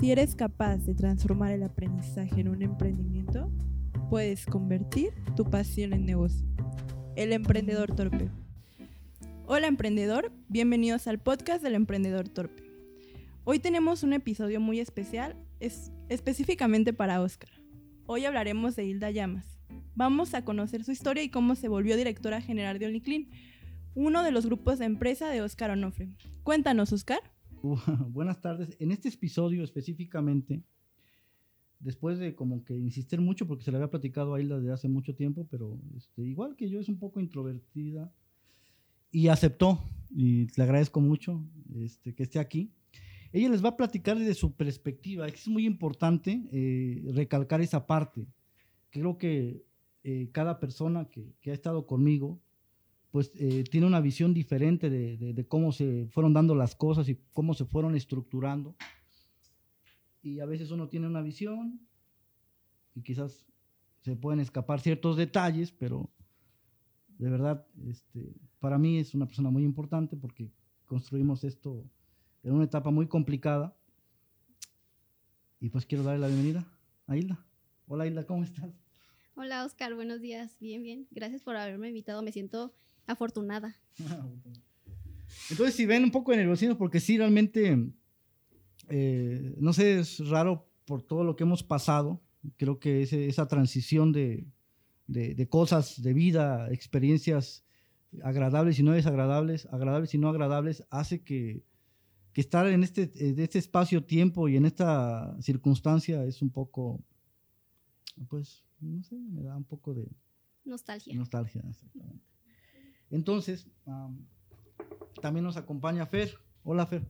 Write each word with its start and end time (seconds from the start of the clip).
Si 0.00 0.10
eres 0.10 0.34
capaz 0.34 0.78
de 0.86 0.94
transformar 0.94 1.52
el 1.52 1.62
aprendizaje 1.62 2.40
en 2.40 2.48
un 2.48 2.62
emprendimiento, 2.62 3.52
puedes 4.08 4.46
convertir 4.46 5.12
tu 5.36 5.44
pasión 5.44 5.92
en 5.92 6.06
negocio. 6.06 6.46
El 7.16 7.34
emprendedor 7.34 7.94
torpe. 7.94 8.30
Hola 9.44 9.66
emprendedor, 9.66 10.32
bienvenidos 10.48 11.06
al 11.06 11.18
podcast 11.18 11.62
del 11.62 11.74
emprendedor 11.74 12.30
torpe. 12.30 12.62
Hoy 13.44 13.58
tenemos 13.58 14.02
un 14.02 14.14
episodio 14.14 14.58
muy 14.58 14.80
especial, 14.80 15.36
es 15.60 15.92
específicamente 16.08 16.94
para 16.94 17.20
Oscar. 17.20 17.50
Hoy 18.06 18.24
hablaremos 18.24 18.76
de 18.76 18.86
Hilda 18.86 19.10
Llamas. 19.10 19.58
Vamos 19.94 20.32
a 20.32 20.46
conocer 20.46 20.82
su 20.82 20.92
historia 20.92 21.22
y 21.22 21.28
cómo 21.28 21.56
se 21.56 21.68
volvió 21.68 21.98
directora 21.98 22.40
general 22.40 22.78
de 22.78 22.86
OnlyClean, 22.86 23.28
uno 23.94 24.22
de 24.22 24.30
los 24.30 24.46
grupos 24.46 24.78
de 24.78 24.86
empresa 24.86 25.28
de 25.28 25.42
Oscar 25.42 25.72
Onofre. 25.72 26.08
Cuéntanos, 26.42 26.90
Oscar. 26.94 27.20
buenas 28.08 28.40
tardes. 28.40 28.76
En 28.78 28.90
este 28.90 29.08
episodio 29.08 29.62
específicamente, 29.62 30.62
después 31.78 32.18
de 32.18 32.34
como 32.34 32.64
que 32.64 32.74
insistir 32.74 33.20
mucho, 33.20 33.46
porque 33.46 33.64
se 33.64 33.70
le 33.70 33.76
había 33.76 33.90
platicado 33.90 34.34
a 34.34 34.40
Hilda 34.40 34.58
desde 34.58 34.72
hace 34.72 34.88
mucho 34.88 35.14
tiempo, 35.14 35.46
pero 35.50 35.78
este, 35.96 36.22
igual 36.22 36.56
que 36.56 36.68
yo 36.68 36.80
es 36.80 36.88
un 36.88 36.98
poco 36.98 37.20
introvertida 37.20 38.12
y 39.10 39.28
aceptó, 39.28 39.78
y 40.10 40.46
le 40.56 40.62
agradezco 40.62 41.00
mucho 41.00 41.44
este, 41.74 42.14
que 42.14 42.22
esté 42.22 42.38
aquí. 42.38 42.70
Ella 43.32 43.48
les 43.48 43.64
va 43.64 43.70
a 43.70 43.76
platicar 43.76 44.18
desde 44.18 44.34
su 44.34 44.52
perspectiva. 44.52 45.26
Es 45.28 45.46
muy 45.46 45.64
importante 45.64 46.42
eh, 46.50 47.02
recalcar 47.12 47.60
esa 47.60 47.86
parte. 47.86 48.26
Creo 48.90 49.18
que 49.18 49.62
eh, 50.02 50.30
cada 50.32 50.58
persona 50.58 51.04
que, 51.04 51.34
que, 51.40 51.52
ha 51.52 51.54
estado 51.54 51.86
conmigo 51.86 52.40
pues 53.10 53.32
eh, 53.34 53.64
tiene 53.64 53.86
una 53.86 54.00
visión 54.00 54.32
diferente 54.32 54.88
de, 54.88 55.46
cómo 55.48 55.72
se 55.72 56.06
fueron 56.10 56.32
dando 56.32 56.54
las 56.54 56.76
cosas 56.76 57.08
y 57.08 57.18
cómo 57.32 57.54
se 57.54 57.64
fueron 57.64 57.96
estructurando. 57.96 58.76
Y 60.22 60.40
a 60.40 60.46
veces 60.46 60.70
uno 60.70 60.88
tiene 60.88 61.06
una 61.06 61.22
visión 61.22 61.80
y 62.94 63.02
quizás 63.02 63.46
se 64.02 64.16
pueden 64.16 64.40
escapar 64.40 64.80
ciertos 64.80 65.16
detalles, 65.16 65.72
pero 65.72 66.10
de 67.18 67.30
verdad, 67.30 67.66
este, 67.86 68.34
para 68.60 68.78
mí 68.78 68.98
es 68.98 69.14
una 69.14 69.26
persona 69.26 69.50
muy 69.50 69.64
importante 69.64 70.16
porque 70.16 70.52
construimos 70.86 71.44
esto 71.44 71.84
en 72.42 72.54
una 72.54 72.64
etapa 72.64 72.90
muy 72.90 73.06
complicada. 73.06 73.76
Y 75.58 75.68
pues 75.68 75.84
quiero 75.84 76.04
darle 76.04 76.20
la 76.20 76.28
bienvenida 76.28 76.66
a 77.06 77.16
Hilda. 77.16 77.44
Hola 77.86 78.06
Hilda, 78.06 78.24
¿cómo 78.24 78.44
estás? 78.44 78.72
Hola 79.34 79.64
Oscar, 79.64 79.94
buenos 79.94 80.20
días. 80.20 80.56
Bien, 80.60 80.82
bien. 80.82 81.08
Gracias 81.10 81.42
por 81.42 81.56
haberme 81.56 81.88
invitado. 81.88 82.22
Me 82.22 82.32
siento 82.32 82.72
afortunada. 83.12 83.76
Entonces, 85.50 85.74
si 85.74 85.86
ven 85.86 86.04
un 86.04 86.10
poco 86.10 86.32
de 86.32 86.38
nerviosismo, 86.38 86.76
porque 86.76 87.00
sí, 87.00 87.18
realmente, 87.18 87.78
eh, 88.88 89.54
no 89.58 89.72
sé, 89.72 90.00
es 90.00 90.28
raro 90.28 90.68
por 90.84 91.02
todo 91.02 91.24
lo 91.24 91.36
que 91.36 91.44
hemos 91.44 91.62
pasado. 91.62 92.20
Creo 92.56 92.78
que 92.78 93.02
esa 93.02 93.46
transición 93.46 94.12
de, 94.12 94.46
de, 95.06 95.48
cosas, 95.48 96.00
de 96.02 96.12
vida, 96.14 96.70
experiencias 96.72 97.64
agradables 98.22 98.78
y 98.78 98.82
no 98.82 98.92
desagradables, 98.92 99.66
agradables 99.66 100.14
y 100.14 100.18
no 100.18 100.28
agradables, 100.28 100.84
hace 100.90 101.22
que, 101.22 101.62
que 102.32 102.40
estar 102.40 102.66
en 102.66 102.82
este, 102.82 103.10
en 103.14 103.38
este 103.38 103.58
espacio-tiempo 103.58 104.48
y 104.48 104.56
en 104.56 104.64
esta 104.64 105.36
circunstancia 105.40 106.24
es 106.24 106.42
un 106.42 106.50
poco, 106.50 107.02
pues, 108.28 108.64
no 108.80 109.02
sé, 109.02 109.16
me 109.16 109.42
da 109.42 109.56
un 109.56 109.64
poco 109.64 109.94
de... 109.94 110.08
Nostalgia. 110.64 111.14
Nostalgia, 111.14 111.62
Entonces, 113.10 113.66
también 115.20 115.44
nos 115.44 115.56
acompaña 115.56 116.06
Fer. 116.06 116.34
Hola, 116.64 116.86
Fer. 116.86 117.02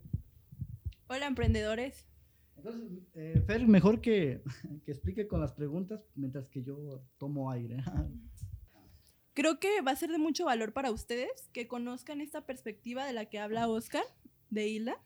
Hola, 1.08 1.26
emprendedores. 1.26 2.06
Entonces, 2.56 3.02
eh, 3.14 3.42
Fer, 3.46 3.66
mejor 3.66 4.00
que, 4.00 4.42
que 4.84 4.90
explique 4.90 5.26
con 5.28 5.40
las 5.40 5.52
preguntas 5.52 6.04
mientras 6.14 6.48
que 6.48 6.62
yo 6.62 7.02
tomo 7.18 7.50
aire. 7.50 7.82
Creo 9.34 9.60
que 9.60 9.80
va 9.80 9.92
a 9.92 9.96
ser 9.96 10.10
de 10.10 10.18
mucho 10.18 10.44
valor 10.44 10.72
para 10.72 10.90
ustedes 10.90 11.48
que 11.52 11.68
conozcan 11.68 12.20
esta 12.20 12.44
perspectiva 12.44 13.06
de 13.06 13.12
la 13.12 13.26
que 13.26 13.38
habla 13.38 13.68
Oscar, 13.68 14.04
de 14.50 14.68
Hilda. 14.68 15.02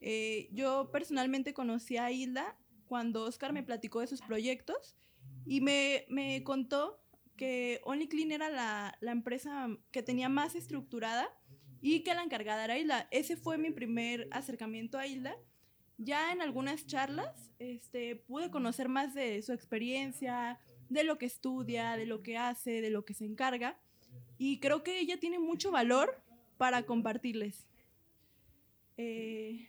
Eh, 0.00 0.48
yo 0.52 0.90
personalmente 0.92 1.54
conocí 1.54 1.96
a 1.96 2.10
Hilda 2.10 2.56
cuando 2.86 3.24
Oscar 3.24 3.52
me 3.52 3.62
platicó 3.62 4.00
de 4.00 4.06
sus 4.06 4.20
proyectos 4.20 4.96
y 5.46 5.60
me, 5.60 6.04
me 6.08 6.42
contó 6.42 7.00
que 7.38 7.80
OnlyClean 7.84 8.32
era 8.32 8.50
la, 8.50 8.98
la, 9.00 9.12
empresa 9.12 9.68
que 9.90 10.02
tenía 10.02 10.28
más 10.28 10.54
estructurada 10.54 11.26
y 11.80 12.00
que 12.00 12.12
la 12.12 12.22
encargada 12.22 12.64
era 12.64 12.76
Hilda. 12.76 13.08
Ese 13.10 13.36
fue 13.36 13.56
mi 13.56 13.70
primer 13.70 14.28
acercamiento 14.30 14.98
a 14.98 15.06
Hilda. 15.06 15.34
Ya 15.96 16.32
en 16.32 16.42
algunas 16.42 16.86
charlas 16.86 17.50
este, 17.58 18.16
pude 18.16 18.50
conocer 18.50 18.88
más 18.90 19.14
de 19.14 19.40
su 19.40 19.52
experiencia, 19.52 20.60
de 20.90 21.04
lo 21.04 21.18
que 21.18 21.26
estudia, 21.26 21.96
de 21.96 22.06
lo 22.06 22.22
que 22.22 22.36
hace, 22.36 22.82
de 22.82 22.90
lo 22.90 23.04
que 23.04 23.14
se 23.14 23.24
encarga. 23.24 23.78
Y 24.36 24.60
creo 24.60 24.82
que 24.82 25.00
ella 25.00 25.18
tiene 25.18 25.38
mucho 25.38 25.70
valor 25.70 26.22
para 26.58 26.84
compartirles. 26.84 27.66
Eh, 28.96 29.68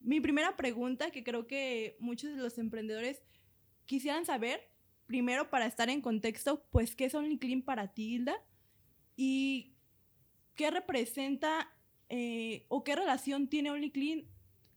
mi 0.00 0.20
primera 0.20 0.56
pregunta, 0.56 1.10
que 1.10 1.24
creo 1.24 1.46
que 1.46 1.96
muchos 2.00 2.34
de 2.34 2.42
los 2.42 2.58
emprendedores 2.58 3.22
quisieran 3.86 4.26
saber, 4.26 4.68
primero 5.08 5.50
para 5.50 5.66
estar 5.66 5.88
en 5.88 6.02
contexto, 6.02 6.64
pues, 6.70 6.94
¿qué 6.94 7.06
es 7.06 7.14
OnlyClean 7.14 7.62
para 7.62 7.88
ti, 7.88 8.14
Hilda? 8.14 8.36
Y 9.16 9.72
qué 10.54 10.70
representa 10.70 11.74
eh, 12.10 12.66
o 12.68 12.84
qué 12.84 12.94
relación 12.94 13.48
tiene 13.48 13.70
OnlyClean 13.70 14.26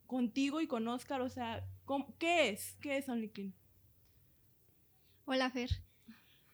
contigo 0.07 0.61
y 0.61 0.67
con 0.67 0.87
Oscar, 0.87 1.21
o 1.21 1.29
sea, 1.29 1.63
¿qué 2.17 2.49
es? 2.49 2.77
¿Qué 2.81 2.97
es 2.97 3.09
OnlyClean? 3.09 3.53
Hola, 5.25 5.51
Fer. 5.51 5.69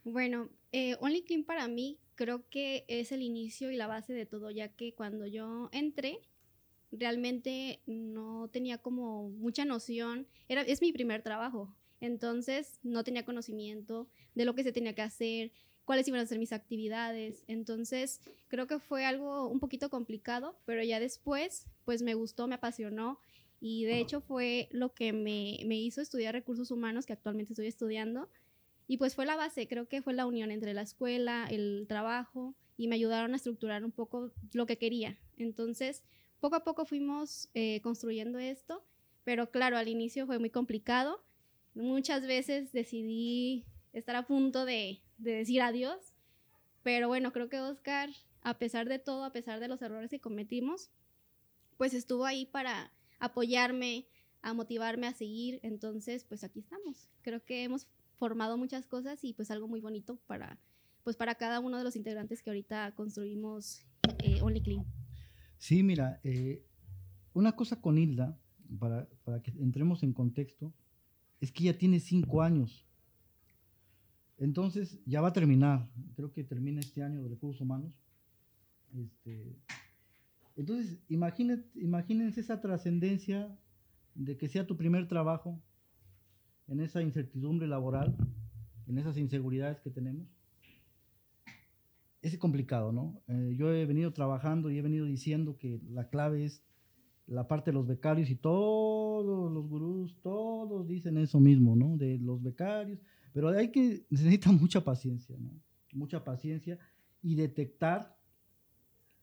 Bueno, 0.04 0.50
eh, 0.72 0.96
OnlyClean 1.00 1.44
para 1.44 1.68
mí 1.68 2.00
creo 2.16 2.50
que 2.50 2.84
es 2.88 3.12
el 3.12 3.22
inicio 3.22 3.72
y 3.72 3.76
la 3.78 3.86
base 3.86 4.12
de 4.12 4.26
todo, 4.26 4.50
ya 4.50 4.70
que 4.70 4.96
cuando 4.96 5.28
yo 5.28 5.70
entré, 5.72 6.20
realmente 6.92 7.82
no 7.86 8.50
tenía 8.52 8.80
como 8.80 9.30
mucha 9.30 9.66
noción, 9.66 10.28
era, 10.48 10.62
es 10.62 10.82
mi 10.82 10.92
primer 10.92 11.22
trabajo, 11.22 11.76
entonces 12.00 12.80
no 12.84 13.04
tenía 13.04 13.26
conocimiento 13.26 14.08
de 14.36 14.46
lo 14.46 14.56
que 14.56 14.64
se 14.64 14.72
tenía 14.72 14.94
que 14.94 15.02
hacer, 15.02 15.52
cuáles 15.88 16.08
iban 16.08 16.20
a 16.20 16.26
ser 16.26 16.38
mis 16.38 16.52
actividades. 16.52 17.44
Entonces 17.48 18.20
creo 18.50 18.68
que 18.68 18.78
fue 18.78 19.06
algo 19.06 19.48
un 19.48 19.60
poquito 19.60 19.90
complicado, 19.90 20.60
pero 20.66 20.84
ya 20.84 21.00
después 21.00 21.66
pues 21.86 22.02
me 22.02 22.14
gustó, 22.14 22.48
me 22.48 22.56
apasionó 22.56 23.20
y 23.60 23.86
de 23.86 24.00
hecho 24.00 24.22
fue 24.22 24.68
lo 24.72 24.94
que 24.94 25.14
me, 25.14 25.60
me 25.66 25.78
hizo 25.78 26.02
estudiar 26.02 26.34
recursos 26.34 26.72
humanos 26.72 27.06
que 27.06 27.14
actualmente 27.14 27.54
estoy 27.54 27.68
estudiando. 27.68 28.30
Y 28.86 28.98
pues 28.98 29.16
fue 29.16 29.26
la 29.26 29.36
base, 29.36 29.68
creo 29.68 29.88
que 29.88 30.02
fue 30.02 30.14
la 30.14 30.26
unión 30.26 30.52
entre 30.52 30.74
la 30.74 30.82
escuela, 30.82 31.48
el 31.50 31.86
trabajo 31.88 32.54
y 32.78 32.88
me 32.88 32.96
ayudaron 32.96 33.34
a 33.34 33.38
estructurar 33.38 33.84
un 33.84 33.92
poco 33.92 34.32
lo 34.54 34.66
que 34.66 34.78
quería. 34.78 35.18
Entonces, 35.38 36.04
poco 36.40 36.56
a 36.56 36.64
poco 36.64 36.86
fuimos 36.86 37.50
eh, 37.54 37.82
construyendo 37.82 38.40
esto, 38.40 38.84
pero 39.24 39.52
claro, 39.52 39.78
al 39.78 39.88
inicio 39.88 40.26
fue 40.26 40.40
muy 40.40 40.50
complicado 40.50 41.22
Muchas 41.78 42.26
veces 42.26 42.72
decidí 42.74 43.64
estar 43.94 44.16
a 44.16 44.26
punto 44.26 44.66
de, 44.66 45.00
decir 45.20 45.62
adiós, 45.62 46.14
pero 46.82 47.08
bueno, 47.08 47.32
creo 47.32 47.50
que 47.50 47.60
Oscar, 47.60 48.10
a 48.42 48.58
pesar 48.58 48.90
de 48.90 48.98
todo, 48.98 49.24
a 49.24 49.32
pesar 49.32 49.60
de 49.60 49.68
los 49.68 49.82
errores 49.84 50.10
que 50.10 50.20
cometimos, 50.20 50.90
pues 51.78 51.94
estuvo 51.94 52.26
ahí 52.26 52.48
para 52.48 52.92
apoyarme, 53.20 54.08
a 54.42 54.54
motivarme 54.54 55.06
a 55.06 55.14
seguir. 55.14 55.60
Entonces, 55.62 56.24
pues 56.24 56.44
aquí 56.44 56.60
estamos. 56.60 57.10
Creo 57.22 57.46
que 57.46 57.64
hemos 57.64 57.88
formado 58.18 58.58
muchas 58.58 58.88
cosas 58.88 59.24
y 59.24 59.34
pues 59.34 59.52
algo 59.52 59.68
muy 59.68 59.80
bonito 59.80 60.20
para, 60.26 60.60
pues 61.04 61.16
para 61.16 61.36
cada 61.36 61.60
uno 61.60 61.78
de 61.78 61.84
los 61.84 61.96
integrantes 61.96 62.42
que 62.42 62.50
ahorita 62.50 62.96
construimos 62.96 63.86
eh, 64.24 64.42
OnlyClean. 64.42 64.84
Sí, 65.60 65.84
mira, 65.84 66.20
eh, 66.24 66.66
una 67.34 67.56
cosa 67.56 67.80
con 67.80 68.00
Hilda, 68.00 68.40
para, 68.80 69.08
para 69.24 69.44
que 69.44 69.52
entremos 69.52 70.02
en 70.02 70.14
contexto, 70.14 70.74
es 71.40 71.52
que 71.52 71.66
ya 71.66 71.78
tiene 71.78 72.00
cinco 72.00 72.42
años. 72.42 72.86
Entonces, 74.38 75.00
ya 75.06 75.22
va 75.22 75.30
a 75.30 75.34
terminar. 75.34 75.90
Creo 76.16 76.32
que 76.32 76.44
termina 76.44 76.80
este 76.80 77.04
año 77.04 77.24
de 77.24 77.30
recursos 77.30 77.62
humanos. 77.62 77.94
Este, 78.94 79.56
entonces, 80.56 81.00
imagínense 81.08 82.42
esa 82.42 82.62
trascendencia 82.62 83.56
de 84.16 84.38
que 84.38 84.48
sea 84.48 84.66
tu 84.66 84.78
primer 84.78 85.08
trabajo 85.08 85.62
en 86.68 86.80
esa 86.82 87.02
incertidumbre 87.02 87.68
laboral, 87.68 88.16
en 88.88 88.98
esas 88.98 89.18
inseguridades 89.18 89.80
que 89.80 89.90
tenemos. 89.90 90.28
Es 92.22 92.38
complicado, 92.38 92.92
¿no? 92.92 93.22
Eh, 93.28 93.56
yo 93.58 93.72
he 93.72 93.86
venido 93.86 94.12
trabajando 94.12 94.70
y 94.70 94.78
he 94.78 94.82
venido 94.82 95.06
diciendo 95.06 95.58
que 95.58 95.80
la 95.90 96.10
clave 96.10 96.46
es 96.46 96.64
la 97.28 97.48
parte 97.48 97.72
de 97.72 97.76
los 97.76 97.86
becarios 97.86 98.30
y 98.30 98.36
todos 98.36 99.52
los 99.52 99.68
gurús, 99.68 100.16
todos 100.22 100.88
dicen 100.88 101.18
eso 101.18 101.40
mismo, 101.40 101.76
¿no? 101.76 101.98
De 101.98 102.18
los 102.18 102.42
becarios, 102.42 103.00
pero 103.34 103.50
hay 103.50 103.72
que, 103.72 104.06
necesita 104.10 104.52
mucha 104.52 104.84
paciencia, 104.84 105.36
¿no? 105.38 105.52
Mucha 105.94 106.24
paciencia 106.24 106.80
y 107.22 107.36
detectar 107.36 108.18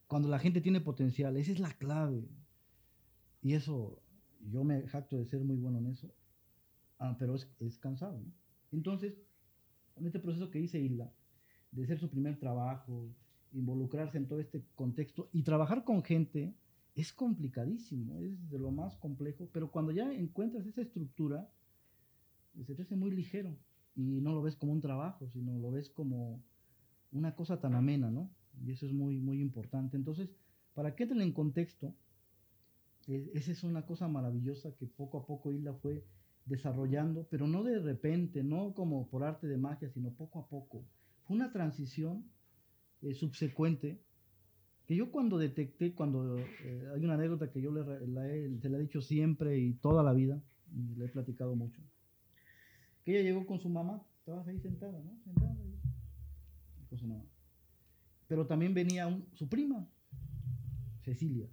cuando 0.07 0.29
la 0.29 0.39
gente 0.39 0.61
tiene 0.61 0.81
potencial, 0.81 1.37
esa 1.37 1.53
es 1.53 1.61
la 1.61 1.73
clave. 1.73 2.29
Y 3.43 3.55
eso, 3.55 4.03
yo 4.51 4.65
me 4.65 4.87
jacto 4.89 5.17
de 5.17 5.27
ser 5.27 5.43
muy 5.43 5.57
bueno 5.57 5.79
en 5.79 5.87
eso, 5.87 6.15
ah, 6.99 7.17
pero 7.19 7.35
es, 7.35 7.49
es 7.61 7.79
cansado, 7.79 8.21
¿no? 8.21 8.33
Entonces, 8.73 9.15
en 9.97 10.07
este 10.07 10.19
proceso 10.19 10.51
que 10.51 10.59
dice 10.59 10.81
Hilda, 10.81 11.13
de 11.71 11.87
ser 11.87 11.99
su 11.99 12.11
primer 12.11 12.39
trabajo, 12.39 13.09
involucrarse 13.53 14.19
en 14.19 14.27
todo 14.27 14.41
este 14.41 14.65
contexto 14.75 15.29
y 15.33 15.43
trabajar 15.43 15.85
con 15.85 16.03
gente 16.03 16.55
es 16.95 17.13
complicadísimo, 17.13 18.21
es 18.21 18.51
de 18.51 18.59
lo 18.59 18.71
más 18.71 18.97
complejo, 18.97 19.49
pero 19.53 19.71
cuando 19.71 19.91
ya 19.93 20.13
encuentras 20.13 20.67
esa 20.67 20.83
estructura, 20.83 21.51
se 22.65 22.75
te 22.75 22.83
hace 22.83 22.95
muy 22.95 23.11
ligero 23.11 23.57
y 23.97 24.21
no 24.21 24.33
lo 24.33 24.43
ves 24.43 24.55
como 24.55 24.73
un 24.73 24.81
trabajo, 24.81 25.29
sino 25.29 25.59
lo 25.59 25.73
ves 25.73 25.91
como 25.91 26.41
una 27.13 27.35
cosa 27.35 27.61
tan 27.61 27.75
amena, 27.75 28.11
¿no? 28.11 28.31
Y 28.65 28.73
eso 28.73 28.87
es 28.87 28.93
muy, 28.93 29.21
muy 29.21 29.41
importante. 29.41 29.97
Entonces, 29.97 30.31
para 30.75 30.95
que 30.95 31.05
entren 31.05 31.23
en 31.23 31.33
contexto, 31.33 31.95
e, 33.09 33.31
esa 33.35 33.51
es 33.51 33.65
una 33.65 33.87
cosa 33.87 34.07
maravillosa 34.07 34.75
que 34.77 34.87
poco 34.87 35.19
a 35.19 35.27
poco 35.27 35.53
Isla 35.53 35.75
fue 35.75 36.05
desarrollando, 36.47 37.27
pero 37.29 37.49
no 37.49 37.65
de 37.65 37.81
repente, 37.81 38.45
no 38.45 38.75
como 38.75 39.09
por 39.09 39.25
arte 39.25 39.49
de 39.49 39.57
magia, 39.57 39.91
sino 39.91 40.11
poco 40.11 40.39
a 40.41 40.47
poco. 40.47 40.85
Fue 41.25 41.37
una 41.37 41.53
transición 41.53 42.25
eh, 43.03 43.15
subsecuente 43.15 44.01
que 44.87 44.97
yo 44.97 45.11
cuando 45.11 45.39
detecté, 45.39 45.95
cuando 45.95 46.39
eh, 46.39 46.89
hay 46.95 47.05
una 47.05 47.15
anécdota 47.15 47.51
que 47.51 47.61
yo 47.61 47.73
le, 47.73 47.81
he, 47.81 48.59
se 48.61 48.69
la 48.69 48.79
he 48.79 48.83
dicho 48.83 49.01
siempre 49.01 49.59
y 49.59 49.75
toda 49.75 50.03
la 50.03 50.13
vida, 50.13 50.41
y 50.75 50.95
le 50.97 51.07
he 51.07 51.09
platicado 51.09 51.55
mucho, 51.57 51.81
que 53.05 53.13
ella 53.13 53.23
llegó 53.23 53.47
con 53.47 53.61
su 53.61 53.69
mamá, 53.69 54.03
estaba 54.19 54.45
ahí 54.47 54.61
sentada, 54.61 55.01
¿no? 55.01 55.19
Sentada 55.25 55.53
ahí, 55.53 55.75
con 56.89 56.99
su 56.99 57.07
mamá. 57.07 57.25
Pero 58.27 58.47
también 58.47 58.75
venía 58.75 59.09
su 59.35 59.49
prima, 59.49 59.87
Cecilia. 61.03 61.49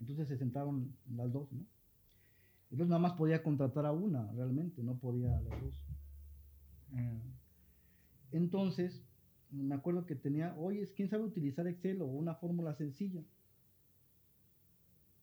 Entonces 0.00 0.28
se 0.28 0.36
sentaron 0.36 0.94
las 1.14 1.32
dos, 1.32 1.50
¿no? 1.52 1.64
Entonces 2.70 2.88
nada 2.88 3.00
más 3.00 3.12
podía 3.12 3.42
contratar 3.42 3.86
a 3.86 3.92
una, 3.92 4.30
realmente, 4.32 4.82
no 4.82 4.98
podía 4.98 5.36
a 5.36 5.40
las 5.40 5.60
dos. 5.62 5.82
Eh, 6.92 7.20
entonces, 8.32 9.05
me 9.50 9.74
acuerdo 9.74 10.06
que 10.06 10.14
tenía, 10.14 10.54
oye, 10.56 10.86
¿quién 10.94 11.08
sabe 11.08 11.24
utilizar 11.24 11.66
Excel 11.66 12.02
o 12.02 12.06
una 12.06 12.34
fórmula 12.34 12.74
sencilla? 12.74 13.22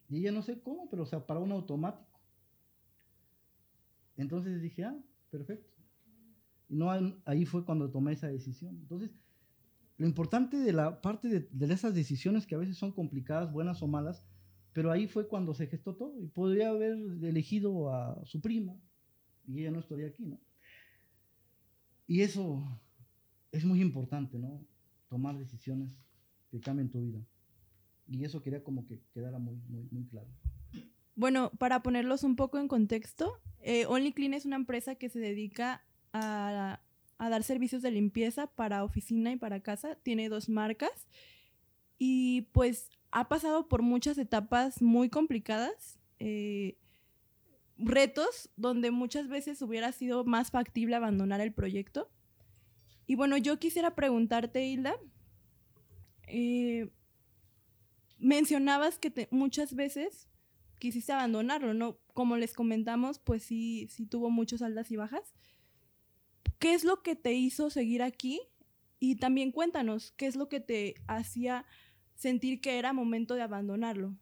Y 0.09 0.17
ella 0.17 0.31
no 0.31 0.41
sé 0.41 0.61
cómo, 0.61 0.89
pero 0.89 1.03
o 1.03 1.05
sea, 1.05 1.25
para 1.25 1.39
un 1.39 1.51
automático. 1.51 2.19
Entonces 4.17 4.61
dije, 4.61 4.83
ah, 4.83 4.97
perfecto. 5.31 5.73
Y 6.69 6.75
no, 6.75 6.89
ahí 7.25 7.45
fue 7.45 7.65
cuando 7.65 7.89
tomé 7.89 8.13
esa 8.13 8.27
decisión. 8.27 8.75
Entonces, 8.75 9.11
lo 9.97 10.07
importante 10.07 10.57
de 10.57 10.73
la 10.73 11.01
parte 11.01 11.27
de, 11.27 11.73
esas 11.73 11.93
decisiones 11.93 12.45
que 12.45 12.55
a 12.55 12.59
veces 12.59 12.77
son 12.77 12.91
complicadas, 12.91 13.51
buenas 13.51 13.81
o 13.81 13.87
malas, 13.87 14.25
pero 14.71 14.91
ahí 14.91 15.07
fue 15.07 15.27
cuando 15.27 15.53
se 15.53 15.67
gestó 15.67 15.95
todo. 15.95 16.19
Y 16.19 16.27
podría 16.27 16.69
haber 16.69 16.93
elegido 17.23 17.93
a 17.93 18.23
su 18.25 18.41
prima 18.41 18.75
y 19.47 19.61
ella 19.61 19.71
no 19.71 19.79
estaría 19.79 20.07
aquí, 20.07 20.25
¿no? 20.25 20.39
Y 22.07 22.21
eso 22.21 22.81
es 23.53 23.63
muy 23.63 23.81
importante, 23.81 24.37
¿no? 24.37 24.65
Tomar 25.07 25.37
decisiones 25.37 25.95
que 26.49 26.59
cambien 26.59 26.89
tu 26.89 26.99
vida. 27.01 27.19
Y 28.07 28.25
eso 28.25 28.41
quería 28.41 28.63
como 28.63 28.85
que 28.85 28.99
quedara 29.13 29.39
muy, 29.39 29.55
muy, 29.69 29.87
muy 29.91 30.05
claro. 30.07 30.27
Bueno, 31.15 31.51
para 31.59 31.83
ponerlos 31.83 32.23
un 32.23 32.35
poco 32.35 32.57
en 32.57 32.67
contexto, 32.67 33.39
eh, 33.61 33.85
Only 33.85 34.13
es 34.33 34.45
una 34.45 34.55
empresa 34.55 34.95
que 34.95 35.07
se 35.07 35.19
dedica 35.19 35.85
a, 36.11 36.81
a, 37.19 37.29
dar 37.29 37.43
servicios 37.43 37.83
de 37.83 37.91
limpieza 37.91 38.47
para 38.47 38.83
oficina 38.83 39.31
y 39.31 39.37
para 39.37 39.61
casa. 39.61 39.95
Tiene 40.01 40.29
dos 40.29 40.49
marcas 40.49 41.07
y 41.99 42.41
pues 42.53 42.89
ha 43.11 43.29
pasado 43.29 43.67
por 43.67 43.83
muchas 43.83 44.17
etapas 44.17 44.81
muy 44.81 45.09
complicadas, 45.09 45.99
eh, 46.17 46.75
retos 47.77 48.49
donde 48.57 48.89
muchas 48.89 49.27
veces 49.27 49.61
hubiera 49.61 49.91
sido 49.91 50.25
más 50.25 50.49
factible 50.49 50.95
abandonar 50.95 51.39
el 51.39 51.53
proyecto 51.53 52.09
y 53.05 53.15
bueno, 53.15 53.37
yo 53.37 53.59
quisiera 53.59 53.95
preguntarte, 53.95 54.65
Hilda, 54.65 54.95
eh, 56.27 56.89
mencionabas 58.17 58.97
que 58.97 59.27
muchas 59.31 59.75
veces 59.75 60.29
quisiste 60.79 61.11
abandonarlo, 61.11 61.73
¿no? 61.73 61.99
Como 62.13 62.37
les 62.37 62.53
comentamos, 62.53 63.19
pues 63.19 63.43
sí, 63.43 63.87
sí 63.89 64.05
tuvo 64.05 64.29
muchas 64.29 64.61
altas 64.61 64.91
y 64.91 64.95
bajas. 64.95 65.33
¿Qué 66.59 66.73
es 66.73 66.83
lo 66.83 67.03
que 67.03 67.15
te 67.15 67.33
hizo 67.33 67.69
seguir 67.69 68.01
aquí? 68.01 68.41
Y 68.99 69.17
también 69.17 69.51
cuéntanos, 69.51 70.11
¿qué 70.13 70.27
es 70.27 70.35
lo 70.37 70.47
que 70.47 70.61
te 70.61 70.95
hacía 71.07 71.65
sentir 72.15 72.61
que 72.61 72.79
era 72.79 72.93
momento 72.93 73.35
de 73.35 73.41
abandonarlo? 73.41 74.15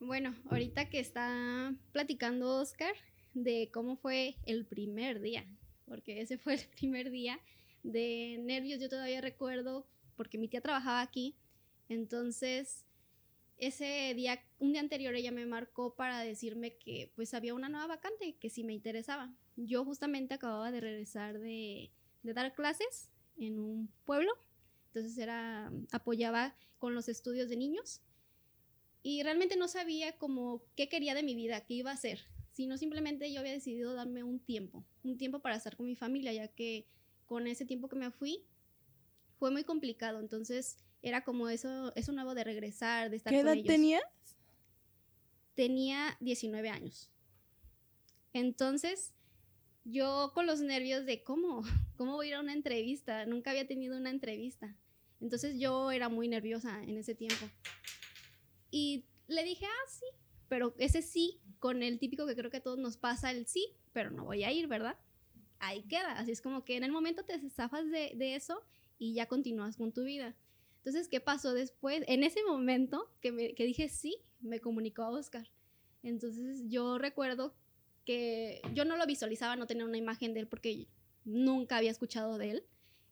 Bueno, 0.00 0.34
ahorita 0.48 0.88
que 0.88 1.00
está 1.00 1.74
platicando 1.92 2.56
Oscar 2.58 2.94
de 3.34 3.70
cómo 3.72 3.96
fue 3.96 4.36
el 4.46 4.64
primer 4.64 5.20
día 5.20 5.44
porque 5.88 6.20
ese 6.20 6.38
fue 6.38 6.54
el 6.54 6.60
primer 6.76 7.10
día 7.10 7.40
de 7.82 8.38
nervios. 8.40 8.80
Yo 8.80 8.88
todavía 8.88 9.20
recuerdo, 9.20 9.86
porque 10.16 10.38
mi 10.38 10.48
tía 10.48 10.60
trabajaba 10.60 11.00
aquí, 11.00 11.36
entonces 11.88 12.84
ese 13.56 14.12
día, 14.14 14.40
un 14.60 14.72
día 14.72 14.80
anterior 14.80 15.14
ella 15.14 15.32
me 15.32 15.44
marcó 15.44 15.94
para 15.96 16.20
decirme 16.20 16.76
que 16.76 17.10
pues 17.16 17.34
había 17.34 17.54
una 17.54 17.68
nueva 17.68 17.88
vacante, 17.88 18.36
que 18.36 18.50
si 18.50 18.62
me 18.62 18.72
interesaba. 18.72 19.34
Yo 19.56 19.84
justamente 19.84 20.34
acababa 20.34 20.70
de 20.70 20.80
regresar 20.80 21.38
de, 21.40 21.90
de 22.22 22.32
dar 22.34 22.54
clases 22.54 23.10
en 23.36 23.58
un 23.58 23.88
pueblo, 24.04 24.32
entonces 24.88 25.18
era, 25.18 25.72
apoyaba 25.90 26.54
con 26.78 26.94
los 26.94 27.08
estudios 27.08 27.48
de 27.48 27.56
niños 27.56 28.00
y 29.02 29.22
realmente 29.22 29.56
no 29.56 29.68
sabía 29.68 30.16
como 30.18 30.62
qué 30.76 30.88
quería 30.88 31.14
de 31.14 31.22
mi 31.22 31.34
vida, 31.34 31.64
qué 31.64 31.74
iba 31.74 31.90
a 31.90 31.94
hacer 31.94 32.20
sino 32.58 32.76
simplemente 32.76 33.32
yo 33.32 33.38
había 33.38 33.52
decidido 33.52 33.94
darme 33.94 34.24
un 34.24 34.40
tiempo, 34.40 34.84
un 35.04 35.16
tiempo 35.16 35.38
para 35.38 35.54
estar 35.54 35.76
con 35.76 35.86
mi 35.86 35.94
familia, 35.94 36.32
ya 36.32 36.48
que 36.48 36.88
con 37.24 37.46
ese 37.46 37.64
tiempo 37.64 37.88
que 37.88 37.94
me 37.94 38.10
fui 38.10 38.44
fue 39.36 39.52
muy 39.52 39.62
complicado, 39.62 40.18
entonces 40.18 40.76
era 41.00 41.22
como 41.22 41.48
eso, 41.48 41.94
eso 41.94 42.10
nuevo 42.10 42.34
de 42.34 42.42
regresar, 42.42 43.10
de 43.10 43.16
estar 43.18 43.32
¿Qué 43.32 43.38
edad 43.38 43.56
tenías? 43.64 44.02
Tenía 45.54 46.16
19 46.18 46.68
años. 46.68 47.12
Entonces, 48.32 49.14
yo 49.84 50.32
con 50.34 50.46
los 50.46 50.60
nervios 50.60 51.06
de 51.06 51.22
cómo, 51.22 51.62
cómo 51.96 52.14
voy 52.14 52.26
a 52.26 52.28
ir 52.30 52.34
a 52.34 52.40
una 52.40 52.54
entrevista, 52.54 53.24
nunca 53.24 53.52
había 53.52 53.68
tenido 53.68 53.96
una 53.96 54.10
entrevista. 54.10 54.74
Entonces 55.20 55.60
yo 55.60 55.92
era 55.92 56.08
muy 56.08 56.26
nerviosa 56.26 56.82
en 56.82 56.96
ese 56.96 57.14
tiempo. 57.14 57.48
Y 58.72 59.04
le 59.28 59.44
dije, 59.44 59.64
ah, 59.64 59.88
sí, 59.88 60.06
pero 60.48 60.74
ese 60.78 61.02
sí 61.02 61.40
con 61.58 61.82
el 61.82 61.98
típico 61.98 62.26
que 62.26 62.36
creo 62.36 62.50
que 62.50 62.58
a 62.58 62.62
todos 62.62 62.78
nos 62.78 62.96
pasa 62.96 63.30
el 63.30 63.46
sí, 63.46 63.74
pero 63.92 64.10
no 64.10 64.24
voy 64.24 64.44
a 64.44 64.52
ir, 64.52 64.66
¿verdad? 64.68 64.96
Ahí 65.58 65.82
queda. 65.82 66.12
Así 66.12 66.32
es 66.32 66.40
como 66.40 66.64
que 66.64 66.76
en 66.76 66.84
el 66.84 66.92
momento 66.92 67.24
te 67.24 67.38
zafas 67.50 67.90
de, 67.90 68.12
de 68.14 68.34
eso 68.34 68.62
y 68.98 69.14
ya 69.14 69.26
continúas 69.26 69.76
con 69.76 69.92
tu 69.92 70.04
vida. 70.04 70.36
Entonces, 70.78 71.08
¿qué 71.08 71.20
pasó 71.20 71.52
después? 71.52 72.02
En 72.06 72.22
ese 72.22 72.42
momento 72.44 73.10
que, 73.20 73.32
me, 73.32 73.54
que 73.54 73.64
dije 73.64 73.88
sí, 73.88 74.18
me 74.40 74.60
comunicó 74.60 75.02
a 75.02 75.10
Oscar. 75.10 75.50
Entonces, 76.02 76.62
yo 76.68 76.98
recuerdo 76.98 77.54
que 78.04 78.62
yo 78.72 78.84
no 78.84 78.96
lo 78.96 79.04
visualizaba, 79.06 79.56
no 79.56 79.66
tenía 79.66 79.84
una 79.84 79.98
imagen 79.98 80.32
de 80.32 80.40
él 80.40 80.48
porque 80.48 80.86
nunca 81.24 81.76
había 81.76 81.90
escuchado 81.90 82.38
de 82.38 82.50
él. 82.52 82.64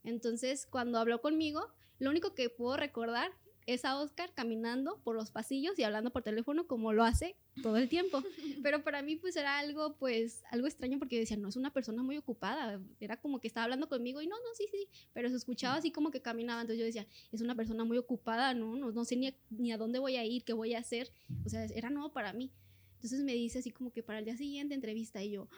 Entonces, 0.05 0.67
cuando 0.67 0.99
habló 0.99 1.21
conmigo, 1.21 1.69
lo 1.99 2.11
único 2.11 2.35
que 2.35 2.49
puedo 2.49 2.77
recordar 2.77 3.33
es 3.67 3.85
a 3.85 3.99
Oscar 3.99 4.33
caminando 4.33 5.01
por 5.03 5.17
los 5.17 5.33
pasillos 5.33 5.77
y 5.79 5.83
hablando 5.83 6.13
por 6.13 6.23
teléfono 6.23 6.69
como 6.69 6.93
lo 6.93 7.03
hace 7.03 7.37
todo 7.63 7.77
el 7.77 7.89
tiempo. 7.89 8.23
Pero 8.63 8.85
para 8.85 9.03
mí 9.03 9.17
pues 9.17 9.35
era 9.37 9.59
algo 9.59 9.97
pues 9.97 10.45
algo 10.51 10.69
extraño 10.69 10.99
porque 11.01 11.19
decía, 11.19 11.37
no, 11.37 11.49
es 11.49 11.57
una 11.57 11.73
persona 11.73 12.03
muy 12.05 12.17
ocupada. 12.17 12.81
Era 13.01 13.17
como 13.21 13.41
que 13.41 13.49
estaba 13.49 13.65
hablando 13.65 13.89
conmigo 13.89 14.23
y 14.23 14.29
no, 14.29 14.37
no, 14.37 14.55
sí, 14.55 14.67
sí. 14.71 14.89
Pero 15.13 15.29
se 15.29 15.37
escuchaba 15.37 15.75
así 15.75 15.91
como 15.91 16.13
que 16.13 16.23
caminaba. 16.23 16.61
Entonces 16.61 16.79
yo 16.79 16.87
decía, 16.87 17.07
es 17.33 17.41
una 17.41 17.57
persona 17.57 17.85
muy 17.85 17.99
ocupada, 17.99 18.55
no, 18.55 18.77
no, 18.77 18.93
no 18.93 19.05
sé 19.05 19.17
ni 19.17 19.29
a, 19.29 19.35
ni 19.51 19.73
a 19.73 19.79
dónde 19.79 19.99
voy 19.99 20.17
a 20.17 20.25
ir, 20.25 20.45
qué 20.45 20.53
voy 20.53 20.75
a 20.75 20.79
hacer. 20.79 21.11
O 21.45 21.49
sea, 21.49 21.65
era 21.65 21.91
nuevo 21.91 22.13
para 22.13 22.33
mí. 22.33 22.53
Entonces 22.95 23.25
me 23.25 23.35
dice 23.35 23.59
así 23.59 23.73
como 23.73 23.93
que 23.93 24.03
para 24.03 24.21
el 24.21 24.25
día 24.25 24.37
siguiente 24.37 24.75
entrevista 24.75 25.23
y 25.23 25.33
yo, 25.33 25.49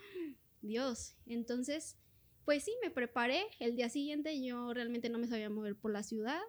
Dios. 0.62 1.14
Entonces, 1.26 1.96
pues 2.46 2.64
sí, 2.64 2.72
me 2.82 2.90
preparé. 2.90 3.42
El 3.60 3.76
día 3.76 3.90
siguiente 3.90 4.42
yo 4.42 4.72
realmente 4.72 5.10
no 5.10 5.18
me 5.18 5.28
sabía 5.28 5.50
mover 5.50 5.76
por 5.76 5.92
la 5.92 6.02
ciudad 6.02 6.40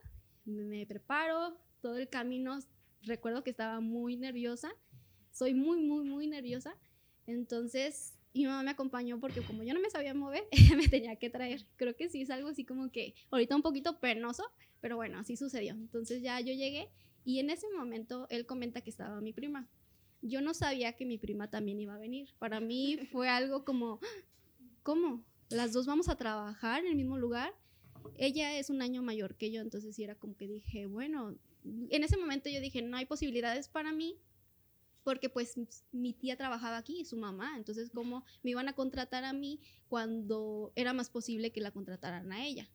me 0.50 0.86
preparo, 0.86 1.58
todo 1.82 1.98
el 1.98 2.10
camino 2.10 2.60
recuerdo 3.04 3.44
que 3.44 3.50
estaba 3.50 3.80
muy 3.80 4.18
nerviosa, 4.18 4.72
soy 5.32 5.54
muy, 5.54 5.82
muy, 5.82 6.04
muy 6.04 6.28
nerviosa, 6.28 6.76
entonces 7.28 8.20
mi 8.34 8.46
mamá 8.46 8.64
me 8.64 8.72
acompañó 8.72 9.20
porque 9.20 9.42
como 9.42 9.64
yo 9.64 9.74
no 9.74 9.80
me 9.80 9.90
sabía 9.90 10.14
mover, 10.14 10.48
ella 10.52 10.76
me 10.76 10.88
tenía 10.88 11.16
que 11.16 11.30
traer. 11.30 11.66
Creo 11.76 11.96
que 11.96 12.10
sí 12.10 12.22
es 12.22 12.30
algo 12.30 12.50
así 12.50 12.66
como 12.66 12.92
que 12.92 13.16
ahorita 13.32 13.56
un 13.56 13.62
poquito 13.62 14.00
penoso, 14.00 14.44
pero 14.82 14.96
bueno, 14.96 15.20
así 15.20 15.36
sucedió. 15.36 15.74
Entonces 15.74 16.22
ya 16.22 16.40
yo 16.40 16.54
llegué 16.54 16.90
y 17.24 17.40
en 17.40 17.50
ese 17.50 17.68
momento 17.76 18.28
él 18.30 18.46
comenta 18.46 18.82
que 18.82 18.90
estaba 18.90 19.22
mi 19.22 19.34
prima. 19.34 19.68
Yo 20.22 20.42
no 20.42 20.54
sabía 20.54 20.94
que 20.94 21.06
mi 21.06 21.18
prima 21.18 21.50
también 21.50 21.80
iba 21.80 21.96
a 21.96 22.00
venir. 22.00 22.30
Para 22.40 22.60
mí 22.60 22.98
fue 23.12 23.30
algo 23.30 23.64
como, 23.64 24.00
¿cómo? 24.84 25.24
Las 25.50 25.74
dos 25.74 25.88
vamos 25.88 26.10
a 26.10 26.16
trabajar 26.16 26.82
en 26.84 26.92
el 26.92 26.96
mismo 26.96 27.18
lugar 27.18 27.54
ella 28.18 28.58
es 28.58 28.70
un 28.70 28.82
año 28.82 29.02
mayor 29.02 29.36
que 29.36 29.52
yo, 29.52 29.62
entonces 29.62 29.96
sí 29.96 30.04
era 30.04 30.16
como 30.16 30.36
que 30.36 30.48
dije, 30.48 30.86
bueno, 30.86 31.38
en 31.64 32.04
ese 32.04 32.18
momento 32.18 32.50
yo 32.50 32.62
dije, 32.62 32.82
no 32.82 32.98
hay 32.98 33.06
posibilidades 33.06 33.70
para 33.70 33.92
mí, 33.92 34.20
porque 35.04 35.30
pues 35.30 35.56
mi 35.92 36.14
tía 36.14 36.36
trabajaba 36.38 36.78
aquí, 36.78 37.06
su 37.06 37.18
mamá, 37.18 37.56
entonces 37.58 37.90
cómo 37.94 38.26
me 38.44 38.52
iban 38.52 38.68
a 38.68 38.74
contratar 38.74 39.24
a 39.24 39.34
mí 39.34 39.60
cuando 39.88 40.72
era 40.76 40.94
más 40.94 41.10
posible 41.10 41.52
que 41.52 41.62
la 41.62 41.72
contrataran 41.72 42.32
a 42.32 42.46
ella. 42.46 42.70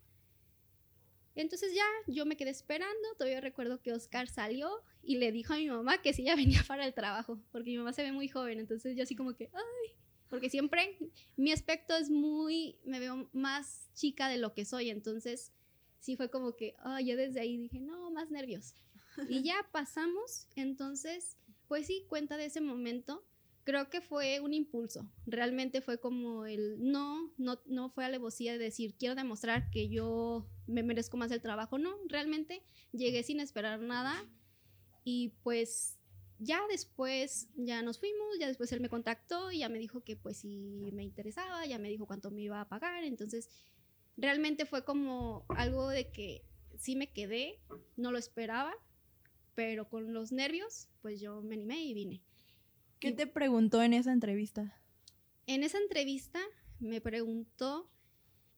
Entonces 1.36 1.74
ya 1.74 1.84
yo 2.06 2.26
me 2.26 2.36
quedé 2.36 2.50
esperando, 2.50 3.14
todavía 3.18 3.40
recuerdo 3.40 3.80
que 3.80 3.92
Oscar 3.92 4.28
salió 4.28 4.70
y 5.02 5.16
le 5.16 5.32
dijo 5.32 5.52
a 5.52 5.56
mi 5.56 5.68
mamá 5.68 6.00
que 6.00 6.12
si 6.12 6.22
ella 6.22 6.36
venía 6.36 6.62
para 6.68 6.86
el 6.86 6.94
trabajo, 6.94 7.40
porque 7.50 7.70
mi 7.70 7.78
mamá 7.78 7.92
se 7.92 8.02
ve 8.02 8.12
muy 8.12 8.28
joven, 8.28 8.60
entonces 8.60 8.96
yo 8.96 9.02
así 9.02 9.16
como 9.16 9.34
que, 9.34 9.50
ay, 9.52 9.96
porque 10.34 10.50
siempre 10.50 10.98
mi 11.36 11.52
aspecto 11.52 11.94
es 11.94 12.10
muy, 12.10 12.76
me 12.84 12.98
veo 12.98 13.30
más 13.32 13.88
chica 13.94 14.28
de 14.28 14.36
lo 14.36 14.52
que 14.52 14.64
soy, 14.64 14.90
entonces 14.90 15.52
sí 16.00 16.16
fue 16.16 16.28
como 16.28 16.56
que, 16.56 16.74
ay, 16.80 17.06
yo 17.06 17.16
desde 17.16 17.38
ahí 17.38 17.56
dije, 17.56 17.78
no, 17.78 18.10
más 18.10 18.32
nervios. 18.32 18.74
Y 19.28 19.44
ya 19.44 19.54
pasamos, 19.70 20.48
entonces, 20.56 21.38
pues 21.68 21.86
sí, 21.86 22.04
cuenta 22.08 22.36
de 22.36 22.46
ese 22.46 22.60
momento. 22.60 23.24
Creo 23.62 23.88
que 23.90 24.00
fue 24.00 24.40
un 24.40 24.52
impulso. 24.52 25.08
Realmente 25.24 25.80
fue 25.80 26.00
como 26.00 26.46
el 26.46 26.82
no, 26.82 27.32
no, 27.38 27.60
no 27.66 27.90
fue 27.90 28.04
alevosía 28.04 28.54
de 28.54 28.58
decir, 28.58 28.96
quiero 28.98 29.14
demostrar 29.14 29.70
que 29.70 29.88
yo 29.88 30.48
me 30.66 30.82
merezco 30.82 31.16
más 31.16 31.30
el 31.30 31.42
trabajo. 31.42 31.78
No, 31.78 31.94
realmente 32.08 32.64
llegué 32.90 33.22
sin 33.22 33.38
esperar 33.38 33.78
nada 33.78 34.28
y 35.04 35.28
pues 35.44 36.00
ya 36.38 36.60
después 36.68 37.48
ya 37.56 37.82
nos 37.82 37.98
fuimos, 37.98 38.38
ya 38.38 38.46
después 38.46 38.72
él 38.72 38.80
me 38.80 38.88
contactó 38.88 39.52
y 39.52 39.58
ya 39.58 39.68
me 39.68 39.78
dijo 39.78 40.02
que 40.02 40.16
pues 40.16 40.38
si 40.38 40.90
me 40.92 41.04
interesaba, 41.04 41.64
ya 41.66 41.78
me 41.78 41.88
dijo 41.88 42.06
cuánto 42.06 42.30
me 42.30 42.42
iba 42.42 42.60
a 42.60 42.68
pagar, 42.68 43.04
entonces 43.04 43.48
realmente 44.16 44.66
fue 44.66 44.84
como 44.84 45.44
algo 45.48 45.88
de 45.88 46.10
que 46.10 46.44
sí 46.78 46.96
me 46.96 47.12
quedé, 47.12 47.60
no 47.96 48.12
lo 48.12 48.18
esperaba, 48.18 48.74
pero 49.54 49.88
con 49.88 50.12
los 50.12 50.32
nervios 50.32 50.88
pues 51.02 51.20
yo 51.20 51.42
me 51.42 51.54
animé 51.54 51.84
y 51.84 51.94
vine. 51.94 52.22
¿Qué 52.98 53.12
te 53.12 53.26
preguntó 53.26 53.82
en 53.82 53.92
esa 53.92 54.12
entrevista? 54.12 54.80
En 55.46 55.62
esa 55.62 55.78
entrevista 55.78 56.40
me 56.80 57.00
preguntó 57.00 57.90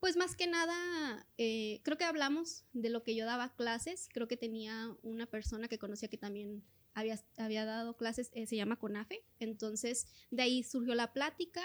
pues 0.01 0.17
más 0.17 0.37
que 0.37 0.47
nada, 0.47 1.27
eh, 1.39 1.81
creo 1.83 1.97
que 1.97 2.05
hablamos 2.05 2.65
de 2.73 2.91
lo 2.91 3.03
que 3.03 3.15
yo 3.15 3.25
daba 3.25 3.55
clases. 3.55 4.09
Creo 4.13 4.29
que 4.29 4.37
tenía 4.37 4.95
una 5.03 5.27
persona 5.27 5.69
que 5.69 5.79
conocía 5.79 6.09
que 6.09 6.19
también 6.19 6.63
había, 6.97 7.21
había 7.37 7.67
dado 7.67 7.95
clases, 7.95 8.31
eh, 8.33 8.47
se 8.47 8.57
llama 8.57 8.79
CONAFE. 8.79 9.23
Entonces, 9.39 10.07
de 10.31 10.43
ahí 10.43 10.63
surgió 10.63 10.95
la 10.95 11.13
plática. 11.13 11.61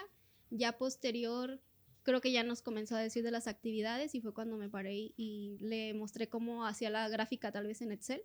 Ya 0.50 0.78
posterior, 0.78 1.62
creo 2.04 2.20
que 2.20 2.34
ya 2.34 2.44
nos 2.44 2.62
comenzó 2.62 2.98
a 2.98 3.00
decir 3.00 3.24
de 3.24 3.32
las 3.32 3.48
actividades 3.48 4.14
y 4.14 4.20
fue 4.20 4.34
cuando 4.34 4.58
me 4.58 4.68
paré 4.68 4.94
y, 4.94 5.14
y 5.16 5.58
le 5.62 5.94
mostré 5.94 6.28
cómo 6.28 6.66
hacía 6.66 6.90
la 6.90 7.08
gráfica 7.08 7.50
tal 7.54 7.66
vez 7.66 7.82
en 7.82 7.94
Excel. 7.94 8.22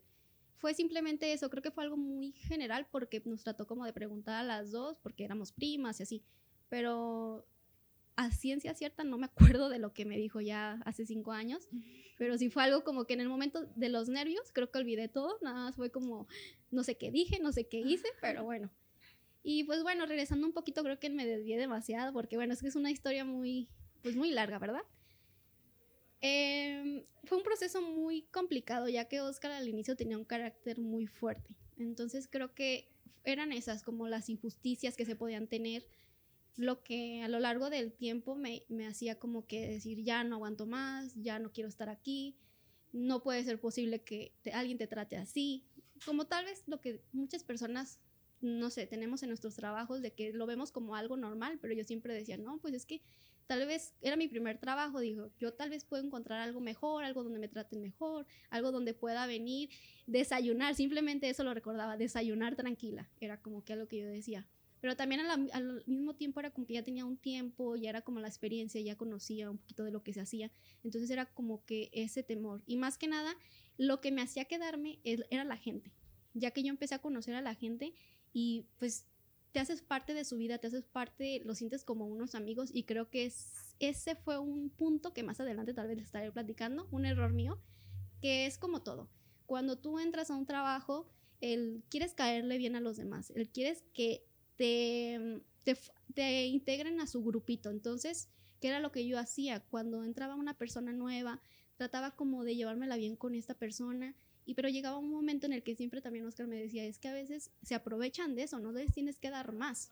Fue 0.56 0.74
simplemente 0.74 1.32
eso, 1.32 1.48
creo 1.48 1.62
que 1.62 1.70
fue 1.70 1.84
algo 1.84 1.96
muy 1.96 2.32
general 2.32 2.88
porque 2.90 3.22
nos 3.24 3.44
trató 3.44 3.68
como 3.68 3.84
de 3.84 3.92
preguntar 3.92 4.34
a 4.34 4.42
las 4.42 4.72
dos, 4.72 4.98
porque 5.00 5.24
éramos 5.24 5.52
primas 5.52 6.00
y 6.00 6.02
así. 6.02 6.24
Pero 6.68 7.46
a 8.16 8.30
ciencia 8.30 8.74
cierta 8.74 9.04
no 9.04 9.18
me 9.18 9.26
acuerdo 9.26 9.68
de 9.68 9.78
lo 9.78 9.92
que 9.92 10.04
me 10.04 10.16
dijo 10.16 10.40
ya 10.40 10.80
hace 10.84 11.06
cinco 11.06 11.32
años, 11.32 11.68
pero 12.18 12.36
sí 12.38 12.48
fue 12.48 12.64
algo 12.64 12.82
como 12.82 13.04
que 13.04 13.14
en 13.14 13.20
el 13.20 13.28
momento 13.28 13.66
de 13.76 13.88
los 13.90 14.08
nervios 14.08 14.50
creo 14.52 14.70
que 14.70 14.78
olvidé 14.78 15.08
todo, 15.08 15.38
nada 15.42 15.64
más 15.64 15.76
fue 15.76 15.90
como 15.90 16.26
no 16.70 16.82
sé 16.82 16.96
qué 16.96 17.10
dije, 17.10 17.38
no 17.40 17.52
sé 17.52 17.68
qué 17.68 17.78
hice, 17.78 18.08
pero 18.20 18.44
bueno. 18.44 18.70
Y 19.42 19.64
pues 19.64 19.82
bueno, 19.82 20.06
regresando 20.06 20.46
un 20.46 20.52
poquito 20.52 20.82
creo 20.82 20.98
que 20.98 21.10
me 21.10 21.26
desvié 21.26 21.58
demasiado 21.58 22.12
porque 22.12 22.36
bueno, 22.36 22.54
es 22.54 22.62
que 22.62 22.68
es 22.68 22.76
una 22.76 22.90
historia 22.90 23.24
muy, 23.24 23.68
pues 24.02 24.16
muy 24.16 24.30
larga, 24.30 24.58
¿verdad? 24.58 24.82
Em, 26.22 27.04
fue 27.24 27.38
un 27.38 27.44
proceso 27.44 27.82
muy 27.82 28.22
complicado 28.32 28.88
ya 28.88 29.04
que 29.04 29.20
Oscar 29.20 29.52
al 29.52 29.68
inicio 29.68 29.94
tenía 29.94 30.16
un 30.16 30.24
carácter 30.24 30.78
muy 30.80 31.06
fuerte, 31.06 31.54
entonces 31.76 32.26
creo 32.26 32.54
que 32.54 32.88
eran 33.24 33.52
esas 33.52 33.82
como 33.82 34.08
las 34.08 34.30
injusticias 34.30 34.96
que 34.96 35.04
se 35.04 35.16
podían 35.16 35.48
tener 35.48 35.86
lo 36.56 36.82
que 36.82 37.22
a 37.22 37.28
lo 37.28 37.38
largo 37.38 37.70
del 37.70 37.92
tiempo 37.92 38.34
me, 38.34 38.64
hacía 38.88 39.18
como 39.18 39.46
que 39.46 39.68
decir, 39.68 40.02
ya 40.02 40.24
no 40.24 40.36
aguanto 40.36 40.66
más, 40.66 41.14
ya 41.14 41.38
no 41.38 41.52
quiero 41.52 41.68
estar 41.68 41.88
aquí, 41.88 42.36
no 42.92 43.22
puede 43.22 43.44
ser 43.44 43.60
posible 43.60 44.02
que 44.02 44.32
alguien 44.52 44.78
te 44.78 44.86
trate 44.86 45.16
así, 45.16 45.64
como 46.04 46.26
tal 46.26 46.46
vez 46.46 46.62
lo 46.66 46.80
que 46.80 47.02
muchas 47.12 47.44
personas, 47.44 48.00
no 48.40 48.70
sé, 48.70 48.86
tenemos 48.86 49.22
en 49.22 49.28
nuestros 49.28 49.54
trabajos 49.54 50.02
de 50.02 50.12
que 50.12 50.32
lo 50.32 50.46
vemos 50.46 50.72
como 50.72 50.96
algo 50.96 51.16
normal, 51.16 51.58
pero 51.60 51.74
yo 51.74 51.84
siempre 51.84 52.14
decía, 52.14 52.38
no, 52.38 52.58
pues 52.58 52.74
es 52.74 52.86
que 52.86 53.02
tal 53.46 53.66
vez 53.66 53.94
era 54.00 54.16
mi 54.16 54.26
primer 54.26 54.58
trabajo, 54.58 55.00
digo, 55.00 55.30
yo 55.38 55.52
tal 55.52 55.70
vez 55.70 55.84
puedo 55.84 56.02
encontrar 56.02 56.40
algo 56.40 56.60
mejor, 56.60 57.04
algo 57.04 57.22
donde 57.22 57.38
me 57.38 57.48
traten 57.48 57.82
mejor, 57.82 58.26
algo 58.48 58.72
donde 58.72 58.94
pueda 58.94 59.26
venir, 59.26 59.68
desayunar, 60.06 60.74
simplemente 60.74 61.28
eso 61.28 61.44
lo 61.44 61.52
recordaba, 61.52 61.96
desayunar 61.98 62.56
tranquila, 62.56 63.08
era 63.20 63.40
como 63.40 63.62
que 63.64 63.74
algo 63.74 63.88
que 63.88 63.98
yo 63.98 64.06
decía 64.06 64.48
pero 64.86 64.94
también 64.94 65.20
al 65.52 65.82
mismo 65.86 66.14
tiempo 66.14 66.38
era 66.38 66.52
como 66.52 66.64
que 66.64 66.74
ya 66.74 66.84
tenía 66.84 67.04
un 67.04 67.16
tiempo, 67.16 67.74
ya 67.74 67.90
era 67.90 68.02
como 68.02 68.20
la 68.20 68.28
experiencia, 68.28 68.80
ya 68.80 68.94
conocía 68.94 69.50
un 69.50 69.58
poquito 69.58 69.82
de 69.82 69.90
lo 69.90 70.04
que 70.04 70.12
se 70.12 70.20
hacía, 70.20 70.52
entonces 70.84 71.10
era 71.10 71.26
como 71.26 71.64
que 71.64 71.90
ese 71.92 72.22
temor. 72.22 72.62
Y 72.66 72.76
más 72.76 72.96
que 72.96 73.08
nada, 73.08 73.34
lo 73.78 74.00
que 74.00 74.12
me 74.12 74.22
hacía 74.22 74.44
quedarme 74.44 75.00
era 75.02 75.42
la 75.42 75.56
gente, 75.56 75.90
ya 76.34 76.52
que 76.52 76.62
yo 76.62 76.68
empecé 76.68 76.94
a 76.94 77.00
conocer 77.00 77.34
a 77.34 77.40
la 77.40 77.56
gente 77.56 77.94
y 78.32 78.66
pues 78.78 79.08
te 79.50 79.58
haces 79.58 79.82
parte 79.82 80.14
de 80.14 80.24
su 80.24 80.36
vida, 80.36 80.58
te 80.58 80.68
haces 80.68 80.84
parte, 80.84 81.42
lo 81.44 81.56
sientes 81.56 81.82
como 81.82 82.06
unos 82.06 82.36
amigos 82.36 82.70
y 82.72 82.84
creo 82.84 83.10
que 83.10 83.32
ese 83.80 84.14
fue 84.14 84.38
un 84.38 84.70
punto 84.70 85.12
que 85.12 85.24
más 85.24 85.40
adelante 85.40 85.74
tal 85.74 85.88
vez 85.88 85.98
estaré 85.98 86.30
platicando, 86.30 86.86
un 86.92 87.06
error 87.06 87.32
mío, 87.32 87.60
que 88.20 88.46
es 88.46 88.56
como 88.56 88.84
todo. 88.84 89.10
Cuando 89.46 89.76
tú 89.80 89.98
entras 89.98 90.30
a 90.30 90.36
un 90.36 90.46
trabajo, 90.46 91.10
el 91.40 91.82
quieres 91.90 92.14
caerle 92.14 92.56
bien 92.56 92.76
a 92.76 92.80
los 92.80 92.96
demás, 92.96 93.32
el 93.34 93.48
quieres 93.48 93.82
que 93.92 94.24
te, 94.56 95.42
te, 96.14 96.46
integren 96.46 97.00
a 97.00 97.06
su 97.06 97.22
grupito. 97.22 97.70
Entonces, 97.70 98.28
¿qué 98.60 98.68
era 98.68 98.80
lo 98.80 98.92
que 98.92 99.06
yo 99.06 99.18
hacía? 99.18 99.60
Cuando 99.60 100.04
entraba 100.04 100.34
una 100.34 100.54
persona 100.54 100.92
nueva, 100.92 101.40
trataba 101.76 102.12
como 102.12 102.44
de 102.44 102.56
llevármela 102.56 102.96
bien 102.96 103.16
con 103.16 103.34
esta 103.34 103.54
persona. 103.54 104.14
Y 104.44 104.54
pero 104.54 104.68
llegaba 104.68 104.98
un 104.98 105.10
momento 105.10 105.46
en 105.46 105.52
el 105.52 105.62
que 105.62 105.74
siempre 105.74 106.00
también 106.00 106.26
Oscar 106.26 106.46
me 106.46 106.56
decía, 106.56 106.84
es 106.84 106.98
que 106.98 107.08
a 107.08 107.12
veces 107.12 107.50
se 107.62 107.74
aprovechan 107.74 108.34
de 108.34 108.44
eso, 108.44 108.58
no 108.58 108.72
les 108.72 108.92
tienes 108.92 109.18
que 109.18 109.30
dar 109.30 109.52
más. 109.52 109.90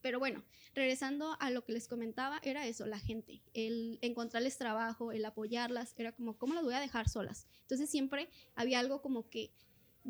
Pero 0.00 0.18
bueno, 0.18 0.42
regresando 0.74 1.36
a 1.40 1.50
lo 1.50 1.64
que 1.64 1.72
les 1.72 1.86
comentaba, 1.86 2.40
era 2.42 2.66
eso, 2.66 2.86
la 2.86 2.98
gente, 2.98 3.42
el 3.52 3.98
encontrarles 4.00 4.56
trabajo, 4.56 5.12
el 5.12 5.24
apoyarlas, 5.26 5.94
era 5.98 6.12
como, 6.12 6.38
¿cómo 6.38 6.54
las 6.54 6.64
voy 6.64 6.72
a 6.72 6.80
dejar 6.80 7.08
solas? 7.10 7.46
Entonces 7.62 7.90
siempre 7.90 8.30
había 8.54 8.78
algo 8.78 9.02
como 9.02 9.28
que 9.28 9.50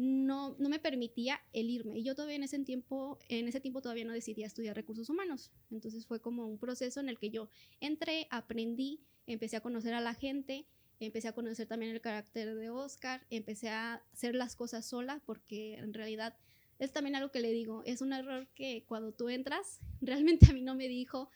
no, 0.00 0.57
no 0.59 0.71
me 0.71 0.78
permitía 0.78 1.42
el 1.52 1.69
irme. 1.69 1.99
Y 1.99 2.02
yo 2.02 2.14
todavía 2.14 2.37
en 2.37 2.42
ese 2.42 2.59
tiempo, 2.61 3.19
en 3.28 3.47
ese 3.49 3.61
tiempo 3.61 3.83
todavía 3.83 4.07
no 4.07 4.14
decidía 4.14 4.47
estudiar 4.47 4.75
recursos 4.75 5.11
humanos. 5.11 5.52
Entonces 5.71 6.07
fue 6.07 6.21
como 6.21 6.47
un 6.47 6.57
proceso 6.59 7.00
en 7.00 7.11
el 7.11 7.19
que 7.19 7.28
yo 7.28 7.50
entré, 7.80 8.26
aprendí, 8.30 9.00
empecé 9.26 9.57
a 9.57 9.61
conocer 9.61 9.92
a 9.92 10.00
la 10.00 10.14
gente, 10.14 10.66
empecé 11.00 11.28
a 11.28 11.35
conocer 11.35 11.66
también 11.66 11.92
el 11.92 12.00
carácter 12.00 12.54
de 12.54 12.71
Oscar, 12.71 13.26
empecé 13.28 13.69
a 13.69 14.02
hacer 14.14 14.35
las 14.35 14.57
cosas 14.57 14.87
sola 14.87 15.23
porque 15.26 15.75
en 15.75 15.92
realidad 15.92 16.35
es 16.78 16.92
también 16.92 17.14
algo 17.14 17.30
que 17.30 17.40
le 17.40 17.52
digo, 17.52 17.83
es 17.85 18.00
un 18.00 18.14
error 18.14 18.49
que 18.54 18.85
cuando 18.87 19.12
tú 19.12 19.28
entras, 19.28 19.80
realmente 20.00 20.47
a 20.49 20.54
mí 20.54 20.62
no 20.62 20.75
me 20.75 20.88
dijo, 20.88 21.28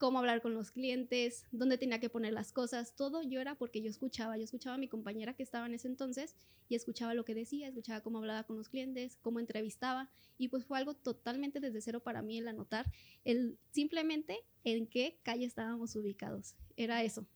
cómo 0.00 0.18
hablar 0.18 0.40
con 0.40 0.54
los 0.54 0.70
clientes, 0.70 1.44
dónde 1.52 1.76
tenía 1.76 2.00
que 2.00 2.08
poner 2.08 2.32
las 2.32 2.52
cosas, 2.52 2.96
todo 2.96 3.22
yo 3.22 3.38
era 3.38 3.54
porque 3.54 3.82
yo 3.82 3.90
escuchaba, 3.90 4.38
yo 4.38 4.44
escuchaba 4.44 4.76
a 4.76 4.78
mi 4.78 4.88
compañera 4.88 5.34
que 5.34 5.42
estaba 5.42 5.66
en 5.66 5.74
ese 5.74 5.88
entonces 5.88 6.36
y 6.70 6.74
escuchaba 6.74 7.12
lo 7.12 7.26
que 7.26 7.34
decía, 7.34 7.68
escuchaba 7.68 8.00
cómo 8.00 8.16
hablaba 8.16 8.44
con 8.44 8.56
los 8.56 8.70
clientes, 8.70 9.18
cómo 9.20 9.40
entrevistaba 9.40 10.10
y 10.38 10.48
pues 10.48 10.64
fue 10.64 10.78
algo 10.78 10.94
totalmente 10.94 11.60
desde 11.60 11.82
cero 11.82 12.00
para 12.00 12.22
mí 12.22 12.38
el 12.38 12.48
anotar 12.48 12.90
el 13.26 13.58
simplemente 13.72 14.38
en 14.64 14.86
qué 14.86 15.20
calle 15.22 15.44
estábamos 15.44 15.94
ubicados, 15.94 16.56
era 16.78 17.04
eso. 17.04 17.26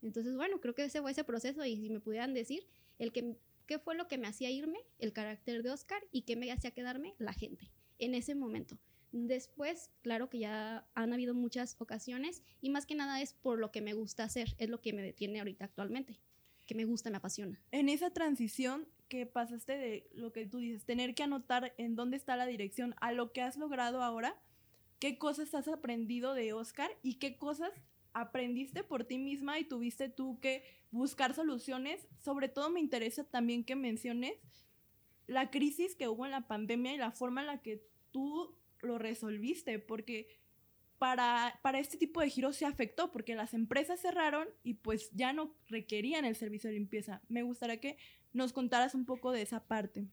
Entonces, 0.00 0.36
bueno, 0.36 0.60
creo 0.60 0.76
que 0.76 0.84
ese 0.84 1.00
fue 1.00 1.10
ese 1.10 1.24
proceso 1.24 1.64
y 1.64 1.76
si 1.76 1.90
me 1.90 1.98
pudieran 1.98 2.34
decir 2.34 2.68
el 3.00 3.10
que 3.10 3.36
qué 3.66 3.80
fue 3.80 3.96
lo 3.96 4.06
que 4.06 4.16
me 4.16 4.28
hacía 4.28 4.48
irme, 4.48 4.78
el 5.00 5.12
carácter 5.12 5.64
de 5.64 5.72
Oscar 5.72 6.00
y 6.12 6.22
qué 6.22 6.36
me 6.36 6.52
hacía 6.52 6.70
quedarme, 6.70 7.16
la 7.18 7.32
gente 7.32 7.68
en 7.98 8.14
ese 8.14 8.36
momento. 8.36 8.78
Después, 9.12 9.90
claro 10.02 10.28
que 10.28 10.40
ya 10.40 10.86
han 10.94 11.12
habido 11.12 11.34
muchas 11.34 11.76
ocasiones 11.78 12.42
y 12.60 12.70
más 12.70 12.86
que 12.86 12.94
nada 12.94 13.20
es 13.20 13.32
por 13.32 13.58
lo 13.58 13.70
que 13.70 13.80
me 13.80 13.94
gusta 13.94 14.24
hacer, 14.24 14.54
es 14.58 14.68
lo 14.68 14.80
que 14.80 14.92
me 14.92 15.02
detiene 15.02 15.38
ahorita 15.38 15.64
actualmente, 15.64 16.18
que 16.66 16.74
me 16.74 16.84
gusta, 16.84 17.10
me 17.10 17.16
apasiona. 17.16 17.60
En 17.70 17.88
esa 17.88 18.10
transición 18.10 18.86
que 19.08 19.24
pasaste 19.26 19.76
de 19.76 20.10
lo 20.12 20.32
que 20.32 20.46
tú 20.46 20.58
dices, 20.58 20.84
tener 20.84 21.14
que 21.14 21.22
anotar 21.22 21.74
en 21.78 21.94
dónde 21.94 22.16
está 22.16 22.36
la 22.36 22.46
dirección 22.46 22.94
a 23.00 23.12
lo 23.12 23.32
que 23.32 23.42
has 23.42 23.56
logrado 23.56 24.02
ahora, 24.02 24.36
¿qué 24.98 25.18
cosas 25.18 25.54
has 25.54 25.68
aprendido 25.68 26.34
de 26.34 26.52
Oscar 26.52 26.90
y 27.02 27.14
qué 27.14 27.36
cosas 27.36 27.70
aprendiste 28.12 28.82
por 28.82 29.04
ti 29.04 29.18
misma 29.18 29.58
y 29.58 29.64
tuviste 29.64 30.08
tú 30.08 30.40
que 30.40 30.64
buscar 30.90 31.34
soluciones? 31.34 32.06
Sobre 32.18 32.48
todo 32.48 32.70
me 32.70 32.80
interesa 32.80 33.24
también 33.24 33.64
que 33.64 33.76
menciones 33.76 34.34
la 35.26 35.50
crisis 35.50 35.94
que 35.94 36.08
hubo 36.08 36.24
en 36.24 36.32
la 36.32 36.46
pandemia 36.46 36.94
y 36.94 36.98
la 36.98 37.12
forma 37.12 37.40
en 37.40 37.48
la 37.48 37.62
que 37.62 37.82
tú 38.10 38.56
lo 38.82 38.98
resolviste, 38.98 39.78
porque 39.78 40.28
para, 40.98 41.58
para 41.62 41.78
este 41.78 41.98
tipo 41.98 42.20
de 42.20 42.30
giros 42.30 42.56
se 42.56 42.66
afectó, 42.66 43.12
porque 43.12 43.34
las 43.34 43.54
empresas 43.54 44.00
cerraron 44.00 44.48
y 44.62 44.74
pues 44.74 45.10
ya 45.12 45.32
no 45.32 45.54
requerían 45.68 46.24
el 46.24 46.36
servicio 46.36 46.70
de 46.70 46.76
limpieza. 46.76 47.22
Me 47.28 47.42
gustaría 47.42 47.80
que 47.80 47.98
nos 48.32 48.52
contaras 48.52 48.94
un 48.94 49.04
poco 49.04 49.32
de 49.32 49.42
esa 49.42 49.66
parte. 49.66 50.06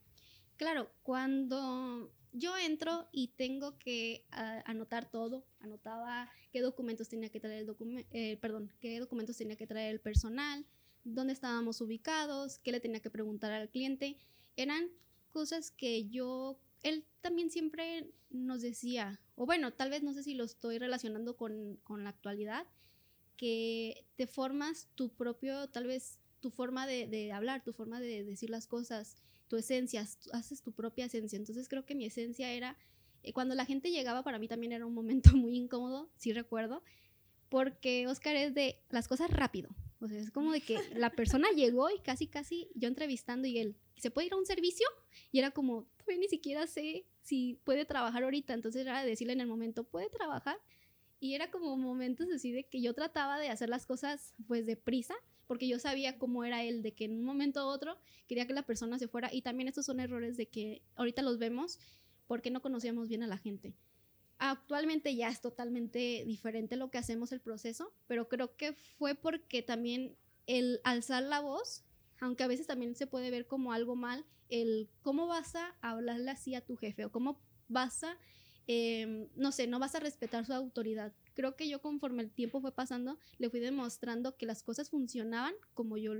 Claro, 0.57 0.91
cuando 1.01 2.13
yo 2.33 2.57
entro 2.57 3.07
y 3.11 3.29
tengo 3.29 3.77
que 3.77 4.25
ah, 4.31 4.61
anotar 4.65 5.09
todo, 5.09 5.45
anotaba 5.59 6.29
qué 6.51 6.61
documentos 6.61 7.09
tenía 7.09 7.29
que 7.29 7.39
traer 7.39 7.67
el 7.69 8.05
eh, 8.11 8.37
perdón, 8.37 8.71
qué 8.79 8.99
documentos 8.99 9.37
tenía 9.37 9.55
que 9.55 9.67
traer 9.67 9.91
el 9.91 9.99
personal, 10.01 10.65
dónde 11.03 11.33
estábamos 11.33 11.79
ubicados, 11.81 12.59
qué 12.59 12.71
le 12.71 12.79
tenía 12.79 13.01
que 13.01 13.09
preguntar 13.09 13.51
al 13.51 13.69
cliente. 13.69 14.17
Eran 14.55 14.89
cosas 15.31 15.71
que 15.71 16.09
yo, 16.09 16.59
él 16.83 17.05
también 17.21 17.49
siempre 17.49 18.11
nos 18.29 18.61
decía, 18.61 19.19
o 19.35 19.45
bueno, 19.45 19.71
tal 19.73 19.89
vez 19.89 20.03
no 20.03 20.13
sé 20.13 20.23
si 20.23 20.35
lo 20.35 20.43
estoy 20.43 20.77
relacionando 20.77 21.35
con, 21.35 21.77
con 21.83 22.03
la 22.03 22.09
actualidad, 22.09 22.67
que 23.37 24.05
te 24.15 24.27
formas 24.27 24.89
tu 24.95 25.09
propio, 25.09 25.67
tal 25.69 25.87
vez 25.87 26.19
tu 26.39 26.51
forma 26.51 26.85
de, 26.85 27.31
hablar, 27.31 27.63
tu 27.63 27.71
forma 27.71 28.01
de 28.01 28.23
decir 28.25 28.49
las 28.49 28.67
cosas, 28.67 29.15
tu 29.47 29.55
esencia, 29.55 30.05
haces 30.33 30.61
tu 30.61 30.73
propia 30.73 31.05
esencia. 31.05 31.37
Entonces 31.37 31.69
creo 31.69 31.85
que 31.85 31.95
mi 31.95 32.05
esencia 32.05 32.51
era, 32.51 32.77
eh, 33.23 33.31
cuando 33.31 33.55
la 33.55 33.65
gente 33.65 33.91
llegaba, 33.91 34.23
para 34.23 34.39
mí 34.39 34.49
también 34.49 34.73
era 34.73 34.85
un 34.85 34.93
momento 34.93 35.31
muy 35.37 35.55
incómodo, 35.55 36.09
sí 36.17 36.33
recuerdo, 36.33 36.83
porque 37.47 38.07
Oscar 38.07 38.35
es 38.35 38.53
de 38.53 38.77
las 38.89 39.07
cosas 39.07 39.31
rápido. 39.31 39.69
O 40.01 40.07
sea, 40.09 40.19
es 40.19 40.31
como 40.31 40.51
de 40.51 40.59
que 40.59 40.77
la 40.95 41.11
persona 41.11 41.47
llegó 41.55 41.89
y 41.89 41.99
casi, 41.99 42.27
casi 42.27 42.67
yo 42.75 42.89
entrevistando 42.89 43.47
y 43.47 43.57
él, 43.57 43.77
¿se 43.97 44.11
puede 44.11 44.27
ir 44.27 44.33
a 44.33 44.37
un 44.37 44.45
servicio? 44.45 44.87
Y 45.31 45.39
era 45.39 45.51
como, 45.51 45.87
todavía 45.97 46.19
ni 46.19 46.27
siquiera 46.27 46.67
sé 46.67 47.05
si 47.21 47.59
puede 47.63 47.85
trabajar 47.85 48.23
ahorita. 48.23 48.53
Entonces 48.53 48.81
era 48.81 49.03
decirle 49.03 49.33
en 49.33 49.41
el 49.41 49.47
momento, 49.47 49.83
¿puede 49.83 50.09
trabajar? 50.09 50.57
Y 51.19 51.35
era 51.35 51.49
como 51.51 51.77
momentos 51.77 52.27
así 52.33 52.51
de 52.51 52.65
que 52.65 52.81
yo 52.81 52.93
trataba 52.93 53.39
de 53.39 53.49
hacer 53.49 53.69
las 53.69 53.85
cosas 53.85 54.33
pues 54.47 54.65
deprisa, 54.65 55.15
porque 55.47 55.67
yo 55.67 55.79
sabía 55.79 56.17
cómo 56.17 56.43
era 56.43 56.63
él, 56.63 56.81
de 56.81 56.93
que 56.93 57.05
en 57.05 57.19
un 57.19 57.23
momento 57.23 57.65
u 57.65 57.69
otro 57.69 57.97
quería 58.27 58.45
que 58.45 58.53
la 58.53 58.63
persona 58.63 58.99
se 58.99 59.07
fuera. 59.07 59.33
Y 59.33 59.41
también 59.41 59.69
estos 59.69 59.85
son 59.85 59.99
errores 59.99 60.35
de 60.35 60.47
que 60.47 60.81
ahorita 60.95 61.21
los 61.21 61.39
vemos 61.39 61.79
porque 62.27 62.51
no 62.51 62.61
conocíamos 62.61 63.07
bien 63.07 63.23
a 63.23 63.27
la 63.27 63.37
gente. 63.37 63.73
Actualmente 64.37 65.15
ya 65.15 65.29
es 65.29 65.39
totalmente 65.39 66.23
diferente 66.25 66.75
lo 66.75 66.89
que 66.91 66.97
hacemos 66.97 67.31
el 67.31 67.39
proceso, 67.39 67.93
pero 68.07 68.27
creo 68.27 68.57
que 68.57 68.73
fue 68.73 69.15
porque 69.15 69.61
también 69.61 70.17
el 70.47 70.81
alzar 70.83 71.23
la 71.23 71.39
voz, 71.39 71.83
aunque 72.23 72.43
a 72.43 72.47
veces 72.47 72.67
también 72.67 72.95
se 72.95 73.07
puede 73.07 73.31
ver 73.31 73.47
como 73.47 73.73
algo 73.73 73.95
mal, 73.95 74.25
el 74.49 74.89
cómo 75.01 75.27
vas 75.27 75.55
a 75.55 75.75
hablarle 75.81 76.31
así 76.31 76.55
a 76.55 76.65
tu 76.65 76.75
jefe 76.75 77.05
o 77.05 77.11
cómo 77.11 77.39
vas 77.67 78.03
a 78.03 78.17
Em, 78.67 79.27
no 79.35 79.51
sé, 79.51 79.67
no 79.67 79.79
vas 79.79 79.95
a 79.95 79.99
respetar 79.99 80.45
su 80.45 80.53
autoridad. 80.53 81.13
Creo 81.33 81.55
que 81.55 81.67
yo 81.67 81.81
conforme 81.81 82.23
el 82.23 82.31
tiempo 82.31 82.61
fue 82.61 82.73
pasando, 82.73 83.19
le 83.37 83.49
fui 83.49 83.59
demostrando 83.59 84.37
que 84.37 84.45
las 84.45 84.63
cosas 84.63 84.89
funcionaban 84.89 85.53
como 85.73 85.97
yo, 85.97 86.13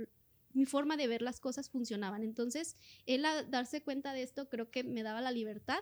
mi 0.52 0.66
forma 0.66 0.96
de 0.96 1.08
ver 1.08 1.22
las 1.22 1.40
cosas 1.40 1.70
funcionaban. 1.70 2.22
Entonces, 2.22 2.76
él 3.06 3.24
a 3.24 3.44
darse 3.44 3.82
cuenta 3.82 4.12
de 4.12 4.22
esto, 4.22 4.48
creo 4.48 4.70
que 4.70 4.84
me 4.84 5.02
daba 5.02 5.20
la 5.20 5.32
libertad. 5.32 5.78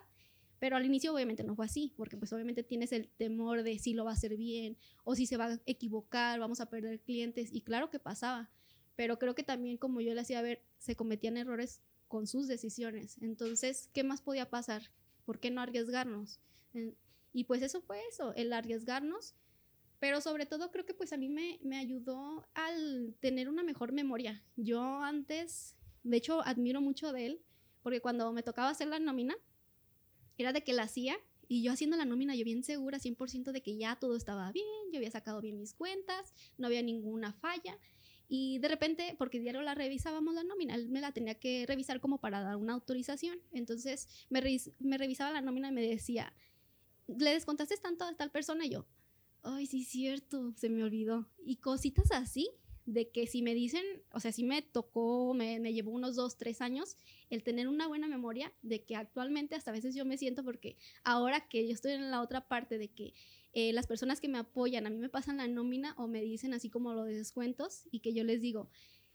Pero 0.61 0.77
al 0.77 0.87
inicio 0.87 1.13
obviamente 1.13 1.43
no 1.43 1.57
fue 1.57 1.67
así, 1.67 1.93
porque 1.97 2.17
pues 2.17 2.33
obviamente 2.33 2.63
tienes 2.63 2.93
el 2.93 3.09
temor 3.09 3.65
de 3.65 3.81
si 3.81 3.95
lo 3.95 4.05
va 4.05 4.13
a 4.13 4.15
hacer 4.15 4.37
bien 4.37 4.77
o 5.03 5.17
si 5.17 5.27
se 5.27 5.37
va 5.37 5.47
a 5.47 5.61
equivocar, 5.67 6.39
vamos 6.39 6.61
a 6.61 6.71
perder 6.71 7.01
clientes. 7.01 7.53
Y 7.53 7.63
claro 7.63 7.91
que 7.91 7.99
pasaba, 7.99 8.49
pero 8.97 9.19
creo 9.19 9.35
que 9.35 9.43
también 9.43 9.77
como 9.77 10.01
yo 10.01 10.15
le 10.15 10.21
hacía 10.21 10.43
ver, 10.43 10.63
se 10.79 10.97
cometían 10.97 11.37
errores 11.37 11.81
con 12.09 12.27
sus 12.27 12.47
decisiones. 12.47 13.17
Entonces, 13.21 13.89
¿qué 13.93 14.05
más 14.05 14.21
podía 14.21 14.51
pasar? 14.51 14.91
¿Por 15.25 15.41
qué 15.41 15.51
no 15.51 15.61
arriesgarnos? 15.61 16.41
Y 17.33 17.45
pues 17.45 17.63
eso 17.63 17.81
fue 17.81 18.01
eso, 18.09 18.35
el 18.35 18.53
arriesgarnos, 18.53 19.35
pero 19.99 20.21
sobre 20.21 20.47
todo 20.47 20.71
creo 20.71 20.85
que 20.85 20.95
pues 20.95 21.13
a 21.13 21.17
mí 21.17 21.29
me, 21.29 21.59
me 21.63 21.79
ayudó 21.79 22.47
al 22.55 23.15
tener 23.21 23.49
una 23.49 23.63
mejor 23.63 23.93
memoria. 23.93 24.43
Yo 24.57 24.83
antes, 25.03 25.77
de 26.03 26.17
hecho, 26.17 26.43
admiro 26.43 26.81
mucho 26.81 27.13
de 27.13 27.27
él, 27.27 27.43
porque 27.83 28.01
cuando 28.01 28.33
me 28.33 28.43
tocaba 28.43 28.71
hacer 28.71 28.89
la 28.89 28.99
nómina, 28.99 29.37
era 30.39 30.53
de 30.53 30.65
que 30.65 30.73
la 30.73 30.83
hacía 30.83 31.17
y 31.49 31.63
yo 31.63 31.73
haciendo 31.73 31.97
la 31.97 32.05
nómina, 32.05 32.35
yo 32.35 32.45
bien 32.45 32.65
segura, 32.65 32.99
100% 32.99 33.53
de 33.53 33.63
que 33.63 33.77
ya 33.77 33.97
todo 33.97 34.17
estaba 34.17 34.51
bien, 34.53 34.67
yo 34.91 34.99
había 34.99 35.11
sacado 35.11 35.41
bien 35.41 35.59
mis 35.59 35.75
cuentas, 35.75 36.33
no 36.57 36.67
había 36.67 36.83
ninguna 36.83 37.33
falla. 37.35 37.79
Y 38.35 38.61
de 38.61 38.69
repente, 38.69 39.15
porque 39.19 39.39
diario 39.41 39.61
la 39.61 39.75
revisábamos 39.75 40.35
la 40.35 40.43
nómina, 40.43 40.75
él 40.75 40.89
me 40.89 41.03
la 41.03 41.13
tenía 41.13 41.35
que 41.35 41.67
revisar 41.67 42.01
como 42.01 42.19
para 42.19 42.41
dar 42.41 42.57
una 42.57 42.73
autorización. 42.73 43.39
Entonces 43.53 44.09
me, 44.31 44.41
revisaba 44.41 45.33
la 45.33 45.43
nómina 45.43 45.69
y 45.69 45.73
me 45.73 45.87
decía, 45.87 46.33
le 47.07 47.35
descontaste 47.35 47.77
tanto 47.77 48.07
a 48.07 48.17
tal 48.17 48.31
persona 48.31 48.65
y 48.65 48.71
yo, 48.71 48.87
ay, 49.43 49.67
sí, 49.67 49.85
cierto, 49.85 50.55
se 50.57 50.71
me 50.71 50.83
olvidó. 50.83 51.29
Y 51.45 51.57
cositas 51.57 52.11
así, 52.11 52.49
de 52.87 53.11
que 53.11 53.27
si 53.27 53.43
me 53.43 53.53
dicen, 53.53 53.85
o 54.15 54.19
sea, 54.19 54.33
si 54.33 54.45
me 54.45 54.63
tocó, 54.63 55.35
me, 55.35 55.61
me, 55.61 55.75
llevó 55.75 55.91
unos 55.91 56.17
dos, 56.17 56.39
tres 56.39 56.63
años, 56.63 56.97
el 57.29 57.43
tener 57.43 57.69
una 57.69 57.87
buena 57.87 58.09
memoria 58.09 58.51
de 58.63 58.83
que 58.83 58.97
actualmente 58.97 59.57
hasta 59.57 59.73
a 59.73 59.75
veces 59.75 59.95
yo 59.95 60.07
me 60.07 60.17
siento 60.17 60.43
porque 60.43 60.79
ahora 61.05 61.49
que 61.51 61.69
yo 61.69 61.75
estoy 61.75 61.93
en 61.93 62.11
la 62.11 62.23
otra 62.23 62.49
parte 62.49 62.79
de 62.79 62.89
que 62.89 63.13
eh, 63.53 63.73
las 63.73 63.87
personas 63.87 64.21
que 64.21 64.29
me 64.29 64.39
apoyan 64.39 64.87
a 64.87 64.91
mí 64.91 64.99
me 64.99 65.09
pasan 65.09 65.37
la 65.39 65.49
nómina 65.49 65.95
o 65.99 66.09
me 66.09 66.23
dicen 66.23 66.55
así 66.55 66.71
como 66.71 66.95
lo 66.95 67.05
de 67.05 67.15
descuentos 67.15 67.89
y 67.91 68.01
que 68.01 68.15
yo 68.15 68.25
les 68.25 68.41
digo, 68.41 68.71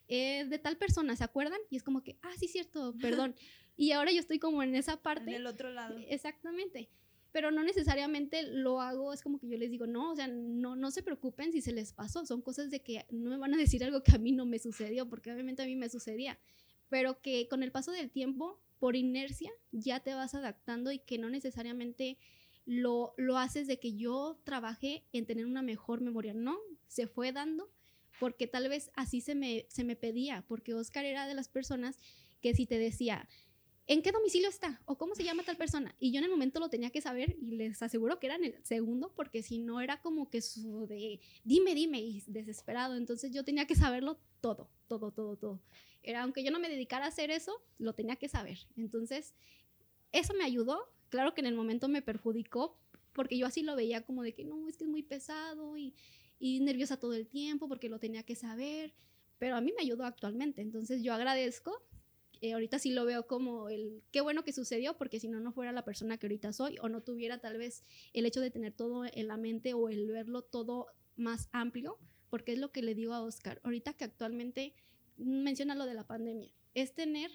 eh, 0.07 0.45
de 0.45 0.59
tal 0.59 0.77
persona, 0.77 1.15
¿se 1.15 1.23
acuerdan? 1.23 1.59
Y 1.69 1.77
es 1.77 1.83
como 1.83 2.03
que, 2.03 2.17
ah, 2.21 2.33
sí, 2.39 2.47
cierto, 2.47 2.93
perdón. 3.01 3.35
y 3.75 3.91
ahora 3.91 4.11
yo 4.11 4.19
estoy 4.19 4.39
como 4.39 4.63
en 4.63 4.75
esa 4.75 5.01
parte. 5.01 5.31
Del 5.31 5.47
otro 5.47 5.71
lado. 5.71 5.97
Exactamente 6.07 6.89
pero 7.37 7.51
no 7.51 7.63
necesariamente 7.63 8.41
lo 8.43 8.81
hago, 8.81 9.13
es 9.13 9.21
como 9.21 9.37
que 9.37 9.47
yo 9.47 9.59
les 9.59 9.69
digo, 9.69 9.85
no, 9.85 10.11
o 10.11 10.15
sea, 10.15 10.27
no, 10.27 10.75
no 10.75 10.89
se 10.89 11.03
preocupen 11.03 11.51
si 11.51 11.61
se 11.61 11.71
les 11.71 11.93
pasó, 11.93 12.25
son 12.25 12.41
cosas 12.41 12.71
de 12.71 12.81
que 12.81 13.05
no 13.11 13.29
me 13.29 13.37
van 13.37 13.53
a 13.53 13.57
decir 13.57 13.83
algo 13.83 14.01
que 14.01 14.15
a 14.15 14.17
mí 14.17 14.31
no 14.31 14.47
me 14.47 14.57
sucedió, 14.57 15.07
porque 15.07 15.31
obviamente 15.31 15.61
a 15.61 15.67
mí 15.67 15.75
me 15.75 15.87
sucedía, 15.87 16.39
pero 16.89 17.21
que 17.21 17.47
con 17.47 17.61
el 17.61 17.71
paso 17.71 17.91
del 17.91 18.09
tiempo, 18.09 18.59
por 18.79 18.95
inercia, 18.95 19.51
ya 19.71 19.99
te 19.99 20.15
vas 20.15 20.33
adaptando 20.33 20.91
y 20.91 20.97
que 20.97 21.19
no 21.19 21.29
necesariamente 21.29 22.17
lo, 22.67 23.15
lo 23.17 23.37
haces 23.37 23.65
de 23.65 23.79
que 23.79 23.95
yo 23.95 24.39
trabajé 24.43 25.07
en 25.13 25.25
tener 25.25 25.47
una 25.47 25.63
mejor 25.63 26.01
memoria, 26.01 26.35
no, 26.35 26.59
se 26.87 27.07
fue 27.07 27.31
dando 27.31 27.71
porque 28.19 28.47
tal 28.47 28.67
vez 28.69 28.91
así 28.95 29.21
se 29.21 29.35
me, 29.35 29.65
se 29.69 29.83
me 29.83 29.95
pedía, 29.95 30.43
porque 30.47 30.73
Oscar 30.73 31.05
era 31.05 31.27
de 31.27 31.33
las 31.33 31.47
personas 31.47 31.97
que 32.41 32.53
si 32.53 32.65
te 32.65 32.77
decía, 32.77 33.27
¿en 33.85 34.01
qué 34.01 34.11
domicilio 34.11 34.49
está? 34.49 34.81
¿O 34.85 34.97
cómo 34.97 35.15
se 35.15 35.23
llama 35.23 35.43
tal 35.43 35.57
persona? 35.57 35.95
Y 35.99 36.11
yo 36.11 36.19
en 36.19 36.25
el 36.25 36.31
momento 36.31 36.59
lo 36.59 36.69
tenía 36.69 36.89
que 36.89 37.01
saber 37.01 37.37
y 37.39 37.51
les 37.51 37.81
aseguro 37.81 38.19
que 38.19 38.27
era 38.27 38.35
en 38.35 38.45
el 38.45 38.65
segundo, 38.65 39.13
porque 39.15 39.43
si 39.43 39.59
no 39.59 39.81
era 39.81 40.01
como 40.01 40.29
que 40.29 40.41
su 40.41 40.87
de 40.87 41.19
dime, 41.43 41.73
dime 41.73 42.01
y 42.01 42.23
desesperado. 42.27 42.95
Entonces 42.95 43.31
yo 43.31 43.43
tenía 43.43 43.65
que 43.65 43.75
saberlo 43.75 44.19
todo, 44.41 44.69
todo, 44.87 45.11
todo, 45.11 45.37
todo. 45.37 45.61
Era, 46.03 46.23
aunque 46.23 46.43
yo 46.43 46.51
no 46.51 46.59
me 46.59 46.69
dedicara 46.69 47.05
a 47.05 47.09
hacer 47.09 47.31
eso, 47.31 47.61
lo 47.77 47.93
tenía 47.93 48.15
que 48.15 48.29
saber. 48.29 48.59
Entonces, 48.75 49.35
eso 50.11 50.33
me 50.33 50.43
ayudó. 50.43 50.89
Claro 51.09 51.33
que 51.33 51.41
en 51.41 51.47
el 51.47 51.55
momento 51.55 51.87
me 51.87 52.01
perjudicó, 52.01 52.77
porque 53.13 53.37
yo 53.37 53.47
así 53.47 53.63
lo 53.63 53.75
veía 53.75 54.05
como 54.05 54.23
de 54.23 54.33
que 54.33 54.45
no, 54.45 54.67
es 54.67 54.77
que 54.77 54.83
es 54.83 54.89
muy 54.89 55.03
pesado 55.03 55.77
y, 55.77 55.93
y 56.39 56.59
nerviosa 56.59 56.97
todo 56.97 57.13
el 57.13 57.27
tiempo 57.27 57.67
porque 57.67 57.89
lo 57.89 57.99
tenía 57.99 58.23
que 58.23 58.35
saber. 58.35 58.93
Pero 59.39 59.55
a 59.55 59.61
mí 59.61 59.71
me 59.75 59.83
ayudó 59.83 60.05
actualmente. 60.05 60.61
Entonces 60.61 61.03
yo 61.03 61.13
agradezco 61.13 61.81
eh, 62.41 62.53
ahorita 62.53 62.77
sí 62.77 62.91
lo 62.91 63.05
veo 63.05 63.25
como 63.25 63.69
el 63.69 64.03
qué 64.11 64.21
bueno 64.21 64.43
que 64.43 64.53
sucedió, 64.53 64.97
porque 64.97 65.19
si 65.19 65.27
no, 65.27 65.39
no 65.39 65.51
fuera 65.51 65.71
la 65.71 65.83
persona 65.83 66.17
que 66.17 66.27
ahorita 66.27 66.53
soy 66.53 66.77
o 66.81 66.89
no 66.89 67.01
tuviera 67.01 67.39
tal 67.39 67.57
vez 67.57 67.83
el 68.13 68.25
hecho 68.25 68.41
de 68.41 68.51
tener 68.51 68.73
todo 68.73 69.05
en 69.05 69.27
la 69.27 69.37
mente 69.37 69.73
o 69.73 69.89
el 69.89 70.07
verlo 70.11 70.43
todo 70.43 70.87
más 71.15 71.49
amplio, 71.51 71.97
porque 72.29 72.53
es 72.53 72.59
lo 72.59 72.71
que 72.71 72.83
le 72.83 72.93
digo 72.93 73.13
a 73.13 73.21
Oscar. 73.21 73.59
Ahorita 73.63 73.93
que 73.93 74.03
actualmente 74.03 74.75
menciona 75.17 75.73
lo 75.73 75.85
de 75.85 75.95
la 75.95 76.05
pandemia, 76.05 76.51
es 76.75 76.93
tener 76.93 77.31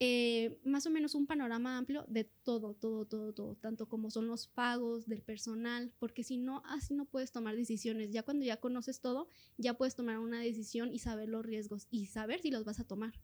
eh, 0.00 0.60
más 0.64 0.86
o 0.86 0.90
menos 0.90 1.14
un 1.16 1.26
panorama 1.26 1.76
amplio 1.76 2.04
de 2.08 2.24
todo, 2.24 2.74
todo, 2.74 3.04
todo, 3.04 3.32
todo, 3.32 3.56
tanto 3.56 3.88
como 3.88 4.10
son 4.10 4.28
los 4.28 4.46
pagos 4.46 5.08
del 5.08 5.22
personal, 5.22 5.92
porque 5.98 6.22
si 6.22 6.36
no, 6.36 6.62
así 6.66 6.94
no 6.94 7.04
puedes 7.04 7.32
tomar 7.32 7.56
decisiones. 7.56 8.10
Ya 8.10 8.22
cuando 8.22 8.44
ya 8.44 8.58
conoces 8.58 9.00
todo, 9.00 9.28
ya 9.56 9.74
puedes 9.74 9.96
tomar 9.96 10.18
una 10.18 10.40
decisión 10.40 10.94
y 10.94 11.00
saber 11.00 11.28
los 11.28 11.44
riesgos 11.44 11.88
y 11.90 12.06
saber 12.06 12.40
si 12.40 12.50
los 12.50 12.64
vas 12.64 12.78
a 12.78 12.86
tomar. 12.86 13.14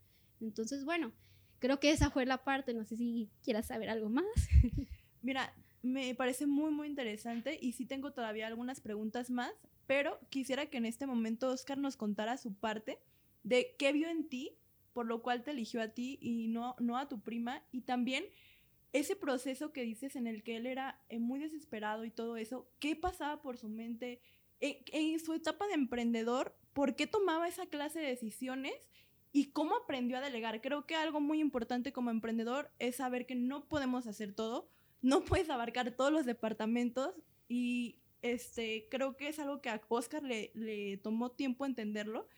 Entonces, 0.40 0.84
bueno, 0.84 1.12
creo 1.60 1.78
que 1.78 1.90
esa 1.90 2.10
fue 2.10 2.26
la 2.26 2.42
parte. 2.42 2.74
No 2.74 2.84
sé 2.84 2.96
si 2.96 3.30
quieras 3.42 3.66
saber 3.68 3.88
algo 3.88 4.08
más. 4.08 4.26
Mira, 5.22 5.54
me 5.82 6.14
parece 6.14 6.46
muy, 6.46 6.72
muy 6.72 6.88
interesante 6.88 7.58
y 7.60 7.72
sí 7.72 7.86
tengo 7.86 8.12
todavía 8.12 8.46
algunas 8.46 8.80
preguntas 8.80 9.30
más, 9.30 9.52
pero 9.86 10.18
quisiera 10.28 10.66
que 10.66 10.78
en 10.78 10.86
este 10.86 11.06
momento 11.06 11.50
Oscar 11.50 11.78
nos 11.78 11.96
contara 11.96 12.36
su 12.36 12.54
parte 12.54 12.98
de 13.44 13.76
qué 13.78 13.92
vio 13.92 14.08
en 14.08 14.28
ti, 14.28 14.56
por 14.94 15.06
lo 15.06 15.20
cual 15.20 15.42
te 15.42 15.50
eligió 15.50 15.82
a 15.82 15.88
ti 15.88 16.18
y 16.22 16.48
no, 16.48 16.76
no 16.78 16.96
a 16.96 17.08
tu 17.08 17.20
prima, 17.20 17.62
y 17.70 17.82
también 17.82 18.24
ese 18.94 19.16
proceso 19.16 19.72
que 19.72 19.82
dices 19.82 20.16
en 20.16 20.26
el 20.26 20.42
que 20.42 20.56
él 20.56 20.66
era 20.66 21.02
eh, 21.08 21.18
muy 21.18 21.40
desesperado 21.40 22.04
y 22.04 22.10
todo 22.10 22.36
eso, 22.36 22.70
¿qué 22.78 22.96
pasaba 22.96 23.42
por 23.42 23.58
su 23.58 23.68
mente 23.68 24.22
en, 24.60 24.76
en 24.92 25.20
su 25.20 25.34
etapa 25.34 25.66
de 25.66 25.74
emprendedor? 25.74 26.56
¿Por 26.72 26.94
qué 26.94 27.06
tomaba 27.06 27.48
esa 27.48 27.66
clase 27.66 27.98
de 27.98 28.06
decisiones? 28.06 28.72
y 29.36 29.46
cómo 29.46 29.74
aprendió 29.74 30.16
a 30.16 30.20
delegar. 30.20 30.60
Creo 30.60 30.86
que 30.86 30.94
algo 30.94 31.20
muy 31.20 31.40
importante 31.40 31.92
como 31.92 32.10
emprendedor 32.10 32.70
es 32.78 32.94
saber 32.94 33.26
que 33.26 33.34
no 33.34 33.64
podemos 33.64 34.06
hacer 34.06 34.32
todo, 34.32 34.70
no 35.02 35.24
puedes 35.24 35.50
abarcar 35.50 35.90
todos 35.90 36.12
los 36.12 36.24
departamentos 36.24 37.16
y 37.48 37.98
este, 38.22 38.86
creo 38.90 39.16
que 39.16 39.26
es 39.26 39.40
algo 39.40 39.60
que 39.60 39.70
a 39.70 39.82
Oscar 39.88 40.22
le, 40.22 40.52
le 40.54 40.98
tomó 40.98 41.32
tiempo 41.32 41.66
entenderlo 41.66 42.28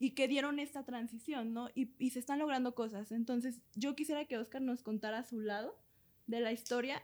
y 0.00 0.12
que 0.12 0.26
dieron 0.26 0.58
esta 0.58 0.84
transición, 0.84 1.52
¿no? 1.52 1.68
Y, 1.74 1.92
y, 1.98 2.10
se 2.10 2.18
están 2.18 2.38
logrando 2.38 2.74
cosas. 2.74 3.12
Entonces, 3.12 3.60
yo 3.76 3.94
quisiera 3.94 4.24
que 4.24 4.38
Oscar 4.38 4.62
nos 4.62 4.82
contara 4.82 5.22
su 5.22 5.40
lado 5.40 5.78
de 6.26 6.40
la 6.40 6.52
historia, 6.52 7.02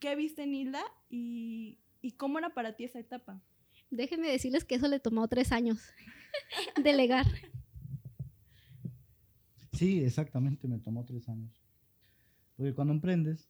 qué 0.00 0.16
viste 0.16 0.42
en 0.42 0.52
Hilda 0.52 0.82
y, 1.08 1.78
y 2.02 2.12
cómo 2.12 2.38
era 2.38 2.52
para 2.52 2.74
ti 2.74 2.84
esa 2.84 2.98
etapa. 2.98 3.40
Déjenme 3.90 4.28
decirles 4.28 4.64
que 4.64 4.74
eso 4.74 4.88
le 4.88 4.98
tomó 4.98 5.28
tres 5.28 5.52
años 5.52 5.80
delegar. 6.82 7.24
Sí, 9.72 10.02
exactamente, 10.02 10.66
me 10.66 10.78
tomó 10.78 11.04
tres 11.04 11.28
años. 11.28 11.62
Porque 12.56 12.74
cuando 12.74 12.92
emprendes, 12.94 13.48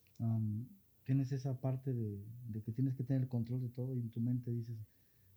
tienes 1.05 1.33
esa 1.33 1.59
parte 1.59 1.94
de, 1.94 2.23
de, 2.49 2.62
que 2.62 2.73
tienes 2.73 2.94
que 2.94 3.05
tener 3.05 3.23
el 3.23 3.29
control 3.29 3.62
de 3.62 3.70
todo 3.70 3.94
y 3.94 4.01
en 4.01 4.11
tu 4.11 4.20
mente 4.20 4.51
dices, 4.51 4.77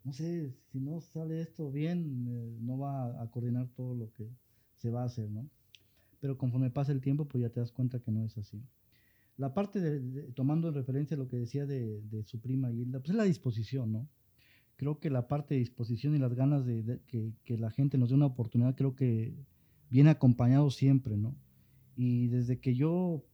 no 0.08 0.14
sé, 0.14 0.54
si 0.72 0.80
no 0.80 1.02
sale 1.02 1.42
esto 1.42 1.70
bien, 1.70 2.24
eh, 2.26 2.56
no 2.62 2.78
va 2.78 3.22
a 3.22 3.30
coordinar 3.30 3.68
todo 3.76 3.94
lo 3.94 4.10
que 4.14 4.26
se 4.76 4.88
va 4.88 5.02
a 5.02 5.04
hacer, 5.04 5.28
¿no? 5.28 5.50
Pero 6.18 6.38
conforme 6.38 6.70
pasa 6.70 6.92
el 6.92 7.02
tiempo, 7.02 7.26
pues 7.28 7.42
ya 7.42 7.50
te 7.50 7.60
das 7.60 7.72
cuenta 7.72 8.00
que 8.00 8.10
no 8.10 8.24
es 8.24 8.38
así. 8.38 8.64
La 9.36 9.52
parte 9.52 9.80
de, 9.80 10.22
tomando 10.32 10.68
en 10.68 10.74
referencia 10.74 11.14
lo 11.14 11.28
que 11.28 11.36
decía 11.36 11.66
de, 11.66 12.22
su 12.24 12.40
prima 12.40 12.72
Hilda, 12.72 13.00
pues 13.00 13.10
es 13.10 13.16
la 13.16 13.24
disposición, 13.24 13.92
¿no? 13.92 14.08
Creo 14.76 14.98
que 14.98 15.10
la 15.10 15.28
parte 15.28 15.54
de 15.54 15.60
disposición 15.60 16.14
y 16.14 16.18
las 16.18 16.32
ganas 16.32 16.64
de, 16.64 17.02
que, 17.06 17.34
que, 17.44 17.58
la 17.58 17.70
gente 17.70 17.98
nos 17.98 18.08
dé 18.08 18.14
una 18.14 18.26
oportunidad, 18.26 18.76
creo 18.76 18.96
que 18.96 19.34
viene 19.90 20.08
acompañado 20.08 20.70
siempre, 20.70 21.18
¿no? 21.18 21.36
Y 21.96 22.28
desde 22.28 22.60
que 22.60 22.74
yo 22.74 23.26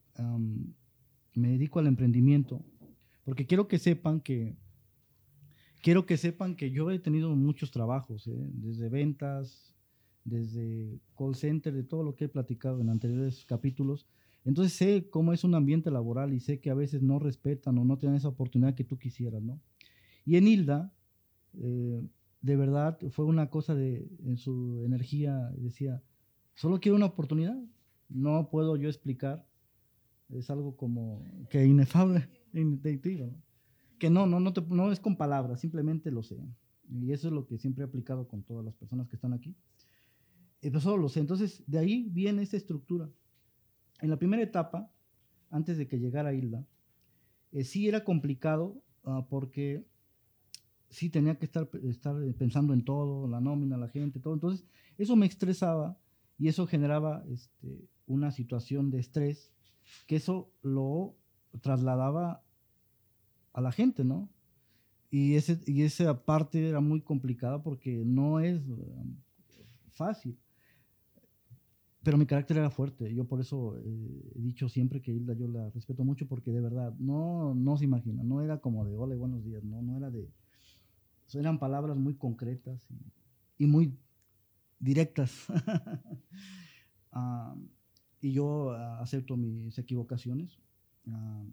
me 1.35 1.51
dedico 1.51 1.79
al 1.79 1.87
emprendimiento, 1.87 2.65
porque 3.23 3.47
quiero 3.47 3.69
que 3.69 3.79
sepan 3.79 4.21
que 4.21 4.57
quiero 5.85 6.07
que 6.07 6.17
sepan 6.17 6.57
que 6.57 6.71
yo 6.71 6.91
he 6.91 6.99
tenido 6.99 7.37
muchos 7.37 7.71
trabajos, 7.71 8.27
¿eh? 8.27 8.51
desde 8.55 8.89
ventas, 8.89 9.75
desde 10.25 10.99
call 11.15 11.35
center, 11.35 11.75
de 11.75 11.83
todo 11.83 12.03
lo 12.03 12.17
que 12.17 12.25
he 12.25 12.29
platicado 12.29 12.81
en 12.81 12.89
anteriores 12.89 13.45
capítulos. 13.45 14.07
Entonces 14.47 14.73
sé 14.73 15.11
cómo 15.11 15.35
es 15.35 15.45
un 15.45 15.55
ambiente 15.55 15.91
laboral 15.91 16.33
y 16.33 16.41
sé 16.41 16.59
que 16.59 16.71
a 16.71 16.75
veces 16.75 17.03
no 17.03 17.19
respetan 17.19 17.77
o 17.77 17.85
no 17.85 17.99
tienen 17.99 18.17
esa 18.17 18.29
oportunidad 18.29 18.75
que 18.75 18.85
tú 18.85 18.99
quisieras, 18.99 19.43
¿no? 19.43 19.61
Y 20.25 20.37
en 20.37 20.49
Hilda, 20.49 20.91
eh, 21.53 22.03
de 22.41 22.57
verdad, 22.57 22.99
fue 23.11 23.27
una 23.27 23.51
cosa 23.51 23.75
de, 23.75 24.09
en 24.25 24.39
su 24.39 24.83
energía, 24.87 25.51
decía, 25.59 26.03
solo 26.55 26.81
quiero 26.81 26.97
una 26.97 27.07
oportunidad, 27.07 27.63
no 28.09 28.49
puedo 28.49 28.77
yo 28.77 28.89
explicar, 28.89 29.47
es 30.31 30.49
algo 30.49 30.79
como 30.79 31.23
que 31.51 31.67
inefable, 31.67 32.27
intuitivo, 32.55 33.27
¿no? 33.27 33.44
Que 34.05 34.11
no, 34.11 34.27
no, 34.27 34.39
no, 34.39 34.53
no 34.69 34.93
es 34.93 35.01
con 35.01 35.17
palabras, 35.17 35.61
simplemente 35.63 36.11
lo 36.11 36.23
sé. 36.23 36.37
Y 36.91 37.13
eso 37.13 37.29
es 37.29 37.33
lo 37.33 37.47
que 37.47 37.57
siempre 37.57 37.85
he 37.85 37.89
aplicado 37.89 38.29
con 38.29 38.43
todas 38.43 38.63
las 38.63 38.75
personas 38.75 39.09
que 39.09 39.17
están 39.17 39.33
aquí. 39.33 39.57
Y 40.61 40.69
pues 40.69 40.83
solo 40.83 40.99
lo 40.99 41.09
sé. 41.09 41.21
Entonces, 41.21 41.65
de 41.67 41.79
ahí 41.79 42.11
viene 42.11 42.43
esta 42.43 42.59
estructura. 42.59 43.09
En 44.03 44.11
la 44.11 44.19
primera 44.19 44.43
etapa, 44.43 44.93
antes 45.49 45.79
de 45.79 45.89
que 45.89 45.99
llegara 45.99 46.35
Hilda, 46.35 46.67
eh, 47.53 47.65
sí 47.65 47.89
era 47.89 48.05
complicado 48.05 48.83
uh, 49.05 49.27
porque 49.27 49.87
sí 50.91 51.09
tenía 51.09 51.39
que 51.39 51.47
estar, 51.47 51.67
estar 51.85 52.15
pensando 52.37 52.75
en 52.75 52.85
todo, 52.85 53.27
la 53.27 53.41
nómina, 53.41 53.79
la 53.79 53.89
gente, 53.89 54.21
todo. 54.21 54.35
Entonces, 54.35 54.67
eso 54.99 55.17
me 55.17 55.25
estresaba 55.25 55.99
y 56.37 56.49
eso 56.49 56.67
generaba 56.67 57.25
este, 57.31 57.89
una 58.05 58.33
situación 58.33 58.91
de 58.91 59.01
estrés 59.01 59.51
que 60.07 60.17
eso 60.17 60.53
lo 60.61 61.17
trasladaba 61.63 62.44
a 63.55 63.61
la 63.61 63.73
gente, 63.73 64.05
¿no? 64.05 64.29
Y, 65.11 65.37
ese, 65.37 65.61
y 65.67 65.83
esa 65.83 66.25
parte 66.25 66.69
era 66.69 66.81
muy 66.81 67.01
complicada 67.01 67.63
porque 67.63 68.03
no 68.05 68.41
es 68.41 68.61
um, 68.67 69.17
fácil. 69.93 70.37
Pero 72.03 72.19
mi 72.19 72.27
carácter 72.27 72.59
era 72.59 72.69
fuerte. 72.69 73.15
Yo 73.15 73.25
por 73.25 73.41
eso 73.41 73.77
eh, 73.79 74.33
he 74.35 74.41
dicho 74.41 74.69
siempre 74.69 75.01
que 75.01 75.13
Hilda 75.13 75.35
yo 75.35 75.47
la 75.47 75.71
respeto 75.71 76.05
mucho 76.05 76.27
porque 76.27 76.51
de 76.51 76.61
verdad 76.61 76.93
no, 76.99 77.55
no 77.55 77.79
se 77.79 77.85
imagina. 77.85 78.25
No 78.25 78.43
era 78.43 78.59
como 78.59 78.85
de 78.85 78.97
hola 78.97 79.15
y 79.15 79.19
buenos 79.19 79.45
días. 79.45 79.63
No, 79.63 79.81
no 79.81 79.97
era 79.97 80.11
de... 80.11 80.29
Eran 81.33 81.59
palabras 81.59 81.97
muy 81.97 82.15
concretas 82.15 82.87
y, 83.57 83.67
muy 83.67 83.97
directas. 84.79 85.47
Ah, 87.17 87.55
y 88.21 88.33
yo 88.33 88.73
acepto 88.73 89.37
mis 89.37 89.79
equivocaciones. 89.79 90.59
Uh, 91.07 91.47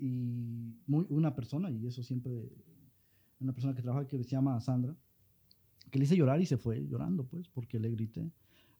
y 0.00 0.74
muy, 0.86 1.06
una 1.10 1.34
persona, 1.34 1.70
y 1.70 1.86
eso 1.86 2.02
siempre, 2.02 2.50
una 3.38 3.52
persona 3.52 3.74
que 3.74 3.82
trabaja 3.82 4.06
que 4.06 4.22
se 4.24 4.30
llama 4.30 4.58
Sandra, 4.60 4.96
que 5.90 5.98
le 5.98 6.04
hice 6.04 6.16
llorar 6.16 6.40
y 6.40 6.46
se 6.46 6.56
fue 6.56 6.86
llorando, 6.86 7.26
pues, 7.26 7.48
porque 7.48 7.78
le 7.78 7.90
grité, 7.90 8.32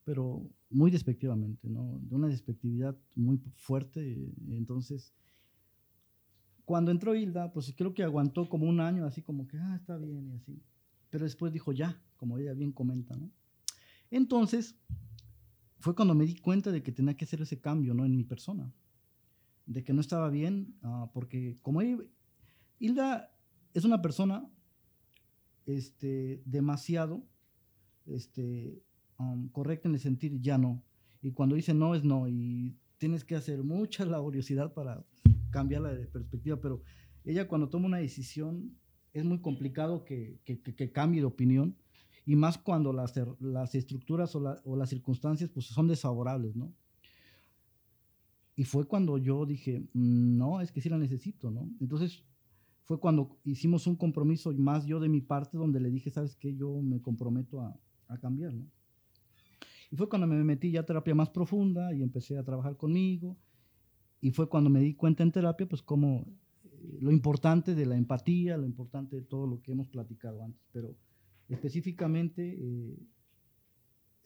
pero 0.04 0.48
muy 0.70 0.90
despectivamente, 0.90 1.68
¿no? 1.68 2.00
De 2.02 2.14
una 2.14 2.28
despectividad 2.28 2.96
muy 3.14 3.38
fuerte. 3.54 4.32
Entonces, 4.48 5.12
cuando 6.64 6.90
entró 6.90 7.14
Hilda, 7.14 7.52
pues 7.52 7.72
creo 7.76 7.92
que 7.92 8.02
aguantó 8.02 8.48
como 8.48 8.66
un 8.66 8.80
año, 8.80 9.04
así 9.04 9.22
como 9.22 9.46
que, 9.46 9.58
ah, 9.58 9.76
está 9.76 9.98
bien 9.98 10.28
y 10.28 10.32
así. 10.32 10.62
Pero 11.10 11.24
después 11.24 11.52
dijo, 11.52 11.72
ya, 11.72 12.00
como 12.16 12.38
ella 12.38 12.54
bien 12.54 12.72
comenta, 12.72 13.14
¿no? 13.16 13.30
Entonces, 14.10 14.76
fue 15.80 15.94
cuando 15.94 16.14
me 16.14 16.24
di 16.24 16.36
cuenta 16.36 16.70
de 16.70 16.82
que 16.82 16.92
tenía 16.92 17.14
que 17.14 17.24
hacer 17.24 17.42
ese 17.42 17.60
cambio, 17.60 17.92
¿no? 17.92 18.06
En 18.06 18.16
mi 18.16 18.24
persona 18.24 18.72
de 19.70 19.84
que 19.84 19.92
no 19.92 20.00
estaba 20.00 20.28
bien, 20.30 20.74
uh, 20.82 21.06
porque 21.12 21.56
como 21.62 21.80
Hilda 22.80 23.32
es 23.72 23.84
una 23.84 24.02
persona 24.02 24.50
este, 25.64 26.42
demasiado 26.44 27.24
este, 28.06 28.82
um, 29.20 29.48
correcta 29.50 29.88
en 29.88 29.94
el 29.94 30.00
sentir 30.00 30.40
ya 30.40 30.58
no. 30.58 30.82
Y 31.22 31.30
cuando 31.30 31.54
dice 31.54 31.72
no 31.72 31.94
es 31.94 32.02
no. 32.02 32.26
Y 32.26 32.76
tienes 32.98 33.24
que 33.24 33.36
hacer 33.36 33.62
mucha 33.62 34.04
laboriosidad 34.16 34.74
para 34.74 35.06
cambiar 35.50 35.82
la 35.82 35.90
perspectiva. 36.10 36.60
Pero 36.60 36.82
ella 37.24 37.46
cuando 37.46 37.68
toma 37.68 37.86
una 37.86 37.98
decisión 37.98 38.76
es 39.12 39.24
muy 39.24 39.40
complicado 39.40 40.04
que, 40.04 40.40
que, 40.44 40.60
que, 40.60 40.90
cambie 40.90 41.20
de 41.20 41.26
opinión. 41.26 41.76
Y 42.26 42.34
más 42.34 42.58
cuando 42.58 42.92
las, 42.92 43.14
las 43.38 43.76
estructuras 43.76 44.34
o, 44.34 44.40
la, 44.40 44.60
o, 44.64 44.74
las 44.74 44.90
circunstancias 44.90 45.48
pues, 45.50 45.66
son 45.66 45.86
desfavorables, 45.86 46.56
¿no? 46.56 46.74
Y 48.56 48.64
fue 48.64 48.86
cuando 48.86 49.18
yo 49.18 49.46
dije, 49.46 49.80
mm, 49.92 50.36
no, 50.36 50.60
es 50.60 50.72
que 50.72 50.80
sí 50.80 50.88
la 50.88 50.98
necesito, 50.98 51.50
¿no? 51.50 51.68
Entonces 51.80 52.24
fue 52.84 52.98
cuando 52.98 53.38
hicimos 53.44 53.86
un 53.86 53.96
compromiso 53.96 54.52
más 54.52 54.86
yo 54.86 55.00
de 55.00 55.08
mi 55.08 55.20
parte, 55.20 55.56
donde 55.56 55.80
le 55.80 55.90
dije, 55.90 56.10
¿sabes 56.10 56.36
qué? 56.36 56.54
Yo 56.54 56.80
me 56.82 57.00
comprometo 57.00 57.60
a, 57.60 57.78
a 58.08 58.18
cambiar, 58.18 58.52
¿no? 58.52 58.66
Y 59.90 59.96
fue 59.96 60.08
cuando 60.08 60.26
me 60.26 60.42
metí 60.44 60.70
ya 60.70 60.80
a 60.80 60.86
terapia 60.86 61.14
más 61.14 61.30
profunda 61.30 61.92
y 61.92 62.02
empecé 62.02 62.38
a 62.38 62.44
trabajar 62.44 62.76
conmigo. 62.76 63.36
Y 64.20 64.30
fue 64.30 64.48
cuando 64.48 64.70
me 64.70 64.80
di 64.80 64.94
cuenta 64.94 65.22
en 65.22 65.32
terapia, 65.32 65.68
pues, 65.68 65.82
como 65.82 66.26
eh, 66.64 66.98
lo 67.00 67.10
importante 67.10 67.74
de 67.74 67.86
la 67.86 67.96
empatía, 67.96 68.56
lo 68.56 68.66
importante 68.66 69.16
de 69.16 69.22
todo 69.22 69.46
lo 69.46 69.60
que 69.62 69.72
hemos 69.72 69.88
platicado 69.88 70.44
antes. 70.44 70.62
Pero 70.72 70.96
específicamente, 71.48 72.56
eh, 72.56 72.98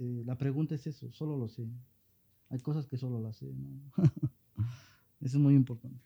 eh, 0.01 0.23
la 0.27 0.37
pregunta 0.37 0.75
es 0.75 0.87
eso, 0.87 1.11
solo 1.13 1.39
lo 1.39 1.49
sé. 1.49 1.67
Hay 2.51 2.61
cosas 2.61 2.87
que 2.87 2.97
solo 2.97 3.21
las 3.21 3.37
sé, 3.37 3.53
¿no? 3.53 3.93
Eso 5.21 5.37
es 5.39 5.43
muy 5.43 5.55
importante. 5.55 6.01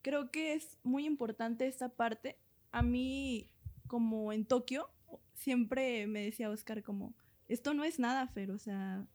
Creo 0.00 0.30
que 0.30 0.54
es 0.54 0.78
muy 0.82 1.06
importante 1.06 1.66
esta 1.66 1.90
parte. 1.90 2.36
A 2.70 2.82
mí, 2.82 3.50
como 3.86 4.32
en 4.32 4.44
Tokio, 4.46 4.88
siempre 5.34 6.06
me 6.06 6.24
decía 6.24 6.50
Oscar 6.50 6.82
como, 6.82 7.14
esto 7.48 7.74
no 7.74 7.84
es 7.84 7.98
nada, 7.98 8.26
Fer, 8.28 8.50
o 8.50 8.58
sea, 8.58 9.06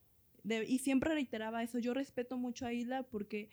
y 0.66 0.78
siempre 0.78 1.12
reiteraba 1.12 1.62
eso. 1.62 1.78
Yo 1.78 1.92
respeto 1.92 2.38
mucho 2.38 2.66
a 2.66 2.72
Isla 2.72 3.02
porque 3.02 3.50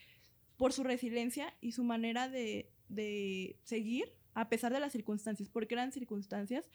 por 0.58 0.72
su 0.72 0.84
resiliencia 0.84 1.54
y 1.60 1.74
su 1.74 1.84
manera 1.84 2.30
de, 2.30 2.72
de 2.88 3.60
seguir 3.64 4.14
a 4.36 4.50
pesar 4.50 4.74
de 4.74 4.80
las 4.80 4.92
circunstancias, 4.92 5.50
porque 5.50 5.74
eran 5.74 5.92
circunstancias 5.92 6.70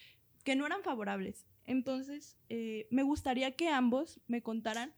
que 0.45 0.57
no 0.57 0.67
eran 0.67 0.83
favorables. 0.83 1.47
Entonces, 1.67 2.37
eh, 2.49 2.89
me 2.91 3.03
gustaría 3.03 3.55
que 3.55 3.69
ambos 3.69 4.21
me 4.27 4.43
contaran 4.43 4.93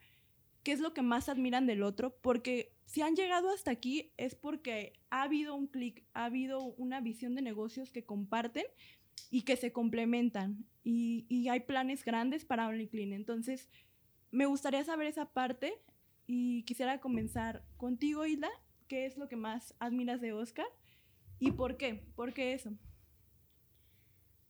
qué 0.63 0.73
es 0.73 0.81
lo 0.81 0.95
que 0.95 1.03
más 1.03 1.29
admiran 1.29 1.67
del 1.67 1.83
otro, 1.83 2.17
porque 2.21 2.73
si 2.87 3.03
han 3.03 3.17
llegado 3.17 3.51
hasta 3.51 3.71
aquí 3.71 4.13
es 4.17 4.35
porque 4.35 4.93
ha 5.11 5.23
habido 5.23 5.55
un 5.55 5.67
clic, 5.67 6.05
ha 6.15 6.27
habido 6.27 6.63
una 6.63 7.01
visión 7.01 7.35
de 7.35 7.43
negocios 7.43 7.91
que 7.91 8.05
comparten 8.05 8.65
y 9.31 9.43
que 9.43 9.57
se 9.57 9.73
complementan 9.73 10.65
y, 10.85 11.27
y 11.29 11.49
hay 11.49 11.61
planes 11.61 12.05
grandes 12.05 12.45
para 12.45 12.69
OnlyClean. 12.69 13.13
Entonces, 13.13 13.69
me 14.31 14.47
gustaría 14.47 14.85
saber 14.85 15.07
esa 15.07 15.27
parte 15.27 15.75
y 16.27 16.63
quisiera 16.65 17.01
comenzar 17.01 17.65
contigo, 17.77 18.27
Hilda. 18.27 18.51
¿Qué 18.89 19.07
es 19.07 19.17
lo 19.17 19.29
que 19.29 19.37
más 19.37 19.75
admiras 19.79 20.21
de 20.21 20.33
Oscar? 20.33 20.67
¿Y 21.39 21.53
por 21.53 21.77
qué? 21.77 22.05
¿Por 22.15 22.33
qué 22.33 22.53
eso? 22.53 22.73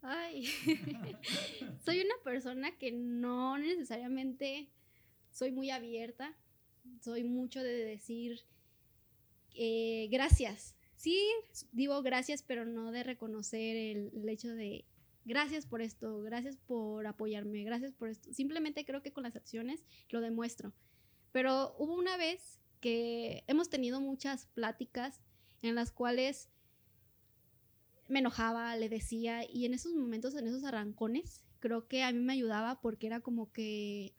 Ay, 0.02 0.46
soy 1.84 2.00
una 2.00 2.14
persona 2.24 2.76
que 2.76 2.90
no 2.90 3.56
necesariamente 3.56 4.68
soy 5.32 5.50
muy 5.50 5.70
abierta, 5.70 6.36
soy 7.00 7.24
mucho 7.24 7.62
de 7.62 7.84
decir 7.84 8.40
eh, 9.54 10.08
gracias. 10.10 10.74
Sí, 10.96 11.18
digo 11.72 12.00
gracias, 12.02 12.42
pero 12.42 12.64
no 12.64 12.92
de 12.92 13.02
reconocer 13.02 13.76
el, 13.76 14.28
hecho 14.28 14.54
de 14.54 14.84
gracias 15.24 15.66
por 15.66 15.82
esto, 15.82 16.22
gracias 16.22 16.56
por 16.56 17.06
apoyarme, 17.06 17.64
gracias 17.64 17.92
por 17.92 18.08
esto. 18.08 18.32
Simplemente 18.32 18.84
creo 18.84 19.02
que 19.02 19.12
con 19.12 19.24
las 19.24 19.36
acciones 19.36 19.84
lo 20.10 20.20
demuestro. 20.20 20.72
Pero 21.32 21.74
hubo 21.78 21.96
una 21.96 22.16
vez 22.16 22.60
que 22.80 23.44
hemos 23.46 23.68
tenido 23.68 24.00
muchas 24.00 24.46
pláticas 24.46 25.20
en 25.62 25.74
las 25.74 25.92
cuales 25.92 26.50
me 28.08 28.18
enojaba, 28.18 28.76
le 28.76 28.88
decía, 28.88 29.48
y 29.48 29.64
en 29.64 29.74
esos 29.74 29.94
momentos, 29.94 30.34
en 30.34 30.46
esos 30.46 30.64
arrancones, 30.64 31.44
creo 31.60 31.88
que 31.88 32.02
a 32.02 32.12
mí 32.12 32.18
me 32.18 32.34
ayudaba 32.34 32.80
porque 32.80 33.06
era 33.06 33.20
como 33.20 33.52
que 33.52 34.12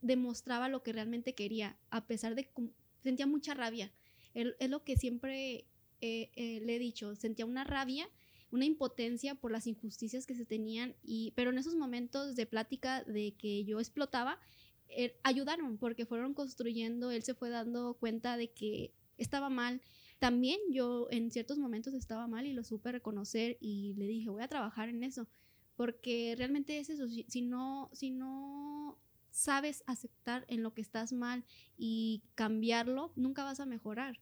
demostraba 0.00 0.68
lo 0.68 0.82
que 0.82 0.92
realmente 0.92 1.34
quería, 1.34 1.78
a 1.90 2.06
pesar 2.06 2.34
de 2.34 2.44
que 2.44 2.70
sentía 3.02 3.26
mucha 3.26 3.54
rabia. 3.54 3.92
es 4.34 4.70
lo 4.70 4.84
que 4.84 4.96
siempre 4.96 5.66
eh, 6.00 6.30
eh, 6.36 6.60
le 6.64 6.76
he 6.76 6.78
dicho, 6.78 7.16
sentía 7.16 7.44
una 7.46 7.64
rabia, 7.64 8.08
una 8.50 8.64
impotencia 8.64 9.34
por 9.34 9.50
las 9.50 9.66
injusticias 9.66 10.26
que 10.26 10.34
se 10.34 10.44
tenían, 10.44 10.94
y, 11.02 11.32
pero 11.34 11.50
en 11.50 11.58
esos 11.58 11.74
momentos 11.74 12.36
de 12.36 12.46
plática 12.46 13.02
de 13.04 13.34
que 13.36 13.64
yo 13.64 13.80
explotaba, 13.80 14.38
eh, 14.88 15.18
ayudaron 15.22 15.76
porque 15.76 16.06
fueron 16.06 16.34
construyendo, 16.34 17.10
él 17.10 17.22
se 17.22 17.34
fue 17.34 17.50
dando 17.50 17.94
cuenta 17.94 18.36
de 18.36 18.50
que 18.52 18.94
estaba 19.18 19.50
mal. 19.50 19.82
También 20.18 20.58
yo 20.70 21.08
en 21.10 21.30
ciertos 21.30 21.58
momentos 21.58 21.94
estaba 21.94 22.26
mal 22.26 22.46
y 22.46 22.52
lo 22.52 22.64
supe 22.64 22.92
reconocer 22.92 23.58
y 23.60 23.94
le 23.94 24.06
dije, 24.06 24.30
voy 24.30 24.42
a 24.42 24.48
trabajar 24.48 24.88
en 24.88 25.02
eso, 25.02 25.28
porque 25.76 26.34
realmente 26.36 26.78
es 26.78 26.90
eso, 26.90 27.06
si, 27.08 27.42
no, 27.42 27.90
si 27.92 28.10
no 28.10 28.98
sabes 29.38 29.84
aceptar 29.86 30.44
en 30.48 30.64
lo 30.64 30.74
que 30.74 30.80
estás 30.80 31.12
mal 31.12 31.44
y 31.76 32.24
cambiarlo, 32.34 33.12
nunca 33.14 33.44
vas 33.44 33.60
a 33.60 33.66
mejorar. 33.66 34.20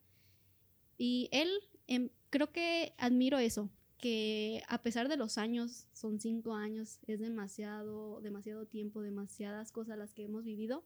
Y 0.98 1.30
él, 1.32 1.48
em, 1.86 2.10
creo 2.28 2.52
que 2.52 2.94
admiro 2.98 3.38
eso, 3.38 3.70
que 3.98 4.62
a 4.68 4.82
pesar 4.82 5.08
de 5.08 5.16
los 5.16 5.38
años, 5.38 5.88
son 5.94 6.20
cinco 6.20 6.54
años, 6.54 7.00
es 7.06 7.18
demasiado, 7.18 8.20
demasiado 8.20 8.66
tiempo, 8.66 9.00
demasiadas 9.00 9.72
cosas 9.72 9.96
las 9.96 10.12
que 10.12 10.24
hemos 10.24 10.44
vivido, 10.44 10.84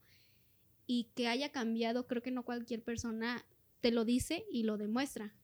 y 0.86 1.10
que 1.16 1.26
haya 1.26 1.50
cambiado, 1.50 2.06
creo 2.06 2.22
que 2.22 2.30
no 2.30 2.44
cualquier 2.44 2.84
persona 2.84 3.44
te 3.80 3.90
lo 3.90 4.04
dice 4.04 4.44
y 4.48 4.62
lo 4.62 4.76
demuestra. 4.76 5.34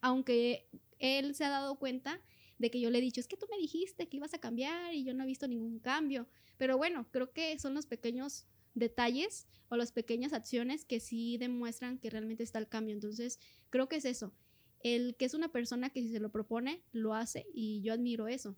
Aunque 0.00 0.68
él 0.98 1.36
se 1.36 1.44
ha 1.44 1.50
dado 1.50 1.76
cuenta 1.76 2.20
de 2.64 2.70
que 2.70 2.80
yo 2.80 2.90
le 2.90 2.98
he 2.98 3.02
dicho, 3.02 3.20
es 3.20 3.28
que 3.28 3.36
tú 3.36 3.46
me 3.50 3.58
dijiste 3.58 4.08
que 4.08 4.16
ibas 4.16 4.32
a 4.32 4.38
cambiar 4.38 4.94
y 4.94 5.04
yo 5.04 5.12
no 5.12 5.22
he 5.22 5.26
visto 5.26 5.46
ningún 5.46 5.80
cambio. 5.80 6.26
Pero 6.56 6.78
bueno, 6.78 7.06
creo 7.10 7.30
que 7.30 7.58
son 7.58 7.74
los 7.74 7.84
pequeños 7.84 8.46
detalles 8.72 9.46
o 9.68 9.76
las 9.76 9.92
pequeñas 9.92 10.32
acciones 10.32 10.86
que 10.86 10.98
sí 10.98 11.36
demuestran 11.36 11.98
que 11.98 12.08
realmente 12.08 12.42
está 12.42 12.58
el 12.58 12.66
cambio. 12.66 12.94
Entonces, 12.94 13.38
creo 13.68 13.86
que 13.86 13.96
es 13.96 14.06
eso. 14.06 14.32
El 14.80 15.14
que 15.16 15.26
es 15.26 15.34
una 15.34 15.52
persona 15.52 15.90
que 15.90 16.00
si 16.00 16.08
se 16.10 16.20
lo 16.20 16.32
propone, 16.32 16.82
lo 16.90 17.12
hace 17.12 17.46
y 17.52 17.82
yo 17.82 17.92
admiro 17.92 18.28
eso. 18.28 18.56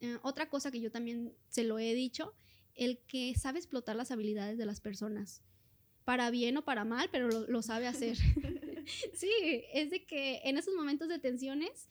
Eh, 0.00 0.18
otra 0.22 0.50
cosa 0.50 0.72
que 0.72 0.80
yo 0.80 0.90
también 0.90 1.32
se 1.48 1.62
lo 1.62 1.78
he 1.78 1.94
dicho, 1.94 2.34
el 2.74 2.98
que 3.06 3.36
sabe 3.36 3.60
explotar 3.60 3.94
las 3.94 4.10
habilidades 4.10 4.58
de 4.58 4.66
las 4.66 4.80
personas, 4.80 5.44
para 6.04 6.30
bien 6.30 6.56
o 6.56 6.64
para 6.64 6.84
mal, 6.84 7.08
pero 7.12 7.28
lo, 7.28 7.46
lo 7.46 7.62
sabe 7.62 7.86
hacer. 7.86 8.16
sí, 9.14 9.30
es 9.72 9.90
de 9.90 10.04
que 10.04 10.40
en 10.44 10.58
esos 10.58 10.74
momentos 10.74 11.08
de 11.08 11.18
tensiones 11.18 11.88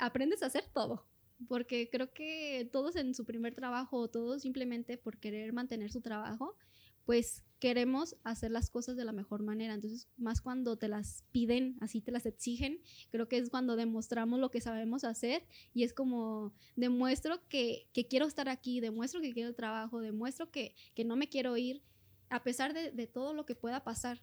aprendes 0.00 0.42
a 0.42 0.46
hacer 0.46 0.64
todo 0.72 1.06
porque 1.48 1.88
creo 1.90 2.12
que 2.12 2.68
todos 2.70 2.96
en 2.96 3.14
su 3.14 3.24
primer 3.24 3.54
trabajo, 3.54 4.08
todos 4.08 4.42
simplemente 4.42 4.98
por 4.98 5.18
querer 5.18 5.52
mantener 5.52 5.90
su 5.90 6.00
trabajo, 6.00 6.56
pues 7.04 7.44
queremos 7.58 8.16
hacer 8.24 8.50
las 8.50 8.70
cosas 8.70 8.96
de 8.96 9.04
la 9.04 9.12
mejor 9.12 9.42
manera. 9.42 9.74
Entonces, 9.74 10.08
más 10.16 10.40
cuando 10.40 10.76
te 10.76 10.88
las 10.88 11.24
piden, 11.30 11.76
así 11.80 12.00
te 12.00 12.12
las 12.12 12.26
exigen, 12.26 12.80
creo 13.10 13.28
que 13.28 13.38
es 13.38 13.50
cuando 13.50 13.76
demostramos 13.76 14.40
lo 14.40 14.50
que 14.50 14.60
sabemos 14.60 15.04
hacer 15.04 15.46
y 15.74 15.84
es 15.84 15.92
como 15.92 16.52
demuestro 16.76 17.40
que, 17.48 17.88
quiero 18.08 18.26
estar 18.26 18.48
aquí, 18.48 18.80
demuestro 18.80 19.20
que 19.20 19.32
quiero 19.32 19.48
el 19.48 19.54
trabajo, 19.54 20.00
demuestro 20.00 20.50
que, 20.50 20.74
no 21.04 21.16
me 21.16 21.28
quiero 21.28 21.56
ir, 21.56 21.82
a 22.28 22.42
pesar 22.42 22.72
de, 22.72 23.06
todo 23.06 23.34
lo 23.34 23.44
que 23.44 23.54
pueda 23.54 23.82
pasar. 23.82 24.22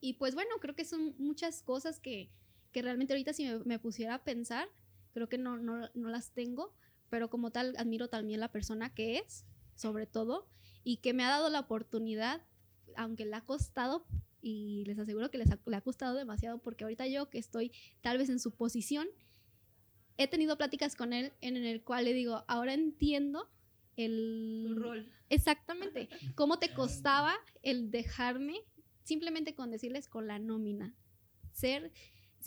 Y 0.00 0.14
pues 0.14 0.34
bueno, 0.34 0.50
creo 0.60 0.76
que 0.76 0.84
son 0.84 1.14
muchas 1.18 1.62
cosas 1.62 1.98
que, 2.00 2.30
realmente 2.82 3.12
ahorita 3.12 3.32
si 3.32 3.48
me 3.64 3.78
pusiera 3.78 4.14
a 4.14 4.24
pensar, 4.24 4.68
creo 5.12 5.28
que 5.28 5.38
no, 5.38 5.56
no, 5.58 5.88
no 5.94 6.08
las 6.08 6.32
tengo, 6.32 6.74
pero 7.10 7.30
como 7.30 7.50
tal 7.50 7.74
admiro 7.76 8.08
también 8.08 8.40
la 8.40 8.52
persona 8.52 8.94
que 8.94 9.18
es, 9.18 9.44
sobre 9.74 10.06
todo, 10.06 10.48
y 10.84 10.98
que 10.98 11.14
me 11.14 11.24
ha 11.24 11.28
dado 11.28 11.50
la 11.50 11.60
oportunidad, 11.60 12.42
aunque 12.96 13.26
le 13.26 13.36
ha 13.36 13.44
costado, 13.44 14.06
y 14.40 14.84
les 14.86 14.98
aseguro 14.98 15.30
que 15.30 15.38
les 15.38 15.48
le 15.48 15.76
ha 15.76 15.80
costado 15.80 16.14
demasiado, 16.14 16.58
porque 16.58 16.84
ahorita 16.84 17.06
yo 17.06 17.28
que 17.30 17.38
estoy 17.38 17.72
tal 18.00 18.18
vez 18.18 18.28
en 18.28 18.38
su 18.38 18.52
posición, 18.52 19.08
he 20.16 20.28
tenido 20.28 20.56
pláticas 20.56 20.96
con 20.96 21.12
él 21.12 21.32
en 21.40 21.56
el 21.56 21.82
cual 21.82 22.04
le 22.04 22.12
digo, 22.12 22.44
ahora 22.48 22.74
entiendo 22.74 23.50
el 23.96 24.76
rol. 24.76 25.10
Exactamente. 25.28 26.08
¿Cómo 26.36 26.58
te 26.58 26.72
costaba 26.72 27.34
el 27.62 27.90
dejarme 27.90 28.60
simplemente 29.02 29.54
con 29.54 29.70
decirles 29.70 30.08
con 30.08 30.26
la 30.26 30.38
nómina? 30.38 30.94
Ser 31.52 31.92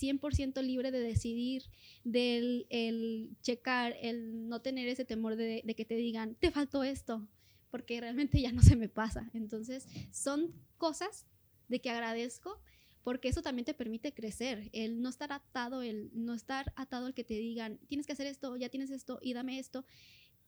100% 0.02 0.62
libre 0.64 0.92
de 0.92 1.00
decidir, 1.00 1.64
del 2.04 2.66
el 2.70 3.30
checar, 3.42 3.96
el 4.02 4.50
no 4.50 4.62
tener 4.62 4.88
ese 4.88 5.06
temor 5.06 5.36
de, 5.36 5.64
que 5.76 5.86
te 5.86 5.96
digan, 5.96 6.36
te 6.36 6.52
faltó 6.52 6.84
esto, 6.84 7.28
porque 7.70 8.00
realmente 8.02 8.42
ya 8.42 8.52
no 8.52 8.62
se 8.62 8.76
me 8.76 8.90
pasa. 8.90 9.30
Entonces, 9.34 9.88
son 10.12 10.54
cosas 10.78 11.26
de 11.70 11.80
que 11.80 11.90
agradezco 11.90 12.60
porque 13.04 13.30
eso 13.30 13.42
también 13.42 13.66
te 13.66 13.74
permite 13.74 14.14
crecer, 14.14 14.70
el 14.74 15.02
no 15.02 15.10
estar 15.10 15.32
atado, 15.32 15.82
el 15.82 16.12
no 16.14 16.34
estar 16.36 16.72
atado 16.76 17.08
al 17.08 17.14
que 17.16 17.24
te 17.24 17.34
digan, 17.34 17.80
tienes 17.88 18.06
que 18.06 18.14
hacer 18.14 18.28
esto, 18.28 18.56
ya 18.58 18.70
tienes 18.70 18.92
esto 18.92 19.20
y 19.24 19.34
dame 19.34 19.58
esto. 19.58 19.86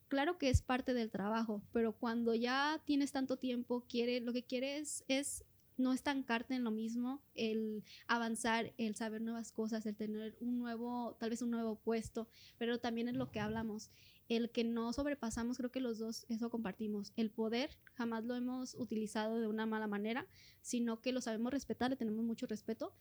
Claro 0.08 0.38
que 0.38 0.50
es 0.50 0.62
parte 0.62 0.94
del 0.94 1.10
trabajo, 1.10 1.64
pero 1.72 1.94
cuando 1.94 2.36
ya 2.36 2.80
tienes 2.86 3.12
tanto 3.12 3.38
tiempo, 3.38 3.84
quiere, 3.90 4.20
lo 4.20 4.34
que 4.34 4.44
quieres 4.44 5.04
es 5.08 5.44
no 5.78 5.94
estancarte 5.94 6.56
en 6.56 6.64
lo 6.64 6.72
mismo, 6.72 7.22
el 7.36 7.84
avanzar, 8.08 8.74
el 8.78 8.96
saber 8.96 9.22
nuevas 9.22 9.52
cosas, 9.52 9.86
el 9.86 9.96
tener 9.96 10.38
un 10.40 10.60
nuevo, 10.60 11.16
tal 11.20 11.30
vez 11.30 11.42
un 11.42 11.52
nuevo 11.52 11.76
puesto, 11.76 12.28
pero 12.58 12.80
también 12.80 13.08
es 13.08 13.16
lo 13.16 13.32
que 13.32 13.40
hablamos, 13.40 13.92
el 14.30 14.52
que 14.52 14.64
no 14.64 14.94
sobrepasamos, 14.94 15.58
creo 15.58 15.72
que 15.72 15.80
los 15.80 16.00
dos 16.00 16.26
eso 16.30 16.50
compartimos, 16.50 17.12
el 17.16 17.32
poder 17.32 17.78
jamás 17.94 18.24
lo 18.24 18.36
hemos 18.36 18.76
utilizado 18.76 19.40
de 19.40 19.48
una 19.48 19.66
mala 19.66 19.88
manera, 19.88 20.28
sino 20.62 21.02
que 21.02 21.12
lo 21.12 21.22
sabemos 21.22 21.52
respetar, 21.52 21.90
le 21.90 21.98
tenemos 21.98 22.24
mucho 22.24 22.48
respeto, 22.48 22.94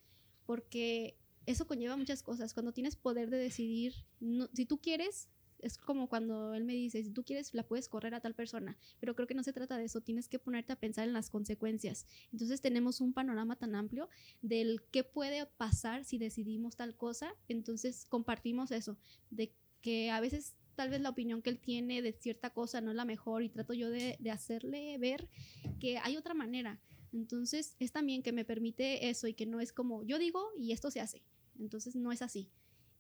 porque 0.47 1.17
eso 1.47 1.67
conlleva 1.67 1.97
muchas 1.97 2.23
cosas, 2.23 2.55
cuando 2.55 2.73
tienes 2.73 2.97
poder 2.97 3.31
de 3.31 3.39
decidir, 3.39 3.95
si 4.53 4.67
tú 4.67 4.79
quieres, 4.79 5.29
es 5.63 5.79
como 5.79 6.09
cuando 6.09 6.55
él 6.55 6.65
me 6.65 6.75
dice, 6.75 7.03
si 7.03 7.11
tú 7.11 7.25
quieres, 7.25 7.55
la 7.55 7.63
puedes 7.63 7.89
correr 7.89 8.15
a 8.15 8.21
tal 8.21 8.35
persona, 8.35 8.77
pero 9.01 9.15
creo 9.15 9.27
que 9.27 9.35
no 9.35 9.43
se 9.43 9.53
trata 9.53 9.79
de 9.79 9.85
eso, 9.85 10.01
tienes 10.01 10.29
que 10.29 10.39
ponerte 10.39 10.73
a 10.73 10.77
pensar 10.77 11.07
en 11.07 11.15
las 11.15 11.31
consecuencias. 11.31 12.07
Entonces 12.33 12.61
tenemos 12.61 13.01
un 13.01 13.13
panorama 13.13 13.57
tan 13.57 13.75
amplio 13.75 14.11
del 14.43 14.83
qué 14.91 15.05
puede 15.05 15.47
pasar 15.47 16.05
si 16.05 16.19
decidimos 16.19 16.77
tal 16.77 16.97
cosa, 16.97 17.35
entonces 17.49 18.05
compartimos 18.05 18.73
eso, 18.73 18.99
de 19.31 19.55
que 19.81 20.11
a 20.11 20.21
veces 20.21 20.55
tal 20.75 20.91
vez 20.91 21.01
la 21.01 21.11
opinión 21.11 21.43
que 21.43 21.51
él 21.51 21.59
tiene 21.59 22.03
de 22.03 22.13
cierta 22.13 22.51
cosa 22.51 22.81
no 22.81 22.91
es 22.91 22.97
la 22.97 23.05
mejor 23.05 23.43
y 23.43 23.49
trato 23.49 23.73
yo 23.73 23.91
de, 23.91 24.19
hacerle 24.31 24.97
ver 24.99 25.29
que 25.79 25.99
hay 25.99 26.17
otra 26.17 26.35
manera. 26.35 26.81
Entonces 27.13 27.77
es 27.79 27.93
también 27.93 28.23
que 28.23 28.33
me 28.33 28.45
permite 28.45 29.11
eso 29.11 29.27
y 29.27 29.35
que 29.35 29.47
no 29.47 29.61
es 29.61 29.73
como 29.73 30.03
yo 30.03 30.19
digo 30.19 30.49
y 30.57 30.73
esto 30.73 30.91
se 30.91 31.01
hace. 31.01 31.23
Entonces 31.59 31.95
no 31.95 32.11
es 32.11 32.23
así. 32.23 32.51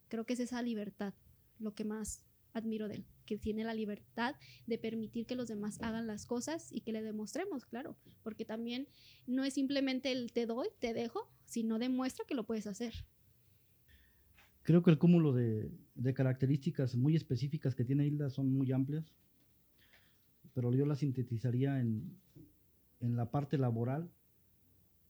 Creo 0.08 0.26
que 0.26 0.34
es 0.34 0.40
esa 0.40 0.60
libertad 0.60 1.14
lo 1.58 1.74
que 1.74 1.84
más 1.84 2.24
admiro 2.54 2.88
de 2.88 2.96
él, 2.96 3.04
que 3.26 3.38
tiene 3.38 3.64
la 3.64 3.74
libertad 3.74 4.34
de 4.66 4.78
permitir 4.78 5.26
que 5.26 5.36
los 5.36 5.48
demás 5.48 5.78
hagan 5.82 6.06
las 6.06 6.26
cosas 6.26 6.72
y 6.72 6.80
que 6.80 6.92
le 6.92 7.02
demostremos, 7.02 7.64
claro, 7.66 7.96
porque 8.22 8.44
también 8.44 8.88
no 9.26 9.44
es 9.44 9.54
simplemente 9.54 10.12
el 10.12 10.32
te 10.32 10.46
doy, 10.46 10.68
te 10.78 10.94
dejo, 10.94 11.28
sino 11.44 11.78
demuestra 11.78 12.24
que 12.26 12.34
lo 12.34 12.44
puedes 12.44 12.66
hacer. 12.66 12.92
Creo 14.62 14.82
que 14.82 14.90
el 14.90 14.98
cúmulo 14.98 15.32
de, 15.32 15.72
características 16.14 16.94
muy 16.94 17.16
específicas 17.16 17.74
que 17.74 17.84
tiene 17.84 18.06
Hilda 18.06 18.30
son 18.30 18.52
muy 18.52 18.70
amplias, 18.70 19.12
pero 20.54 20.72
yo 20.72 20.86
las 20.86 21.00
sintetizaría 21.00 21.80
en, 21.80 22.16
la 23.00 23.30
parte 23.30 23.58
laboral 23.58 24.08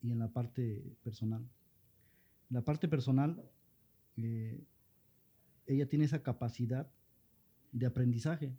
y 0.00 0.12
en 0.12 0.18
la 0.18 0.28
parte 0.28 0.96
personal. 1.02 1.42
En 2.50 2.56
la 2.56 2.64
parte 2.64 2.88
personal, 2.88 3.42
eh, 4.16 4.64
ella 5.66 5.86
tiene 5.86 6.06
esa 6.06 6.22
capacidad 6.22 6.90
de 7.72 7.86
aprendizaje. 7.86 8.54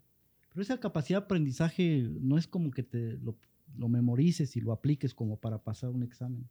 Pero 0.49 0.62
esa 0.62 0.80
capacidad 0.80 1.19
de 1.19 1.26
aprendizaje 1.26 2.08
no 2.19 2.38
es 2.38 2.47
como 2.47 2.71
que 2.71 2.84
te 2.84 3.17
lo, 3.17 3.38
memorices 3.88 4.56
y 4.56 4.62
lo 4.62 4.71
apliques 4.71 5.13
como 5.13 5.38
para 5.38 5.63
pasar 5.63 5.89
un 5.89 6.04
examen, 6.04 6.47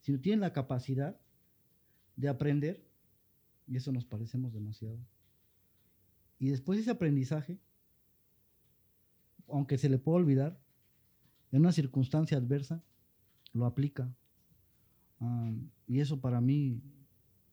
sino 0.00 0.20
tiene 0.20 0.40
la 0.40 0.52
capacidad 0.52 1.18
de 2.16 2.28
aprender, 2.28 2.84
y 3.66 3.76
eso 3.76 3.92
nos 3.92 4.04
parecemos 4.04 4.52
demasiado. 4.52 4.98
Y 6.38 6.50
después 6.50 6.76
de 6.76 6.82
ese 6.82 6.90
aprendizaje, 6.90 7.58
aunque 9.48 9.78
se 9.78 9.88
le 9.88 9.98
pueda 9.98 10.18
olvidar, 10.18 10.60
en 11.50 11.60
una 11.60 11.72
circunstancia 11.72 12.36
adversa, 12.36 12.82
lo 13.52 13.64
aplica. 13.64 14.14
Ah, 15.20 15.52
y 15.86 16.00
eso 16.00 16.20
para 16.20 16.40
mí 16.40 16.82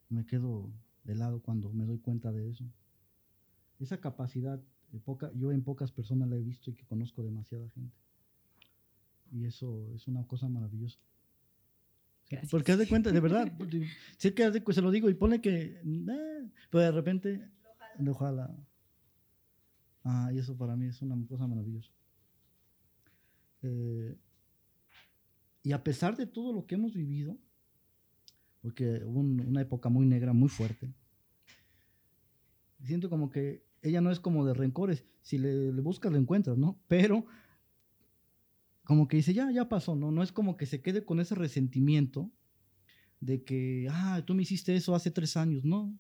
me 0.10 0.26
quedo 0.26 0.70
de 1.04 1.16
lado 1.16 1.42
cuando 1.42 1.72
me 1.72 1.86
doy 1.86 2.00
cuenta 2.00 2.32
de 2.32 2.50
eso. 2.50 2.66
Esa 3.80 4.00
capacidad, 4.00 4.62
poca, 5.04 5.32
yo 5.34 5.52
en 5.52 5.64
pocas 5.64 5.92
personas 5.92 6.30
la 6.30 6.38
he 6.38 6.42
visto 6.42 6.70
y 6.72 6.74
que 6.74 6.86
conozco 6.86 7.24
demasiada 7.24 7.70
gente. 7.70 7.96
Y 9.32 9.46
eso 9.46 9.92
es 9.94 10.08
una 10.08 10.26
cosa 10.26 10.48
maravillosa. 10.48 11.00
Porque 12.50 12.72
haz 12.72 12.80
de 12.80 12.88
cuenta, 12.88 13.12
de 13.12 13.20
verdad, 13.20 13.52
sé 14.18 14.34
que 14.34 14.50
de, 14.50 14.64
se 14.74 14.82
lo 14.82 14.92
digo 14.92 15.10
y 15.10 15.14
pone 15.14 15.42
que, 15.42 15.82
eh, 15.84 16.52
pero 16.70 16.84
de 16.84 16.92
repente, 16.92 17.50
ojalá. 18.08 18.56
Ah, 20.04 20.32
y 20.34 20.40
eso 20.40 20.56
para 20.56 20.76
mí 20.76 20.88
es 20.88 21.02
una 21.02 21.16
cosa 21.28 21.48
maravillosa. 21.48 21.92
Eh, 23.64 24.16
y 25.64 25.72
a 25.72 25.84
pesar 25.84 26.16
de 26.16 26.28
todo 26.28 26.54
lo 26.54 26.66
que 26.66 26.76
hemos 26.76 26.94
vivido, 26.94 27.38
porque 28.62 29.04
hubo 29.04 29.20
una 29.20 29.62
época 29.62 29.90
muy 29.90 30.06
negra, 30.06 30.34
muy 30.34 30.50
fuerte, 30.50 30.94
siento 32.84 33.10
como 33.10 33.30
que 33.30 33.65
ella 33.86 34.02
no 34.02 34.12
es 34.12 34.20
como 34.20 34.46
de 34.46 34.54
rencores, 34.54 35.06
si 35.22 35.38
le, 35.38 35.72
buscas 35.82 36.12
lo 36.12 36.18
encuentras, 36.18 36.58
¿no? 36.58 36.80
Pero 36.88 37.26
como 38.84 39.08
que 39.08 39.18
dice, 39.18 39.34
ya, 39.34 39.52
ya 39.52 39.70
pasó, 39.70 39.96
¿no? 39.96 40.12
No 40.12 40.24
es 40.24 40.32
como 40.32 40.58
que 40.58 40.66
se 40.66 40.82
quede 40.82 41.06
con 41.06 41.20
ese 41.20 41.36
resentimiento 41.36 42.32
de 43.20 43.44
que, 43.44 43.88
ah, 43.92 44.24
tú 44.26 44.34
me 44.34 44.44
hiciste 44.44 44.76
eso 44.76 44.96
hace 44.96 45.12
tres 45.12 45.38
años, 45.38 45.64
¿no? 45.64 45.98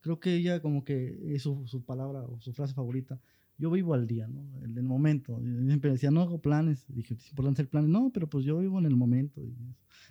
Creo 0.00 0.18
que 0.18 0.34
ella 0.34 0.60
como 0.60 0.84
que 0.84 1.34
es 1.34 1.42
su, 1.42 1.84
palabra 1.86 2.24
o 2.24 2.40
su 2.40 2.52
frase 2.52 2.74
favorita, 2.74 3.20
yo 3.56 3.70
vivo 3.70 3.94
al 3.94 4.08
día, 4.08 4.26
¿no? 4.26 4.42
En 4.64 4.76
el 4.76 4.82
momento. 4.82 5.40
siempre 5.40 5.92
decía, 5.92 6.10
no 6.10 6.22
hago 6.22 6.40
planes. 6.40 6.84
Dije, 6.88 7.14
es 7.14 7.28
importante 7.28 7.62
hacer 7.62 7.70
planes. 7.70 7.90
No, 7.90 8.10
pero 8.12 8.28
pues 8.28 8.44
yo 8.44 8.58
vivo 8.58 8.80
en 8.80 8.86
el 8.86 8.96
momento. 8.96 9.40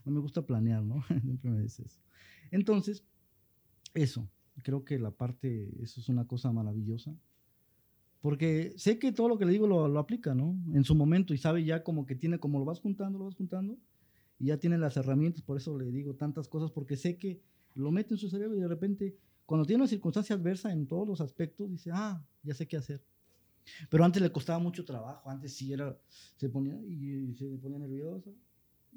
No 0.06 0.12
me 0.14 0.22
gusta 0.22 0.46
planear, 0.46 0.84
¿no? 0.84 1.04
siempre 1.22 1.52
me 1.52 1.62
dice 1.62 1.84
eso. 1.84 2.00
Entonces, 2.52 3.04
eso. 3.94 4.30
Creo 4.64 4.84
que 4.84 5.00
la 5.00 5.12
parte, 5.12 5.70
eso 5.82 6.00
es 6.00 6.10
una 6.10 6.26
cosa 6.26 6.52
maravillosa. 6.52 7.16
Porque 8.22 8.74
sé 8.78 9.00
que 9.00 9.12
todo 9.12 9.28
lo 9.28 9.38
que 9.38 9.46
le 9.46 9.52
digo 9.52 9.68
lo, 9.68 9.88
lo, 9.88 10.00
aplica, 10.00 10.36
¿no? 10.36 10.56
En 10.74 10.84
su 10.84 10.94
momento 10.94 11.34
y 11.34 11.38
sabe 11.38 11.64
ya 11.64 11.84
como 11.84 12.06
que 12.06 12.16
tiene, 12.16 12.40
como 12.40 12.60
lo 12.60 12.66
vas 12.66 12.80
juntando, 12.80 13.18
lo 13.18 13.26
vas 13.26 13.36
juntando 13.36 13.78
y 14.42 14.48
ya 14.48 14.58
tiene 14.58 14.78
las 14.80 14.98
herramientas, 14.98 15.44
por 15.44 15.58
eso 15.58 15.78
le 15.78 15.92
digo 15.92 16.16
tantas 16.16 16.48
cosas, 16.48 16.72
porque 16.72 16.98
sé 16.98 17.16
que 17.16 17.40
lo 17.76 17.92
mete 17.92 18.16
en 18.16 18.18
su 18.18 18.28
cerebro 18.28 18.58
y 18.58 18.60
de 18.60 18.68
repente, 18.68 19.16
cuando 19.46 19.66
tiene 19.66 19.84
una 19.84 19.88
circunstancia 19.88 20.36
adversa 20.36 20.72
en 20.72 20.88
todos 20.88 21.08
los 21.08 21.22
aspectos, 21.22 21.70
dice, 21.70 21.92
ah, 21.94 22.26
ya 22.42 22.56
sé 22.56 22.68
qué 22.68 22.76
hacer. 22.76 23.04
Pero 23.88 24.04
antes 24.04 24.20
le 24.20 24.32
costaba 24.32 24.58
mucho 24.58 24.84
trabajo, 24.84 25.30
antes 25.30 25.54
sí 25.54 25.72
era, 25.72 25.96
se 26.38 26.50
ponía 26.50 26.76
y 26.84 27.36
se 27.36 27.46
ponía 27.58 27.78
nervioso, 27.78 28.34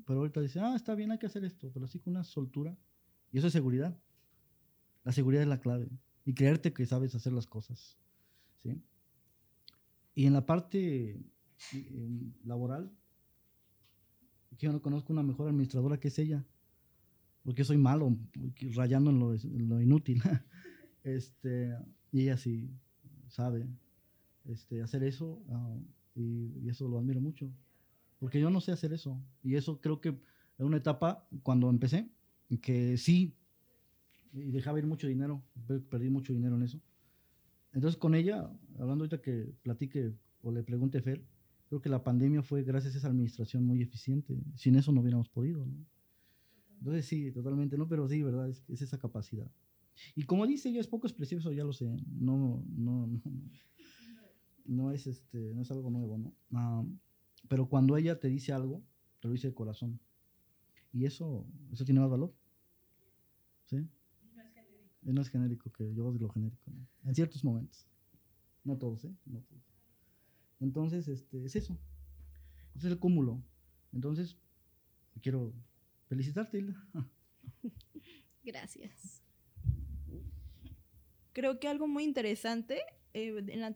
pero 0.07 0.21
ahorita 0.21 0.41
dice, 0.41 0.61
ah, 0.61 0.75
está 0.75 0.95
bien, 0.95 1.11
hay 1.11 1.19
que 1.19 1.27
hacer 1.27 1.45
esto, 1.45 1.71
pero 1.73 1.85
así 1.85 1.99
con 1.99 2.15
una 2.15 2.25
soltura. 2.25 2.75
Y 3.31 3.37
eso 3.39 3.49
es 3.49 3.53
seguridad. 3.53 3.95
La 5.05 5.13
seguridad 5.13 5.43
es 5.43 5.49
la 5.49 5.61
clave. 5.61 5.89
Y 6.25 6.35
creerte 6.35 6.73
que 6.73 6.87
sabes 6.87 7.15
hacer 7.15 7.33
las 7.33 7.47
cosas. 7.47 7.99
¿sí? 8.63 8.81
Y 10.15 10.27
en 10.27 10.33
la 10.33 10.47
parte 10.47 11.21
laboral, 12.45 12.91
yo 14.59 14.73
no 14.73 14.81
conozco 14.81 15.13
una 15.13 15.23
mejor 15.23 15.49
administradora 15.49 15.99
que 15.99 16.09
es 16.09 16.19
ella, 16.19 16.45
porque 17.43 17.65
soy 17.65 17.77
malo, 17.77 18.17
rayando 18.75 19.11
en 19.11 19.69
lo, 19.69 19.81
inútil. 19.81 20.23
este, 21.05 21.77
y 22.13 22.23
ella 22.23 22.37
sí 22.37 22.71
sabe 23.29 23.67
este, 24.45 24.83
hacer 24.83 25.03
eso, 25.03 25.43
ah, 25.51 25.77
y, 26.15 26.69
eso 26.69 26.89
lo 26.89 26.99
admiro 26.99 27.21
mucho, 27.21 27.51
porque 28.19 28.41
yo 28.41 28.51
no 28.51 28.61
sé 28.61 28.73
hacer 28.73 28.93
eso. 28.93 29.21
Y 29.43 29.57
eso 29.57 29.81
creo 29.81 30.01
que 30.01 30.09
en 30.09 30.67
una 30.67 30.77
etapa, 30.77 31.27
cuando 31.43 31.69
empecé, 31.69 32.09
que 32.63 32.97
sí, 32.97 33.35
y 34.35 34.51
dejaba 34.51 34.79
ir 34.79 34.87
mucho 34.87 35.07
dinero, 35.07 35.43
perdí 35.89 36.11
mucho 36.11 36.33
dinero 36.33 36.57
en 36.57 36.63
eso 36.63 36.81
entonces 37.75 37.99
con 37.99 38.15
ella, 38.15 38.49
hablando 38.79 39.05
ahorita 39.05 39.21
que 39.21 39.53
platique 39.63 40.15
o 40.43 40.53
le 40.53 40.63
pregunte 40.63 40.99
a 40.99 41.03
Fer, 41.03 41.25
creo 41.69 41.81
que 41.81 41.89
la 41.89 42.05
pandemia 42.05 42.41
fue 42.43 42.63
gracias 42.63 42.95
a 42.95 42.99
esa 42.99 43.09
administración 43.09 43.67
muy 43.67 43.83
eficiente. 43.83 44.39
Sin 44.55 44.77
eso 44.77 44.93
no 44.93 45.01
hubiéramos 45.01 45.29
podido. 45.29 45.67
¿no? 45.67 45.85
Entonces 46.79 47.07
sí, 47.07 47.33
totalmente, 47.33 47.77
¿no? 47.77 47.89
Pero 47.89 48.09
sí, 48.09 48.23
¿verdad? 48.23 48.49
Es, 48.49 48.81
esa 48.81 48.99
capacidad. 48.99 49.51
Y 50.15 50.23
como 50.23 50.47
dice 50.47 50.69
ella, 50.69 50.81
es 50.81 50.87
poco 50.87 51.09
expresivo, 51.09 51.41
eso 51.41 51.51
ya 51.51 51.65
lo 51.65 51.73
sé. 51.73 51.87
No, 52.07 52.65
no, 52.77 53.09
no, 53.09 53.21
no, 54.65 54.91
es, 54.93 55.09
este, 55.09 55.53
no 55.55 55.63
es 55.63 55.71
algo 55.73 55.91
nuevo, 55.91 56.17
¿no? 56.17 56.33
Ah, 56.53 56.85
pero 57.49 57.69
cuando 57.69 57.97
ella 57.97 58.21
te 58.21 58.29
dice 58.29 58.53
algo, 58.53 58.85
te 59.21 59.29
lo 59.29 59.35
dice 59.35 59.49
de 59.49 59.55
corazón. 59.55 59.99
Y 60.93 61.07
eso, 61.07 61.45
eso 61.73 61.85
tiene 61.85 62.01
más 62.01 62.11
valor. 62.11 62.33
¿Sí? 63.65 63.85
No 65.13 65.21
es 65.21 65.29
genérico, 65.29 65.71
que 65.71 65.95
yo 65.95 66.13
de 66.13 66.19
lo 66.19 66.29
genérico, 66.29 66.71
¿no? 66.71 66.87
En 67.05 67.15
ciertos 67.15 67.45
momentos. 67.45 67.87
No 68.65 68.77
todos, 68.79 69.05
¿eh? 69.05 69.15
No 69.27 69.41
todos. 69.41 69.63
Entonces, 70.61 71.09
este, 71.09 71.45
es 71.45 71.57
eso. 71.57 71.79
es 72.75 72.85
el 72.85 72.99
cúmulo. 72.99 73.43
Entonces, 73.93 74.37
quiero 75.21 75.53
felicitarte, 76.09 76.59
Hilda. 76.59 76.75
Gracias. 78.45 79.23
Creo 81.33 81.59
que 81.59 81.69
algo 81.69 81.87
muy 81.87 82.05
interesante 82.05 82.81
eh, 83.13 83.45
en 83.49 83.61
la 83.61 83.75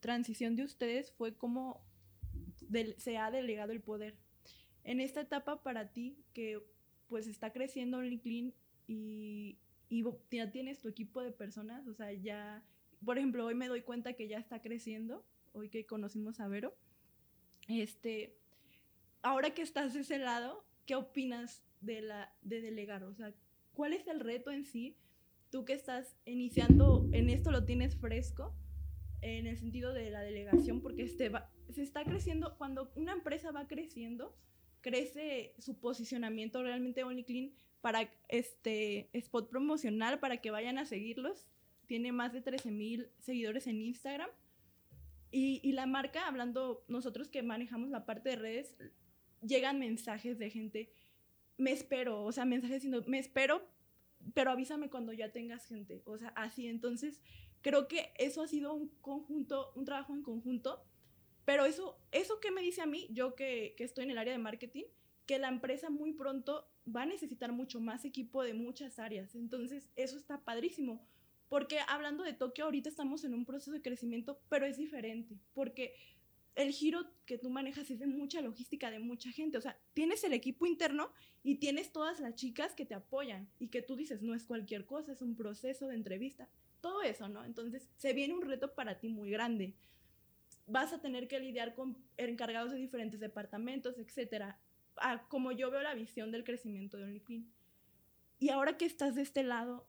transición 0.00 0.56
de 0.56 0.64
ustedes 0.64 1.12
fue 1.12 1.36
cómo 1.36 1.84
se 2.96 3.18
ha 3.18 3.30
delegado 3.30 3.72
el 3.72 3.80
poder. 3.80 4.16
En 4.84 5.00
esta 5.00 5.20
etapa 5.20 5.62
para 5.62 5.92
ti, 5.92 6.18
que 6.32 6.62
pues 7.08 7.26
está 7.26 7.52
creciendo 7.52 8.02
LinkedIn 8.02 8.54
y 8.86 9.58
y 9.94 10.04
ya 10.32 10.50
tienes 10.50 10.80
tu 10.80 10.88
equipo 10.88 11.22
de 11.22 11.30
personas, 11.30 11.86
o 11.86 11.94
sea, 11.94 12.12
ya, 12.12 12.64
por 13.04 13.16
ejemplo, 13.16 13.46
hoy 13.46 13.54
me 13.54 13.68
doy 13.68 13.82
cuenta 13.82 14.14
que 14.14 14.26
ya 14.26 14.38
está 14.38 14.60
creciendo, 14.60 15.24
hoy 15.52 15.68
que 15.68 15.86
conocimos 15.86 16.40
a 16.40 16.48
Vero, 16.48 16.76
este, 17.68 18.36
ahora 19.22 19.54
que 19.54 19.62
estás 19.62 19.94
de 19.94 20.00
ese 20.00 20.18
lado, 20.18 20.64
¿qué 20.84 20.96
opinas 20.96 21.62
de, 21.80 22.02
la, 22.02 22.34
de 22.42 22.60
delegar? 22.60 23.04
O 23.04 23.14
sea, 23.14 23.32
¿cuál 23.72 23.92
es 23.92 24.08
el 24.08 24.18
reto 24.18 24.50
en 24.50 24.64
sí? 24.64 24.96
Tú 25.50 25.64
que 25.64 25.74
estás 25.74 26.16
iniciando 26.24 27.08
en 27.12 27.30
esto, 27.30 27.52
lo 27.52 27.64
tienes 27.64 27.94
fresco, 27.96 28.52
en 29.20 29.46
el 29.46 29.56
sentido 29.56 29.94
de 29.94 30.10
la 30.10 30.22
delegación, 30.22 30.80
porque 30.80 31.04
este 31.04 31.28
va, 31.28 31.52
se 31.70 31.82
está 31.82 32.02
creciendo, 32.02 32.56
cuando 32.58 32.90
una 32.96 33.12
empresa 33.12 33.52
va 33.52 33.68
creciendo, 33.68 34.36
crece 34.80 35.54
su 35.58 35.78
posicionamiento 35.78 36.64
realmente 36.64 37.04
OnlyClean 37.04 37.52
para 37.84 38.10
este 38.30 39.10
spot 39.12 39.50
promocional 39.50 40.18
para 40.18 40.38
que 40.38 40.50
vayan 40.50 40.78
a 40.78 40.86
seguirlos. 40.86 41.46
Tiene 41.84 42.12
más 42.12 42.32
de 42.32 42.40
13 42.40 42.70
mil 42.70 43.10
seguidores 43.18 43.66
en 43.66 43.82
Instagram. 43.82 44.30
Y, 45.30 45.60
y, 45.62 45.72
la 45.72 45.84
marca, 45.84 46.26
hablando 46.26 46.82
nosotros 46.88 47.28
que 47.28 47.42
manejamos 47.42 47.90
la 47.90 48.06
parte 48.06 48.30
de 48.30 48.36
redes, 48.36 48.74
llegan 49.42 49.78
mensajes 49.78 50.38
de 50.38 50.48
gente, 50.48 50.92
me 51.58 51.72
espero, 51.72 52.24
o 52.24 52.32
sea, 52.32 52.46
mensajes 52.46 52.76
diciendo, 52.76 53.04
me 53.06 53.18
espero, 53.18 53.68
pero 54.32 54.50
avísame 54.50 54.88
cuando 54.88 55.12
ya 55.12 55.30
tengas 55.30 55.66
gente. 55.66 56.00
O 56.06 56.16
sea, 56.16 56.28
así. 56.28 56.68
Entonces, 56.68 57.20
creo 57.60 57.86
que 57.86 58.14
eso 58.16 58.40
ha 58.40 58.48
sido 58.48 58.72
un 58.72 58.88
conjunto, 59.02 59.72
un 59.74 59.84
trabajo 59.84 60.14
en 60.14 60.22
conjunto. 60.22 60.82
Pero 61.44 61.66
eso, 61.66 61.98
eso 62.12 62.40
que 62.40 62.50
me 62.50 62.62
dice 62.62 62.80
a 62.80 62.86
mí, 62.86 63.08
yo 63.10 63.34
que, 63.34 63.74
que 63.76 63.84
estoy 63.84 64.04
en 64.04 64.12
el 64.12 64.16
área 64.16 64.32
de 64.32 64.38
marketing, 64.38 64.84
que 65.26 65.38
la 65.38 65.48
empresa 65.48 65.90
muy 65.90 66.14
pronto 66.14 66.66
va 66.86 67.02
a 67.02 67.06
necesitar 67.06 67.52
mucho 67.52 67.80
más 67.80 68.04
equipo 68.04 68.42
de 68.42 68.54
muchas 68.54 68.98
áreas. 68.98 69.34
Entonces, 69.34 69.90
eso 69.96 70.16
está 70.16 70.38
padrísimo. 70.40 71.06
Porque 71.48 71.78
hablando 71.88 72.24
de 72.24 72.32
Tokio, 72.32 72.64
ahorita 72.64 72.88
estamos 72.88 73.24
en 73.24 73.34
un 73.34 73.44
proceso 73.44 73.72
de 73.72 73.82
crecimiento, 73.82 74.40
pero 74.48 74.66
es 74.66 74.76
diferente. 74.76 75.38
Porque 75.52 75.94
el 76.54 76.72
giro 76.72 77.06
que 77.26 77.38
tú 77.38 77.50
manejas 77.50 77.90
es 77.90 77.98
de 77.98 78.06
mucha 78.06 78.40
logística, 78.40 78.90
de 78.90 78.98
mucha 78.98 79.30
gente. 79.30 79.58
O 79.58 79.60
sea, 79.60 79.78
tienes 79.92 80.24
el 80.24 80.32
equipo 80.32 80.66
interno 80.66 81.12
y 81.42 81.56
tienes 81.56 81.92
todas 81.92 82.20
las 82.20 82.34
chicas 82.34 82.74
que 82.74 82.86
te 82.86 82.94
apoyan 82.94 83.48
y 83.58 83.68
que 83.68 83.82
tú 83.82 83.96
dices, 83.96 84.22
no 84.22 84.34
es 84.34 84.44
cualquier 84.44 84.86
cosa, 84.86 85.12
es 85.12 85.22
un 85.22 85.36
proceso 85.36 85.86
de 85.86 85.94
entrevista. 85.94 86.48
Todo 86.80 87.02
eso, 87.02 87.28
¿no? 87.28 87.44
Entonces, 87.44 87.88
se 87.96 88.12
viene 88.12 88.34
un 88.34 88.42
reto 88.42 88.74
para 88.74 88.98
ti 88.98 89.08
muy 89.08 89.30
grande. 89.30 89.74
Vas 90.66 90.92
a 90.92 91.00
tener 91.00 91.28
que 91.28 91.40
lidiar 91.40 91.74
con 91.74 91.96
encargados 92.16 92.72
de 92.72 92.78
diferentes 92.78 93.20
departamentos, 93.20 93.98
etcétera 93.98 94.58
como 95.28 95.52
yo 95.52 95.70
veo 95.70 95.82
la 95.82 95.94
visión 95.94 96.30
del 96.30 96.44
crecimiento 96.44 96.96
de 96.96 97.04
OnlyQueen. 97.04 97.50
Y 98.38 98.50
ahora 98.50 98.76
que 98.76 98.84
estás 98.84 99.14
de 99.14 99.22
este 99.22 99.42
lado, 99.42 99.86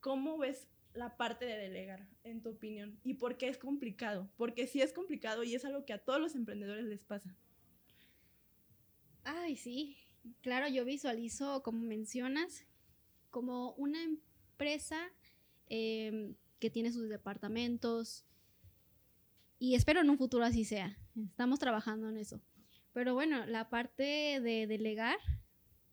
¿cómo 0.00 0.38
ves 0.38 0.68
la 0.94 1.16
parte 1.16 1.44
de 1.44 1.56
delegar, 1.56 2.08
en 2.24 2.42
tu 2.42 2.50
opinión? 2.50 2.98
¿Y 3.04 3.14
por 3.14 3.36
qué 3.36 3.48
es 3.48 3.58
complicado? 3.58 4.28
Porque 4.36 4.66
sí 4.66 4.82
es 4.82 4.92
complicado 4.92 5.44
y 5.44 5.54
es 5.54 5.64
algo 5.64 5.84
que 5.84 5.92
a 5.92 5.98
todos 5.98 6.20
los 6.20 6.34
emprendedores 6.34 6.84
les 6.84 7.04
pasa. 7.04 7.34
Ay, 9.24 9.56
sí. 9.56 9.96
Claro, 10.42 10.68
yo 10.68 10.84
visualizo, 10.84 11.62
como 11.62 11.80
mencionas, 11.80 12.66
como 13.30 13.72
una 13.74 14.02
empresa 14.02 14.98
em, 15.68 16.34
que 16.58 16.70
tiene 16.70 16.92
sus 16.92 17.08
departamentos. 17.08 18.24
Y 19.58 19.74
espero 19.74 20.00
en 20.00 20.10
un 20.10 20.18
futuro 20.18 20.44
así 20.44 20.64
sea. 20.64 20.98
Estamos 21.16 21.58
trabajando 21.58 22.08
en 22.08 22.16
eso. 22.16 22.40
Pero 22.98 23.14
bueno, 23.14 23.46
la 23.46 23.70
parte 23.70 24.40
de 24.40 24.66
delegar 24.66 25.20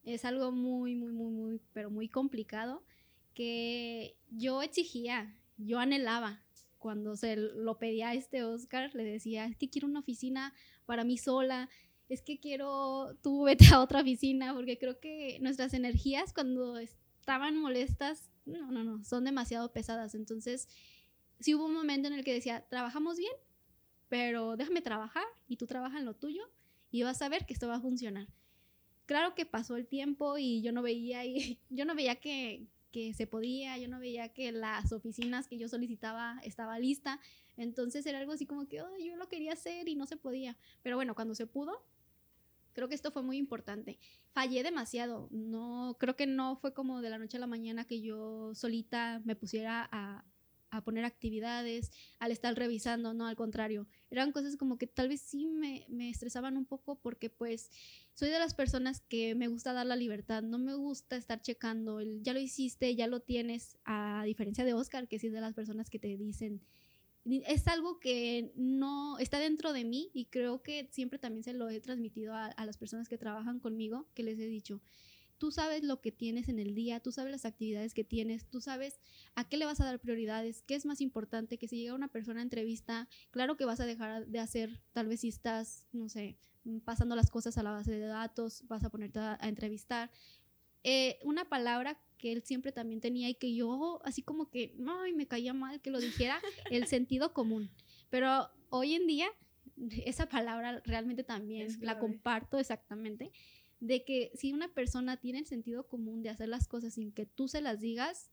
es 0.02 0.26
algo 0.26 0.52
muy, 0.52 0.96
muy, 0.96 1.12
muy, 1.12 1.32
muy, 1.32 1.62
pero 1.72 1.92
muy 1.92 2.10
complicado 2.10 2.84
que 3.36 4.18
yo 4.32 4.64
exigía, 4.64 5.38
yo 5.56 5.78
anhelaba 5.78 6.44
cuando 6.80 7.16
se 7.16 7.36
lo 7.36 7.78
pedía 7.78 8.10
a 8.10 8.14
este 8.16 8.44
Oscar, 8.44 8.90
le 8.96 9.04
decía, 9.04 9.46
es 9.46 9.56
que 9.56 9.70
quiero 9.70 9.88
una 9.88 10.00
oficina 10.00 10.56
para 10.88 11.04
mí 11.04 11.20
sola, 11.20 11.70
es 12.10 12.24
que 12.24 12.40
quiero, 12.40 13.16
tú 13.22 13.44
vete 13.44 13.68
a 13.72 13.82
otra 13.82 14.02
oficina, 14.02 14.56
porque 14.56 14.80
creo 14.80 15.00
que 15.00 15.38
nuestras 15.42 15.76
energías 15.76 16.34
cuando 16.34 16.80
estaban 16.80 17.56
molestas, 17.56 18.32
no, 18.46 18.72
no, 18.72 18.84
no, 18.84 19.04
son 19.04 19.26
demasiado 19.26 19.72
pesadas. 19.72 20.16
Entonces, 20.16 20.68
sí 21.40 21.54
hubo 21.54 21.68
un 21.68 21.76
momento 21.76 22.08
en 22.08 22.16
el 22.16 22.24
que 22.24 22.34
decía, 22.34 22.66
trabajamos 22.68 23.20
bien, 23.20 23.34
pero 24.10 24.58
déjame 24.58 24.82
trabajar 24.82 25.28
y 25.48 25.58
tú 25.58 25.68
trabajas 25.68 26.00
en 26.00 26.06
lo 26.06 26.16
tuyo 26.16 26.50
y 26.96 27.04
vas 27.04 27.22
a 27.22 27.28
ver 27.28 27.46
que 27.46 27.52
esto 27.52 27.68
va 27.68 27.76
a 27.76 27.82
funcionar. 27.82 28.26
Claro 29.06 29.36
que 29.36 29.46
pasó 29.46 29.76
el 29.76 29.86
tiempo 29.86 30.38
y 30.38 30.62
yo 30.62 30.72
no 30.72 30.82
veía, 30.82 31.26
y, 31.26 31.60
yo 31.70 31.84
no 31.84 31.94
veía 31.94 32.16
que, 32.16 32.68
que 32.92 33.14
se 33.14 33.28
podía, 33.28 33.78
yo 33.78 33.90
no 33.90 34.00
veía 34.00 34.30
que 34.30 34.54
las 34.54 34.94
oficinas 34.94 35.50
que 35.50 35.58
yo 35.58 35.68
solicitaba 35.68 36.40
estaba 36.44 36.80
lista, 36.80 37.20
entonces 37.58 38.06
era 38.06 38.20
algo 38.20 38.32
así 38.32 38.46
como 38.46 38.70
que 38.70 38.78
yo 38.78 39.16
lo 39.18 39.28
quería 39.28 39.52
hacer 39.52 39.90
y 39.90 39.96
no 39.96 40.06
se 40.06 40.16
podía, 40.16 40.58
pero 40.84 40.96
bueno, 40.96 41.16
cuando 41.16 41.36
se 41.36 41.48
pudo, 41.48 41.84
creo 42.72 42.88
que 42.88 42.96
esto 42.96 43.12
fue 43.12 43.24
muy 43.24 43.36
importante. 43.36 44.00
Fallé 44.32 44.64
demasiado, 44.64 45.28
no, 45.32 45.98
creo 46.00 46.16
que 46.16 46.28
no 46.28 46.56
fue 46.56 46.74
como 46.74 47.02
de 47.02 47.10
la 47.10 47.18
noche 47.18 47.36
a 47.36 47.42
la 47.42 47.48
mañana 47.48 47.84
que 47.84 48.00
yo 48.00 48.56
solita 48.56 49.22
me 49.26 49.36
pusiera 49.36 49.90
a, 49.92 50.24
a 50.70 50.84
poner 50.84 51.06
actividades, 51.06 51.92
al 52.20 52.32
estar 52.32 52.56
revisando, 52.56 53.14
no, 53.14 53.28
al 53.28 53.36
contrario. 53.36 53.88
Eran 54.10 54.32
cosas 54.32 54.58
como 54.58 54.78
que 54.78 54.88
tal 54.88 55.10
vez 55.10 55.22
sí 55.22 55.48
me, 55.48 55.86
me, 55.90 56.10
estresaban 56.10 56.58
un 56.58 56.66
poco 56.66 57.00
porque 57.00 57.30
pues 57.30 57.72
soy 58.14 58.30
de 58.30 58.40
las 58.40 58.54
personas 58.54 59.02
que 59.02 59.36
me 59.36 59.48
gusta 59.48 59.74
dar 59.74 59.86
la 59.86 59.96
libertad, 59.96 60.44
no 60.44 60.58
me 60.58 60.76
gusta 60.76 61.16
estar 61.16 61.42
checando, 61.42 62.00
el, 62.00 62.22
ya 62.24 62.34
lo 62.34 62.40
hiciste, 62.40 62.96
ya 62.96 63.08
lo 63.08 63.22
tienes, 63.22 63.78
a 63.86 64.24
diferencia 64.26 64.66
de 64.66 64.74
Oscar, 64.74 65.08
que 65.08 65.20
sí 65.20 65.28
es 65.28 65.34
de 65.34 65.42
las 65.42 65.54
personas 65.54 65.90
que 65.90 66.00
te 66.00 66.16
dicen, 66.18 66.62
es 67.26 67.68
algo 67.68 68.00
que 68.00 68.52
no 68.56 69.18
está 69.18 69.40
dentro 69.40 69.74
de 69.74 69.84
mí 69.84 70.12
y 70.14 70.26
creo 70.26 70.62
que 70.62 70.88
siempre 70.92 71.18
también 71.18 71.44
se 71.44 71.54
lo 71.54 71.70
he 71.70 71.80
transmitido 71.82 72.36
a, 72.36 72.46
a 72.46 72.66
las 72.66 72.78
personas 72.78 73.10
que 73.10 73.18
trabajan 73.18 73.60
conmigo, 73.60 74.08
que 74.14 74.24
les 74.24 74.40
he 74.40 74.46
dicho, 74.46 74.82
tú 75.38 75.52
sabes 75.52 75.84
lo 75.84 76.02
que 76.02 76.12
tienes 76.12 76.50
en 76.50 76.60
el 76.60 76.76
día, 76.76 77.00
tú 77.00 77.12
sabes 77.12 77.32
las 77.32 77.46
actividades 77.46 77.94
que 77.94 78.04
tienes, 78.04 78.50
tú 78.50 78.62
sabes 78.62 79.00
a 79.36 79.48
qué 79.48 79.58
le 79.58 79.66
vas 79.66 79.80
a 79.82 79.86
dar 79.86 80.00
prioridades, 80.00 80.62
qué 80.64 80.76
es 80.76 80.86
más 80.86 81.02
importante, 81.02 81.58
que 81.58 81.68
si 81.68 81.78
llega 81.78 81.94
una 81.94 82.08
persona 82.08 82.40
a 82.40 82.44
entrevista, 82.44 83.08
claro 83.32 83.58
que 83.58 83.66
vas 83.66 83.80
a 83.80 83.86
dejar 83.86 84.28
de 84.28 84.40
hacer, 84.40 84.82
tal 84.94 85.08
vez 85.08 85.22
si 85.22 85.30
estás, 85.30 85.88
no 85.92 86.10
sé, 86.10 86.38
Mm, 86.66 86.80
pasando 86.80 87.16
las 87.16 87.30
cosas 87.30 87.58
a 87.58 87.64
la 87.64 87.72
base 87.72 87.92
de 87.92 88.08
datos, 88.08 88.64
vas 88.68 88.84
a 88.84 88.90
ponerte 88.90 89.20
a, 89.20 89.38
entrevistar. 89.44 90.12
Eh, 90.84 91.20
una 91.24 91.46
palabra 91.46 92.00
que 92.18 92.32
él 92.32 92.44
siempre 92.44 92.72
también 92.72 93.02
tenía 93.02 93.30
y 93.30 93.36
que 93.36 93.56
yo 93.56 94.02
así 94.04 94.22
como 94.22 94.50
que, 94.50 94.76
ay, 94.88 95.14
me 95.14 95.28
caía 95.28 95.54
mal 95.54 95.80
que 95.82 95.92
lo 95.92 96.00
dijera, 96.00 96.42
el 96.72 96.88
sentido 96.88 97.34
común. 97.34 97.70
Pero 98.10 98.50
hoy 98.70 98.96
en 98.96 99.08
día 99.08 99.28
esa 100.06 100.28
palabra 100.28 100.82
realmente 100.86 101.24
también 101.24 101.68
la 101.82 102.00
comparto 102.00 102.58
exactamente, 102.58 103.32
de 103.80 104.04
que 104.04 104.32
si 104.36 104.54
una 104.54 104.74
persona 104.74 105.18
tiene 105.18 105.40
el 105.40 105.46
sentido 105.46 105.88
común 105.88 106.24
de 106.24 106.30
hacer 106.30 106.50
las 106.50 106.68
cosas 106.68 106.94
sin 106.94 107.12
que 107.12 107.26
tú 107.26 107.48
se 107.48 107.62
las 107.62 107.80
digas, 107.80 108.32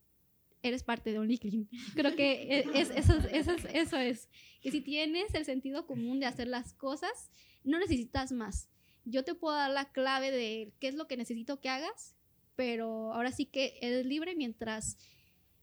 eres 0.63 0.85
parte 0.85 1.13
de 1.13 1.19
OnlyClean. 1.19 1.69
Creo 1.95 2.15
que 2.15 2.43
e, 2.43 2.65
es, 2.75 2.91
eso 2.91 3.97
es, 3.97 4.29
que 4.61 4.71
si 4.71 4.81
tienes 4.81 5.35
el 5.35 5.45
sentido 5.45 5.87
común 5.87 6.21
de 6.21 6.27
hacer 6.27 6.47
las 6.47 6.73
cosas, 6.75 7.31
no 7.65 7.79
necesitas 7.79 8.33
más. 8.33 8.69
Yo 9.05 9.25
te 9.25 9.35
puedo 9.35 9.57
dar 9.57 9.71
la 9.71 9.91
clave 9.91 10.31
de 10.31 10.73
qué 10.79 10.89
es 10.89 10.95
lo 10.95 11.09
que 11.09 11.17
necesito 11.17 11.61
que 11.61 11.69
hagas, 11.69 12.15
pero 12.55 13.13
ahora 13.13 13.33
sí 13.33 13.47
que 13.47 13.79
eres 13.81 14.07
libre 14.07 14.37
mientras 14.37 14.97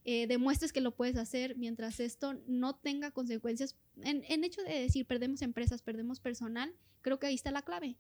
eh, 0.03 0.27
demuestres 0.27 0.73
que 0.73 0.81
lo 0.81 0.95
puedes 0.95 1.15
hacer, 1.15 1.55
mientras 1.57 1.99
esto 2.01 2.33
no 2.47 2.75
tenga 2.75 3.11
consecuencias. 3.11 3.77
En, 4.03 4.23
en 4.27 4.43
hecho 4.43 4.61
de 4.63 4.81
decir, 4.81 5.05
perdemos 5.05 5.41
empresas, 5.41 5.81
perdemos 5.81 6.19
personal, 6.19 6.73
creo 7.01 7.19
que 7.19 7.27
ahí 7.27 7.35
está 7.35 7.51
la 7.51 7.61
clave. 7.61 7.95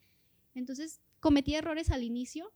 Entonces, 0.55 0.99
cometí 1.19 1.55
errores 1.55 1.91
al 1.91 2.03
inicio, 2.03 2.51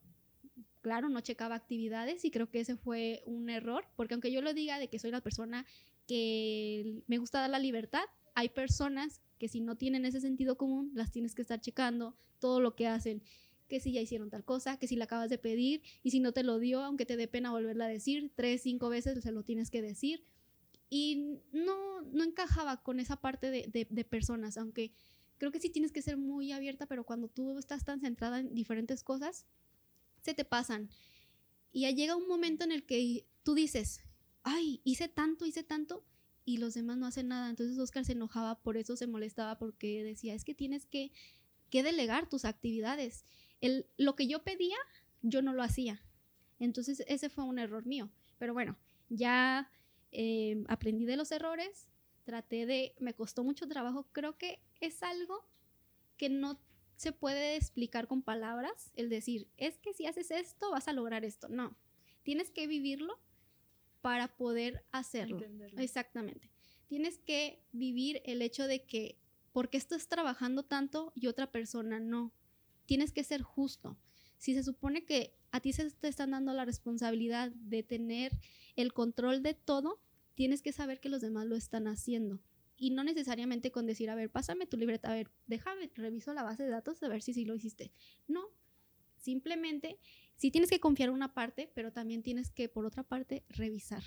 claro, 0.82 1.10
no 1.10 1.22
checaba 1.22 1.56
actividades 1.56 2.26
y 2.26 2.32
creo 2.32 2.50
que 2.50 2.60
ese 2.60 2.76
fue 2.76 3.24
un 3.26 3.50
error, 3.50 3.86
porque 3.96 4.14
aunque 4.14 4.32
yo 4.32 4.42
lo 4.42 4.54
diga 4.54 4.80
de 4.80 4.90
que 4.90 5.00
soy 5.00 5.12
la 5.12 5.22
persona 5.22 5.66
que 6.08 7.04
me 7.08 7.18
gusta 7.18 7.40
dar 7.40 7.50
la 7.50 7.60
libertad, 7.60 8.04
hay 8.36 8.50
personas 8.50 9.22
que 9.38 9.48
si 9.48 9.62
no 9.62 9.76
tienen 9.76 10.06
ese 10.06 10.22
sentido 10.22 10.58
común, 10.58 10.92
las 10.94 11.12
tienes 11.12 11.36
que 11.36 11.42
estar 11.42 11.62
checando 11.62 12.16
todo 12.40 12.60
lo 12.60 12.76
que 12.76 12.88
hacen, 12.88 13.24
que 13.68 13.80
si 13.80 13.92
ya 13.92 14.02
hicieron 14.02 14.30
tal 14.30 14.44
cosa, 14.44 14.78
que 14.78 14.88
si 14.88 14.96
la 14.96 15.06
acabas 15.06 15.30
de 15.30 15.38
pedir 15.38 15.82
y 16.04 16.12
si 16.12 16.20
no 16.20 16.32
te 16.32 16.44
lo 16.44 16.60
dio, 16.60 16.84
aunque 16.84 17.06
te 17.06 17.18
dé 17.18 17.28
pena 17.28 17.52
volverla 17.52 17.86
a 17.86 17.90
decir, 17.90 18.32
tres, 18.36 18.62
cinco 18.62 18.90
veces 18.90 19.24
se 19.24 19.32
lo 19.32 19.44
tienes 19.44 19.72
que 19.72 19.82
decir. 19.82 20.26
Y 20.90 21.40
no, 21.52 22.02
no 22.02 22.24
encajaba 22.24 22.84
con 22.84 23.00
esa 23.00 23.16
parte 23.16 23.50
de, 23.50 23.88
de, 23.90 24.06
personas, 24.06 24.58
aunque 24.58 24.94
creo 25.44 25.52
que 25.52 25.60
sí 25.60 25.70
tienes 25.70 25.92
que 25.92 26.02
ser 26.02 26.16
muy 26.16 26.54
abierta, 26.54 26.86
pero 26.86 27.04
cuando 27.04 27.28
tú 27.28 27.60
estás 27.60 27.84
tan 27.84 28.00
centrada 28.00 28.40
en 28.40 28.56
diferentes 28.56 29.04
cosas, 29.04 29.46
se 30.22 30.34
te 30.34 30.46
pasan. 30.46 30.90
Y 31.74 31.94
llega 31.94 32.16
un 32.16 32.30
momento 32.30 32.64
en 32.64 32.72
el 32.72 32.86
que 32.86 33.28
tú 33.44 33.54
dices, 33.54 34.00
ay, 34.44 34.80
hice 34.86 35.10
tanto, 35.10 35.46
hice 35.46 35.62
tanto, 35.62 36.06
y 36.46 36.60
los 36.60 36.76
demás 36.76 36.98
no 36.98 37.08
hacen 37.08 37.28
nada. 37.28 37.50
Entonces 37.50 37.78
Oscar 37.78 38.06
se 38.06 38.14
enojaba, 38.14 38.62
por 38.62 38.78
eso 38.78 38.96
se 38.96 39.06
molestaba, 39.06 39.60
porque 39.60 40.02
decía, 40.06 40.34
es 40.34 40.46
que 40.46 40.56
tienes 40.56 40.86
que, 40.86 41.12
que 41.70 41.84
delegar 41.84 42.30
tus 42.30 42.46
actividades. 42.46 43.26
El, 43.60 43.86
lo 43.98 44.16
que 44.16 44.28
yo 44.28 44.46
pedía, 44.46 44.78
yo 45.24 45.42
no 45.42 45.52
lo 45.52 45.62
hacía. 45.62 46.02
Entonces 46.58 47.04
ese 47.06 47.28
fue 47.28 47.44
un 47.44 47.60
error 47.60 47.86
mío. 47.86 48.10
Pero 48.38 48.54
bueno, 48.54 48.78
ya 49.10 49.70
eh, 50.14 50.64
aprendí 50.70 51.04
de 51.04 51.18
los 51.18 51.34
errores, 51.34 51.90
traté 52.24 52.66
de, 52.66 52.96
me 53.00 53.14
costó 53.14 53.44
mucho 53.44 53.68
trabajo, 53.68 54.08
creo 54.12 54.38
que 54.38 54.60
es 54.80 55.04
algo 55.04 55.46
que 56.18 56.30
no 56.30 56.60
se 56.96 57.12
puede 57.12 57.56
explicar 57.56 58.08
con 58.08 58.22
palabras, 58.22 58.92
el 58.96 59.10
decir, 59.10 59.48
es 59.58 59.78
que 59.80 59.94
si 59.94 60.06
haces 60.06 60.32
esto 60.32 60.72
vas 60.72 60.88
a 60.88 60.94
lograr 60.94 61.26
esto. 61.26 61.50
No, 61.50 61.76
tienes 62.24 62.50
que 62.50 62.68
vivirlo 62.68 63.20
para 64.02 64.36
poder 64.36 64.86
hacerlo. 64.92 65.40
Exactamente. 65.78 66.50
Tienes 66.88 67.18
que 67.18 67.64
vivir 67.72 68.22
el 68.26 68.42
hecho 68.42 68.68
de 68.68 68.84
que 68.84 69.18
porque 69.52 69.78
estás 69.78 70.08
trabajando 70.08 70.64
tanto 70.64 71.14
y 71.16 71.28
otra 71.28 71.52
persona 71.52 72.00
no. 72.00 72.34
Tienes 72.86 73.12
que 73.12 73.24
ser 73.24 73.42
justo. 73.42 73.98
Si 74.38 74.54
se 74.54 74.64
supone 74.64 75.06
que 75.06 75.36
a 75.52 75.62
ti 75.62 75.72
se 75.72 75.90
te 75.92 76.08
están 76.08 76.32
dando 76.32 76.54
la 76.54 76.66
responsabilidad 76.66 77.52
de 77.52 77.84
tener 77.84 78.38
el 78.76 78.92
control 78.92 79.42
de 79.42 79.54
todo, 79.54 80.02
tienes 80.36 80.62
que 80.62 80.72
saber 80.72 81.00
que 81.00 81.10
los 81.10 81.22
demás 81.22 81.46
lo 81.46 81.56
están 81.56 81.88
haciendo. 81.88 82.42
Y 82.76 82.90
no 82.90 83.04
necesariamente 83.04 83.72
con 83.72 83.86
decir, 83.86 84.10
a 84.10 84.16
ver, 84.16 84.32
pásame 84.32 84.66
tu 84.66 84.78
libreta, 84.78 85.12
a 85.12 85.16
ver, 85.16 85.30
déjame, 85.46 85.92
reviso 85.96 86.34
la 86.34 86.44
base 86.44 86.64
de 86.64 86.70
datos 86.70 87.02
a 87.04 87.08
ver 87.08 87.22
si 87.22 87.34
sí 87.34 87.46
lo 87.46 87.56
hiciste. 87.56 87.92
No, 88.28 88.44
simplemente 89.18 90.00
sí 90.36 90.52
tienes 90.52 90.70
que 90.70 90.80
confiar 90.80 91.12
una 91.12 91.34
parte, 91.34 91.72
pero 91.76 91.94
también 91.94 92.24
tienes 92.24 92.50
que, 92.52 92.70
por 92.70 92.86
otra 92.86 93.04
parte, 93.04 93.46
revisar. 93.50 94.04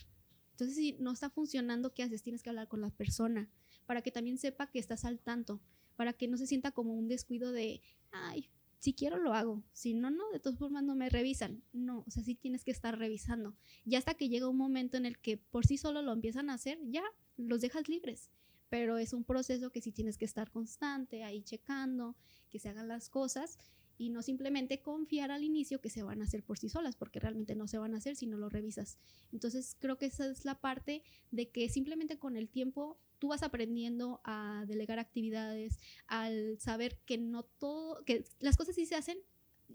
Entonces, 0.51 0.77
si 0.77 0.93
no 0.95 1.13
está 1.13 1.31
funcionando, 1.31 1.95
¿qué 1.95 2.03
haces? 2.03 2.23
Tienes 2.23 2.43
que 2.43 2.51
hablar 2.51 2.69
con 2.69 2.81
la 2.81 2.91
persona 2.91 3.51
para 3.87 4.03
que 4.03 4.11
también 4.11 4.39
sepa 4.39 4.71
que 4.71 4.79
estás 4.79 5.05
al 5.05 5.21
tanto, 5.21 5.61
para 5.97 6.13
que 6.13 6.29
no 6.29 6.37
se 6.37 6.47
sienta 6.47 6.73
como 6.73 6.95
un 6.95 7.09
descuido 7.09 7.53
de, 7.53 7.83
ay, 8.11 8.51
si 8.79 8.95
quiero 8.95 9.19
lo 9.19 9.33
hago, 9.33 9.63
si 9.73 9.95
no, 9.95 10.11
no, 10.11 10.31
de 10.33 10.41
todas 10.41 10.59
formas 10.59 10.85
no 10.85 10.95
me 10.95 11.09
revisan. 11.09 11.63
No, 11.73 12.05
o 12.07 12.11
sea, 12.11 12.23
sí 12.23 12.35
tienes 12.35 12.65
que 12.65 12.71
estar 12.71 12.99
revisando. 12.99 13.57
Ya 13.85 13.99
hasta 13.99 14.15
que 14.15 14.29
llega 14.29 14.49
un 14.49 14.57
momento 14.57 14.97
en 14.97 15.07
el 15.07 15.19
que 15.19 15.39
por 15.39 15.67
sí 15.67 15.79
solo 15.79 16.03
lo 16.03 16.13
empiezan 16.13 16.51
a 16.51 16.55
hacer, 16.55 16.79
ya 16.85 17.03
los 17.37 17.61
dejas 17.61 17.89
libres. 17.89 18.31
Pero 18.69 18.99
es 18.99 19.13
un 19.13 19.25
proceso 19.25 19.71
que 19.71 19.81
sí 19.81 19.93
tienes 19.93 20.19
que 20.19 20.25
estar 20.25 20.51
constante, 20.51 21.23
ahí 21.23 21.43
checando, 21.43 22.17
que 22.51 22.59
se 22.59 22.69
hagan 22.69 22.89
las 22.89 23.09
cosas 23.09 23.59
y 23.99 24.11
no 24.11 24.23
simplemente 24.23 24.83
confiar 24.83 25.31
al 25.31 25.45
inicio 25.45 25.81
que 25.81 25.91
se 25.91 26.03
van 26.03 26.21
a 26.21 26.25
hacer 26.25 26.43
por 26.43 26.59
sí 26.59 26.69
solas, 26.69 26.97
porque 26.97 27.21
realmente 27.21 27.55
no 27.55 27.67
se 27.67 27.79
van 27.79 27.95
a 27.95 27.99
hacer 27.99 28.17
si 28.17 28.27
no 28.27 28.37
lo 28.37 28.49
revisas. 28.49 28.99
Entonces 29.33 29.77
creo 29.79 29.99
que 29.99 30.07
esa 30.07 30.27
es 30.27 30.45
la 30.45 30.61
parte 30.61 31.03
de 31.31 31.51
que 31.51 31.69
simplemente 31.69 32.19
con 32.19 32.37
el 32.37 32.49
tiempo 32.49 32.99
tú 33.19 33.29
vas 33.29 33.43
aprendiendo 33.43 34.21
a 34.25 34.65
delegar 34.67 34.99
actividades, 34.99 35.79
al 36.07 36.59
saber 36.59 36.99
que 37.07 37.19
no 37.19 37.45
todo, 37.45 38.05
que 38.05 38.25
las 38.41 38.57
cosas 38.57 38.75
sí 38.75 38.87
se 38.87 38.95
hacen 38.95 39.19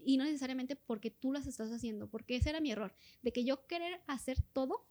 y 0.04 0.16
no 0.16 0.24
necesariamente 0.24 0.76
porque 0.76 1.10
tú 1.10 1.32
las 1.32 1.46
estás 1.46 1.70
haciendo, 1.70 2.08
porque 2.08 2.36
ese 2.36 2.50
era 2.50 2.60
mi 2.60 2.70
error, 2.70 2.94
de 3.22 3.32
que 3.32 3.44
yo 3.44 3.66
querer 3.66 4.00
hacer 4.06 4.40
todo, 4.52 4.86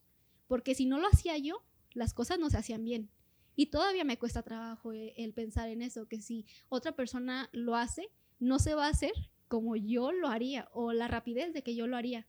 porque 0.47 0.75
si 0.75 0.86
no 0.86 0.99
lo 0.99 1.07
hacía 1.07 1.38
yo, 1.38 1.63
las 1.93 2.13
cosas 2.13 2.39
no 2.39 2.49
se 2.49 2.57
hacían 2.57 2.84
bien. 2.84 3.09
Y 3.55 3.67
todavía 3.67 4.03
me 4.03 4.17
cuesta 4.17 4.43
trabajo 4.43 4.93
el, 4.93 5.13
el 5.17 5.34
pensar 5.34 5.69
en 5.69 5.82
eso, 5.82 6.07
que 6.07 6.21
si 6.21 6.45
otra 6.69 6.93
persona 6.93 7.49
lo 7.51 7.75
hace, 7.75 8.09
no 8.42 8.60
se 8.60 8.74
va 8.74 8.88
a 8.88 8.89
hacer 8.89 9.14
como 9.48 9.78
yo 9.78 10.12
lo 10.12 10.28
haría 10.28 10.68
o 10.74 10.92
la 10.92 11.08
rapidez 11.08 11.54
de 11.54 11.62
que 11.62 11.76
yo 11.76 11.88
lo 11.88 11.96
haría. 11.96 12.28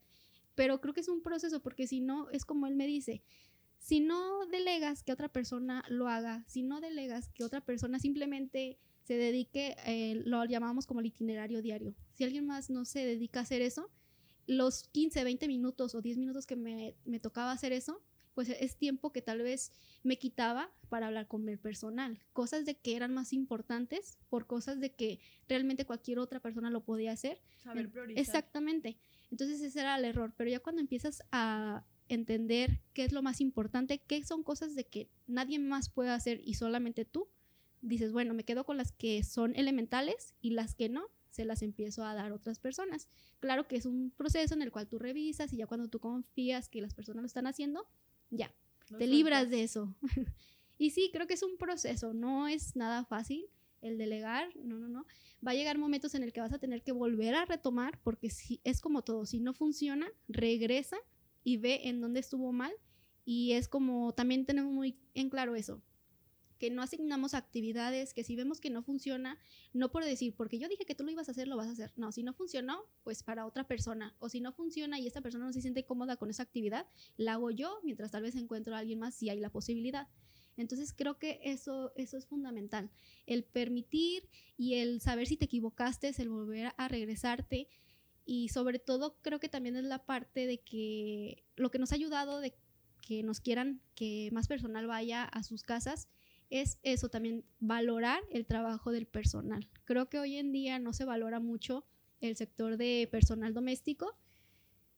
Pero 0.55 0.79
creo 0.79 0.93
que 0.93 1.01
es 1.01 1.09
un 1.09 1.21
proceso 1.21 1.61
porque 1.61 1.87
si 1.87 1.99
no, 1.99 2.29
es 2.29 2.45
como 2.45 2.67
él 2.67 2.75
me 2.75 2.87
dice, 2.87 3.23
si 3.79 3.99
no 3.99 4.45
delegas 4.45 5.03
que 5.03 5.11
otra 5.11 5.27
persona 5.27 5.83
lo 5.89 6.07
haga, 6.07 6.45
si 6.47 6.63
no 6.63 6.79
delegas 6.79 7.29
que 7.29 7.43
otra 7.43 7.61
persona 7.61 7.99
simplemente 7.99 8.77
se 9.03 9.15
dedique, 9.15 9.75
eh, 9.85 10.21
lo 10.25 10.45
llamamos 10.45 10.85
como 10.85 10.99
el 10.99 11.07
itinerario 11.07 11.61
diario. 11.61 11.95
Si 12.13 12.23
alguien 12.23 12.45
más 12.45 12.69
no 12.69 12.85
se 12.85 13.05
dedica 13.05 13.39
a 13.39 13.43
hacer 13.43 13.61
eso, 13.61 13.89
los 14.45 14.87
15, 14.89 15.23
20 15.23 15.47
minutos 15.47 15.95
o 15.95 16.01
10 16.01 16.17
minutos 16.17 16.45
que 16.45 16.55
me, 16.55 16.95
me 17.05 17.19
tocaba 17.19 17.51
hacer 17.51 17.73
eso, 17.73 18.01
pues 18.33 18.49
es 18.49 18.77
tiempo 18.77 19.11
que 19.11 19.21
tal 19.21 19.41
vez 19.41 19.71
me 20.03 20.17
quitaba 20.17 20.71
para 20.89 21.07
hablar 21.07 21.27
con 21.27 21.47
el 21.49 21.59
personal. 21.59 22.19
Cosas 22.33 22.65
de 22.65 22.75
que 22.75 22.95
eran 22.95 23.13
más 23.13 23.33
importantes 23.33 24.17
por 24.29 24.47
cosas 24.47 24.79
de 24.79 24.91
que 24.91 25.19
realmente 25.47 25.85
cualquier 25.85 26.19
otra 26.19 26.39
persona 26.39 26.69
lo 26.69 26.83
podía 26.83 27.11
hacer. 27.11 27.41
Saber 27.63 27.89
priorizar. 27.89 28.21
Exactamente. 28.21 28.97
Entonces 29.31 29.61
ese 29.61 29.81
era 29.81 29.97
el 29.97 30.05
error. 30.05 30.33
Pero 30.37 30.49
ya 30.49 30.59
cuando 30.59 30.81
empiezas 30.81 31.23
a 31.31 31.85
entender 32.09 32.81
qué 32.93 33.05
es 33.05 33.11
lo 33.11 33.21
más 33.21 33.41
importante, 33.41 33.99
qué 33.99 34.23
son 34.23 34.43
cosas 34.43 34.75
de 34.75 34.85
que 34.85 35.09
nadie 35.27 35.59
más 35.59 35.89
puede 35.89 36.09
hacer 36.09 36.41
y 36.43 36.55
solamente 36.55 37.05
tú, 37.05 37.27
dices, 37.81 38.11
bueno, 38.11 38.33
me 38.33 38.45
quedo 38.45 38.65
con 38.65 38.77
las 38.77 38.91
que 38.91 39.23
son 39.23 39.55
elementales 39.55 40.33
y 40.41 40.51
las 40.51 40.75
que 40.75 40.89
no, 40.89 41.09
se 41.29 41.45
las 41.45 41.63
empiezo 41.63 42.05
a 42.05 42.13
dar 42.13 42.31
a 42.31 42.35
otras 42.35 42.59
personas. 42.59 43.07
Claro 43.39 43.67
que 43.67 43.75
es 43.75 43.85
un 43.85 44.11
proceso 44.11 44.53
en 44.53 44.61
el 44.61 44.71
cual 44.71 44.87
tú 44.87 44.99
revisas 44.99 45.51
y 45.51 45.57
ya 45.57 45.67
cuando 45.67 45.87
tú 45.87 45.99
confías 45.99 46.69
que 46.69 46.81
las 46.81 46.93
personas 46.93 47.23
lo 47.23 47.27
están 47.27 47.47
haciendo, 47.47 47.87
ya, 48.35 48.53
te 48.97 49.07
libras 49.07 49.49
de 49.49 49.63
eso. 49.63 49.95
y 50.77 50.91
sí, 50.91 51.09
creo 51.13 51.27
que 51.27 51.35
es 51.35 51.43
un 51.43 51.57
proceso, 51.57 52.13
no 52.13 52.47
es 52.47 52.75
nada 52.75 53.05
fácil 53.05 53.47
el 53.81 53.97
delegar, 53.97 54.49
no, 54.55 54.79
no, 54.79 54.87
no. 54.87 55.05
Va 55.45 55.51
a 55.51 55.55
llegar 55.55 55.77
momentos 55.77 56.15
en 56.15 56.23
el 56.23 56.31
que 56.31 56.39
vas 56.39 56.53
a 56.53 56.59
tener 56.59 56.83
que 56.83 56.93
volver 56.93 57.35
a 57.35 57.45
retomar, 57.45 57.99
porque 58.01 58.29
si, 58.29 58.61
es 58.63 58.79
como 58.79 59.03
todo, 59.03 59.25
si 59.25 59.39
no 59.39 59.53
funciona, 59.53 60.07
regresa 60.27 60.97
y 61.43 61.57
ve 61.57 61.81
en 61.83 61.99
dónde 61.99 62.21
estuvo 62.21 62.51
mal. 62.53 62.71
Y 63.25 63.51
es 63.51 63.67
como, 63.67 64.13
también 64.13 64.45
tenemos 64.45 64.71
muy 64.71 64.97
en 65.13 65.29
claro 65.29 65.55
eso, 65.55 65.81
que 66.63 66.69
no 66.69 66.81
asignamos 66.81 67.33
actividades, 67.33 68.13
que 68.13 68.23
si 68.23 68.37
vemos 68.37 68.61
que 68.61 68.69
no 68.69 68.83
funciona, 68.83 69.37
no 69.73 69.91
por 69.91 70.05
decir, 70.05 70.33
porque 70.33 70.59
yo 70.59 70.69
dije 70.69 70.85
que 70.85 70.95
tú 70.95 71.03
lo 71.03 71.11
ibas 71.11 71.27
a 71.27 71.33
hacer, 71.33 71.45
lo 71.45 71.57
vas 71.57 71.67
a 71.67 71.73
hacer. 71.73 71.91
No, 71.97 72.13
si 72.13 72.23
no 72.23 72.31
funcionó, 72.33 72.85
pues 73.03 73.21
para 73.21 73.45
otra 73.45 73.67
persona. 73.67 74.15
O 74.19 74.29
si 74.29 74.39
no 74.39 74.53
funciona 74.53 74.97
y 74.97 75.05
esta 75.05 75.19
persona 75.19 75.43
no 75.43 75.51
se 75.51 75.61
siente 75.61 75.83
cómoda 75.83 76.15
con 76.15 76.29
esa 76.29 76.43
actividad, 76.43 76.87
la 77.17 77.33
hago 77.33 77.51
yo 77.51 77.81
mientras 77.83 78.11
tal 78.11 78.23
vez 78.23 78.37
encuentro 78.37 78.77
a 78.77 78.79
alguien 78.79 78.97
más 78.97 79.13
si 79.13 79.29
hay 79.29 79.41
la 79.41 79.49
posibilidad. 79.49 80.07
Entonces 80.55 80.93
creo 80.93 81.19
que 81.19 81.41
eso, 81.43 81.91
eso 81.97 82.15
es 82.15 82.27
fundamental. 82.27 82.89
El 83.25 83.43
permitir 83.43 84.29
y 84.55 84.75
el 84.75 85.01
saber 85.01 85.27
si 85.27 85.35
te 85.35 85.43
equivocaste, 85.43 86.13
el 86.17 86.29
volver 86.29 86.71
a 86.77 86.87
regresarte. 86.87 87.67
Y 88.23 88.47
sobre 88.47 88.79
todo 88.79 89.17
creo 89.21 89.41
que 89.41 89.49
también 89.49 89.75
es 89.75 89.83
la 89.83 90.05
parte 90.05 90.47
de 90.47 90.59
que 90.61 91.43
lo 91.57 91.71
que 91.71 91.79
nos 91.79 91.91
ha 91.91 91.95
ayudado 91.95 92.39
de 92.39 92.55
que 93.05 93.21
nos 93.21 93.41
quieran 93.41 93.81
que 93.95 94.29
más 94.31 94.47
personal 94.47 94.87
vaya 94.87 95.25
a 95.25 95.43
sus 95.43 95.63
casas 95.63 96.07
es 96.49 96.77
eso 96.83 97.09
también, 97.09 97.43
valorar 97.59 98.21
el 98.31 98.45
trabajo 98.45 98.91
del 98.91 99.05
personal. 99.05 99.69
Creo 99.85 100.09
que 100.09 100.19
hoy 100.19 100.37
en 100.37 100.51
día 100.51 100.79
no 100.79 100.93
se 100.93 101.05
valora 101.05 101.39
mucho 101.39 101.85
el 102.21 102.35
sector 102.35 102.77
de 102.77 103.07
personal 103.11 103.53
doméstico 103.53 104.17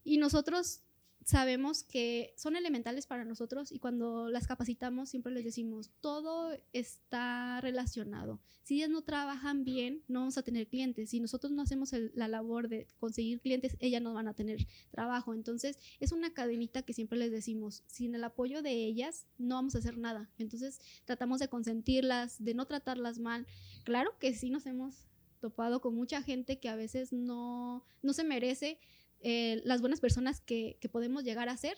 y 0.03 0.17
nosotros 0.17 0.83
sabemos 1.25 1.83
que 1.83 2.35
son 2.37 2.55
elementales 2.55 3.07
para 3.07 3.25
nosotros 3.25 3.71
y 3.71 3.79
cuando 3.79 4.29
las 4.29 4.45
capacitamos 4.45 5.09
siempre 5.09 5.33
les 5.33 5.43
decimos, 5.43 5.89
todo 5.99 6.55
está 6.71 7.59
relacionado. 7.61 8.39
Si 8.61 8.75
ellas 8.75 8.91
no 8.91 9.01
trabajan 9.01 9.63
bien, 9.63 10.03
no 10.07 10.19
vamos 10.19 10.37
a 10.37 10.43
tener 10.43 10.67
clientes. 10.67 11.09
Si 11.09 11.19
nosotros 11.19 11.51
no 11.51 11.63
hacemos 11.63 11.93
el- 11.93 12.11
la 12.13 12.27
labor 12.27 12.69
de 12.69 12.85
conseguir 12.99 13.41
clientes, 13.41 13.75
ellas 13.79 14.03
no 14.03 14.13
van 14.13 14.27
a 14.27 14.35
tener 14.35 14.67
trabajo. 14.91 15.33
Entonces, 15.33 15.79
es 15.99 16.11
una 16.11 16.31
cadenita 16.31 16.83
que 16.83 16.93
siempre 16.93 17.17
les 17.17 17.31
decimos, 17.31 17.83
sin 17.87 18.13
el 18.13 18.23
apoyo 18.23 18.61
de 18.61 18.85
ellas, 18.85 19.25
no 19.39 19.55
vamos 19.55 19.73
a 19.73 19.79
hacer 19.79 19.97
nada. 19.97 20.29
Entonces, 20.37 20.79
tratamos 21.05 21.39
de 21.39 21.47
consentirlas, 21.47 22.43
de 22.43 22.53
no 22.53 22.67
tratarlas 22.67 23.17
mal. 23.17 23.47
Claro 23.83 24.11
que 24.19 24.35
sí 24.35 24.51
nos 24.51 24.67
hemos 24.67 25.07
topado 25.41 25.81
con 25.81 25.95
mucha 25.95 26.21
gente 26.21 26.59
que 26.59 26.69
a 26.69 26.75
veces 26.75 27.11
no, 27.11 27.83
no 28.03 28.13
se 28.13 28.23
merece 28.23 28.79
eh, 29.21 29.61
las 29.65 29.81
buenas 29.81 29.99
personas 29.99 30.41
que, 30.41 30.77
podemos 30.91 31.23
llegar 31.23 31.49
a 31.49 31.57
ser 31.57 31.77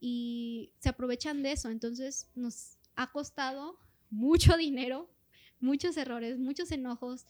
y 0.00 0.72
se 0.78 0.88
aprovechan 0.88 1.42
de 1.42 1.52
eso. 1.52 1.70
Entonces 1.70 2.28
nos 2.34 2.78
ha 2.96 3.12
costado 3.12 3.78
mucho 4.10 4.56
dinero, 4.56 5.10
muchos 5.60 5.96
errores, 5.96 6.38
muchos 6.38 6.70
enojos. 6.72 7.26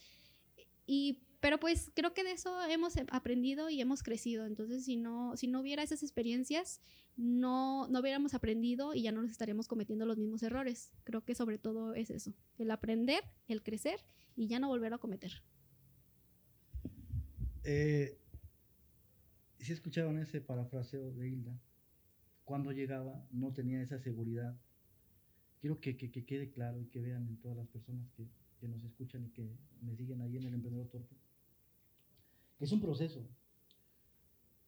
Y, 0.86 1.24
pero 1.40 1.60
pues 1.60 1.90
creo 1.94 2.14
que 2.14 2.24
de 2.24 2.32
eso 2.32 2.62
hemos 2.64 2.94
aprendido 3.10 3.68
y 3.70 3.80
hemos 3.80 4.02
crecido. 4.02 4.46
Entonces 4.46 4.84
si 4.84 4.96
no, 4.96 5.36
si 5.36 5.48
no 5.48 5.60
hubiera 5.60 5.82
esas 5.82 6.02
experiencias, 6.02 6.80
no, 7.16 7.88
no 7.88 7.98
hubiéramos 7.98 8.32
aprendido 8.34 8.94
y 8.94 9.02
ya 9.02 9.12
no 9.12 9.22
nos 9.22 9.32
estaríamos 9.32 9.66
cometiendo 9.66 10.06
los 10.06 10.18
mismos 10.18 10.42
errores. 10.44 10.92
Creo 11.04 11.24
que 11.24 11.34
sobre 11.34 11.58
todo 11.58 11.94
es 11.94 12.10
eso, 12.10 12.32
el 12.58 12.70
aprender, 12.70 13.24
el 13.48 13.62
crecer 13.62 14.00
y 14.36 14.46
ya 14.46 14.60
no 14.60 14.68
volver 14.68 14.94
a 14.94 14.98
cometer. 14.98 15.42
Eh, 17.64 18.16
si 19.60 19.72
escucharon 19.72 20.18
ese 20.18 20.40
parafraseo 20.40 21.12
de 21.12 21.28
Hilda, 21.28 21.58
cuando 22.44 22.72
llegaba 22.72 23.26
no 23.32 23.52
tenía 23.52 23.82
esa 23.82 23.98
seguridad. 23.98 24.56
Quiero 25.60 25.80
que, 25.80 25.96
que- 25.96 26.10
que 26.10 26.24
quede 26.24 26.50
claro 26.50 26.80
y 26.80 26.86
que 26.86 27.00
vean 27.00 27.28
en 27.28 27.36
todas 27.36 27.56
las 27.56 27.68
personas 27.68 28.08
que, 28.16 28.26
nos 28.66 28.82
escuchan 28.82 29.24
y 29.24 29.30
que 29.30 29.48
me 29.82 29.94
siguen 29.94 30.20
ahí 30.20 30.36
en 30.36 30.44
el 30.46 30.54
Emprendedor 30.54 30.88
Torpe, 30.88 31.14
que 32.58 32.64
es 32.64 32.72
un 32.72 32.80
proceso. 32.80 33.26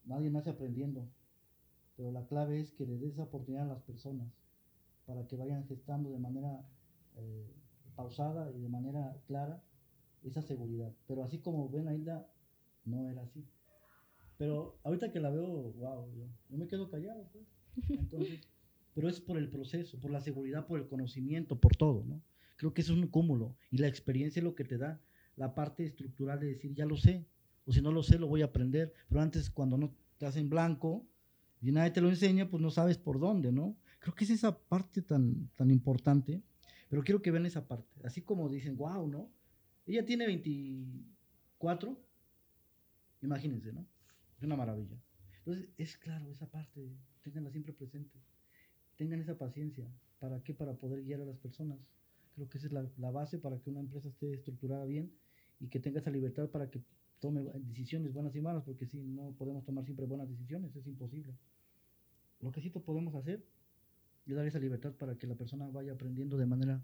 Nadie 0.05 0.31
nace 0.31 0.51
aprendiendo, 0.51 1.09
pero 1.97 2.13
la 2.13 2.27
clave 2.27 2.61
es 2.61 2.73
que 2.73 2.87
le 2.87 2.99
des 2.99 3.15
esa 3.15 3.25
oportunidad 3.25 3.65
a 3.65 3.75
las 3.75 3.83
personas 3.83 4.29
para 5.07 5.27
que 5.29 5.37
vayan 5.37 5.67
gestando 5.67 6.11
de 6.11 6.19
manera 6.19 6.65
eh, 7.17 7.51
pausada 7.97 8.51
y 8.53 8.61
de 8.61 8.69
manera 8.69 9.17
clara 9.27 9.63
esa 10.25 10.43
seguridad. 10.43 10.93
Pero 11.09 11.25
así 11.25 11.39
como 11.41 11.69
ven 11.71 11.89
a 11.89 11.95
Hilda, 11.95 12.29
no 12.85 13.09
era 13.11 13.23
así. 13.23 13.45
Pero 14.41 14.81
ahorita 14.85 15.13
que 15.13 15.21
la 15.21 15.29
veo, 15.29 15.45
wow, 15.45 16.11
yo, 16.15 16.25
yo 16.49 16.57
me 16.57 16.67
quedo 16.67 16.89
callado, 16.89 17.29
pues. 17.31 17.45
Entonces, 17.91 18.41
pero 18.95 19.07
es 19.07 19.21
por 19.21 19.37
el 19.37 19.51
proceso, 19.51 20.01
por 20.01 20.11
la 20.11 20.23
seguridad, 20.23 20.67
por 20.67 20.81
el 20.81 20.89
conocimiento, 20.89 21.61
por 21.61 21.77
todo, 21.77 22.05
¿no? 22.07 22.23
Creo 22.57 22.73
que 22.73 22.81
eso 22.81 22.95
es 22.95 22.99
un 22.99 23.09
cúmulo 23.09 23.55
y 23.71 23.77
la 23.77 23.87
experiencia 23.87 24.41
es 24.41 24.45
lo 24.45 24.55
que 24.55 24.65
te 24.65 24.79
da 24.79 24.99
la 25.37 25.55
parte 25.55 25.85
estructural 25.85 26.41
de 26.41 26.47
decir, 26.47 26.73
ya 26.73 26.87
lo 26.87 26.97
sé, 26.97 27.27
o 27.67 27.73
si 27.73 27.83
no 27.83 27.93
lo 27.93 28.03
sé, 28.03 28.19
lo 28.19 28.29
voy 28.29 28.41
a 28.41 28.47
aprender, 28.47 28.95
pero 29.11 29.21
antes 29.21 29.51
cuando 29.51 29.77
no 29.77 29.93
te 30.17 30.25
hacen 30.25 30.49
blanco 30.49 31.07
y 31.61 31.71
nadie 31.71 31.91
te 31.91 32.01
lo 32.01 32.09
enseña, 32.09 32.49
pues 32.49 32.63
no 32.63 32.71
sabes 32.71 32.97
por 32.97 33.21
dónde, 33.21 33.53
¿no? 33.53 33.77
Creo 33.99 34.15
que 34.15 34.25
es 34.25 34.31
esa 34.31 34.59
parte 34.59 35.03
tan, 35.03 35.51
tan 35.55 35.71
importante, 35.71 36.41
pero 36.89 37.03
quiero 37.03 37.21
que 37.21 37.31
vean 37.31 37.45
esa 37.45 37.69
parte, 37.69 38.01
así 38.05 38.23
como 38.23 38.49
dicen, 38.49 38.79
wow, 38.79 39.07
¿no? 39.07 39.29
Ella 39.87 40.07
tiene 40.07 40.25
24, 40.25 42.01
imagínense, 43.21 43.75
¿no? 43.75 43.85
Es 44.41 44.45
una 44.45 44.57
maravilla. 44.57 44.97
Entonces, 45.37 45.69
es 45.77 45.99
claro 45.99 46.31
esa 46.31 46.47
parte, 46.47 46.97
ténganla 47.21 47.51
siempre 47.51 47.75
presente. 47.75 48.19
Tengan 48.97 49.21
esa 49.21 49.37
paciencia. 49.37 49.87
¿Para 50.19 50.43
qué? 50.43 50.55
Para 50.55 50.73
poder 50.73 51.05
guiar 51.05 51.21
a 51.21 51.27
las 51.27 51.37
personas. 51.37 51.79
Creo 52.35 52.49
que 52.49 52.57
esa 52.57 52.69
es 52.69 52.73
la, 52.73 52.89
la 52.97 53.11
base 53.11 53.39
para 53.39 53.59
que 53.59 53.69
una 53.69 53.81
empresa 53.81 54.09
esté 54.09 54.33
estructurada 54.33 54.87
bien 54.87 55.13
y 55.61 55.69
que 55.69 55.79
tenga 55.79 56.01
esa 56.01 56.11
libertad 56.11 56.49
para 56.49 56.71
que 56.71 56.81
tome 57.19 57.43
decisiones 57.43 58.15
buenas 58.15 58.35
y 58.35 58.41
malas, 58.41 58.65
porque 58.65 58.87
si 58.87 59.03
no 59.03 59.35
podemos 59.37 59.63
tomar 59.63 59.85
siempre 59.85 60.07
buenas 60.07 60.27
decisiones, 60.27 60.75
es 60.75 60.87
imposible. 60.87 61.35
Lo 62.41 62.51
que 62.51 62.63
sí 62.63 62.71
podemos 62.71 63.15
hacer 63.15 63.45
es 64.25 64.35
dar 64.35 64.47
esa 64.47 64.59
libertad 64.59 64.95
para 64.95 65.19
que 65.19 65.27
la 65.27 65.35
persona 65.35 65.69
vaya 65.69 65.93
aprendiendo 65.93 66.39
de 66.39 66.47
manera 66.47 66.83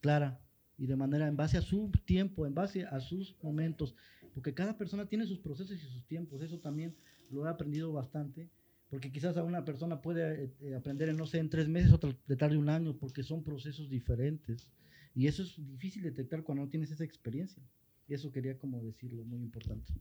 clara 0.00 0.40
y 0.76 0.86
de 0.86 0.96
manera 0.96 1.28
en 1.28 1.36
base 1.36 1.56
a 1.56 1.62
su 1.62 1.92
tiempo, 2.04 2.46
en 2.46 2.54
base 2.54 2.84
a 2.84 2.98
sus 2.98 3.36
momentos, 3.42 3.94
porque 4.38 4.54
cada 4.54 4.78
persona 4.78 5.04
tiene 5.04 5.26
sus 5.26 5.40
procesos 5.40 5.76
y 5.76 5.80
sus 5.80 6.06
tiempos, 6.06 6.40
eso 6.42 6.60
también 6.60 6.94
lo 7.28 7.44
he 7.44 7.48
aprendido 7.48 7.92
bastante, 7.92 8.48
porque 8.88 9.10
quizás 9.10 9.36
a 9.36 9.42
una 9.42 9.64
persona 9.64 10.00
puede 10.00 10.52
eh, 10.60 10.76
aprender 10.76 11.08
en, 11.08 11.16
no 11.16 11.26
sé, 11.26 11.38
en 11.38 11.50
tres 11.50 11.68
meses, 11.68 11.92
otra 11.92 12.16
de 12.24 12.36
tarde 12.36 12.56
un 12.56 12.68
año, 12.68 12.96
porque 12.96 13.24
son 13.24 13.42
procesos 13.42 13.90
diferentes, 13.90 14.70
y 15.12 15.26
eso 15.26 15.42
es 15.42 15.56
difícil 15.56 16.04
detectar 16.04 16.44
cuando 16.44 16.62
no 16.62 16.70
tienes 16.70 16.92
esa 16.92 17.02
experiencia, 17.02 17.60
y 18.06 18.14
eso 18.14 18.30
quería 18.30 18.56
como 18.56 18.80
decirlo, 18.80 19.24
muy 19.24 19.40
importante. 19.40 19.92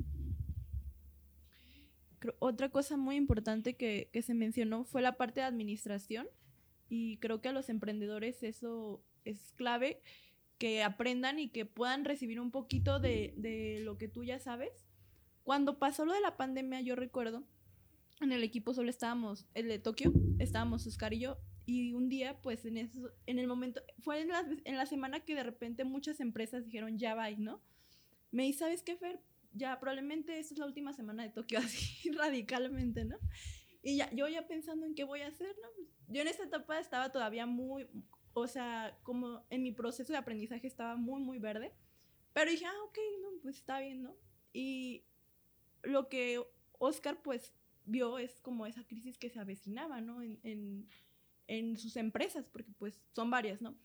Otra 2.37 2.69
cosa 2.69 2.95
muy 2.95 3.15
importante 3.15 3.75
que, 3.75 4.11
que 4.13 4.21
se 4.21 4.35
mencionó 4.35 4.83
fue 4.83 5.01
la 5.01 5.17
parte 5.17 5.39
de 5.39 5.47
administración 5.47 6.27
y 6.89 7.17
creo 7.17 7.41
que 7.41 7.49
a 7.49 7.53
los 7.53 7.69
emprendedores 7.69 8.43
eso 8.43 9.03
es 9.25 9.51
clave, 9.55 9.99
que 10.57 10.83
aprendan 10.83 11.39
y 11.39 11.49
que 11.49 11.65
puedan 11.65 12.05
recibir 12.05 12.39
un 12.39 12.51
poquito 12.51 12.99
de, 12.99 13.33
de 13.37 13.79
lo 13.81 13.97
que 13.97 14.07
tú 14.07 14.23
ya 14.23 14.39
sabes. 14.39 14.85
Cuando 15.43 15.79
pasó 15.79 16.05
lo 16.05 16.13
de 16.13 16.21
la 16.21 16.37
pandemia, 16.37 16.81
yo 16.81 16.95
recuerdo, 16.95 17.43
en 18.19 18.31
el 18.31 18.43
equipo 18.43 18.73
solo 18.73 18.89
estábamos, 18.89 19.45
el 19.53 19.67
de 19.67 19.79
Tokio, 19.79 20.11
estábamos 20.39 20.85
Oscar 20.87 21.13
y 21.13 21.19
yo, 21.19 21.37
y 21.65 21.91
un 21.91 22.09
día, 22.09 22.41
pues 22.41 22.65
en, 22.65 22.77
eso, 22.77 23.11
en 23.25 23.39
el 23.39 23.47
momento, 23.47 23.81
fue 23.99 24.21
en 24.21 24.29
la, 24.29 24.45
en 24.63 24.77
la 24.77 24.85
semana 24.85 25.19
que 25.19 25.35
de 25.35 25.43
repente 25.43 25.83
muchas 25.83 26.21
empresas 26.21 26.65
dijeron, 26.65 26.97
ya 26.97 27.13
va, 27.13 27.29
¿no? 27.31 27.61
Me 28.31 28.43
dice, 28.43 28.59
¿sabes 28.59 28.83
qué, 28.83 28.95
Fer? 28.95 29.19
Ya 29.53 29.77
probablemente 29.79 30.39
esta 30.39 30.53
es 30.53 30.59
la 30.59 30.65
última 30.65 30.93
semana 30.93 31.23
de 31.23 31.29
Tokio, 31.29 31.59
así 31.63 32.09
radicalmente, 32.11 33.05
¿no? 33.05 33.17
Y 33.83 33.97
ya, 33.97 34.09
yo 34.13 34.27
ya 34.27 34.47
pensando 34.47 34.85
en 34.85 34.95
qué 34.95 35.03
voy 35.03 35.21
a 35.21 35.27
hacer, 35.27 35.55
¿no? 35.61 35.85
Yo 36.07 36.21
en 36.21 36.29
esta 36.29 36.45
etapa 36.45 36.79
estaba 36.79 37.11
todavía 37.11 37.45
muy, 37.45 37.87
o 38.39 38.47
sea, 38.47 38.97
como 39.03 39.43
en 39.49 39.63
mi 39.63 39.71
proceso 39.71 40.13
de 40.13 40.19
aprendizaje 40.19 40.67
estaba 40.67 40.95
muy, 40.95 41.21
muy 41.21 41.39
verde. 41.39 41.73
Pero 42.33 42.51
dije, 42.51 42.65
ah, 42.65 42.83
ok, 42.85 42.97
no, 43.21 43.29
pues 43.41 43.57
está 43.57 43.79
bien, 43.79 44.03
¿no? 44.03 44.15
Y 44.53 45.03
lo 45.81 46.07
que 46.07 46.43
Oscar, 46.77 47.21
pues, 47.21 47.53
vio 47.85 48.19
es 48.19 48.39
como 48.41 48.67
esa 48.67 48.85
crisis 48.85 49.17
que 49.17 49.29
se 49.29 49.39
avecinaba, 49.39 50.01
¿no? 50.01 50.21
En, 50.21 50.39
en, 50.43 50.87
en 51.47 51.77
sus 51.77 51.97
empresas, 51.97 52.47
porque 52.47 52.71
pues 52.77 53.01
son 53.11 53.31
varias, 53.31 53.61
¿no? 53.61 53.75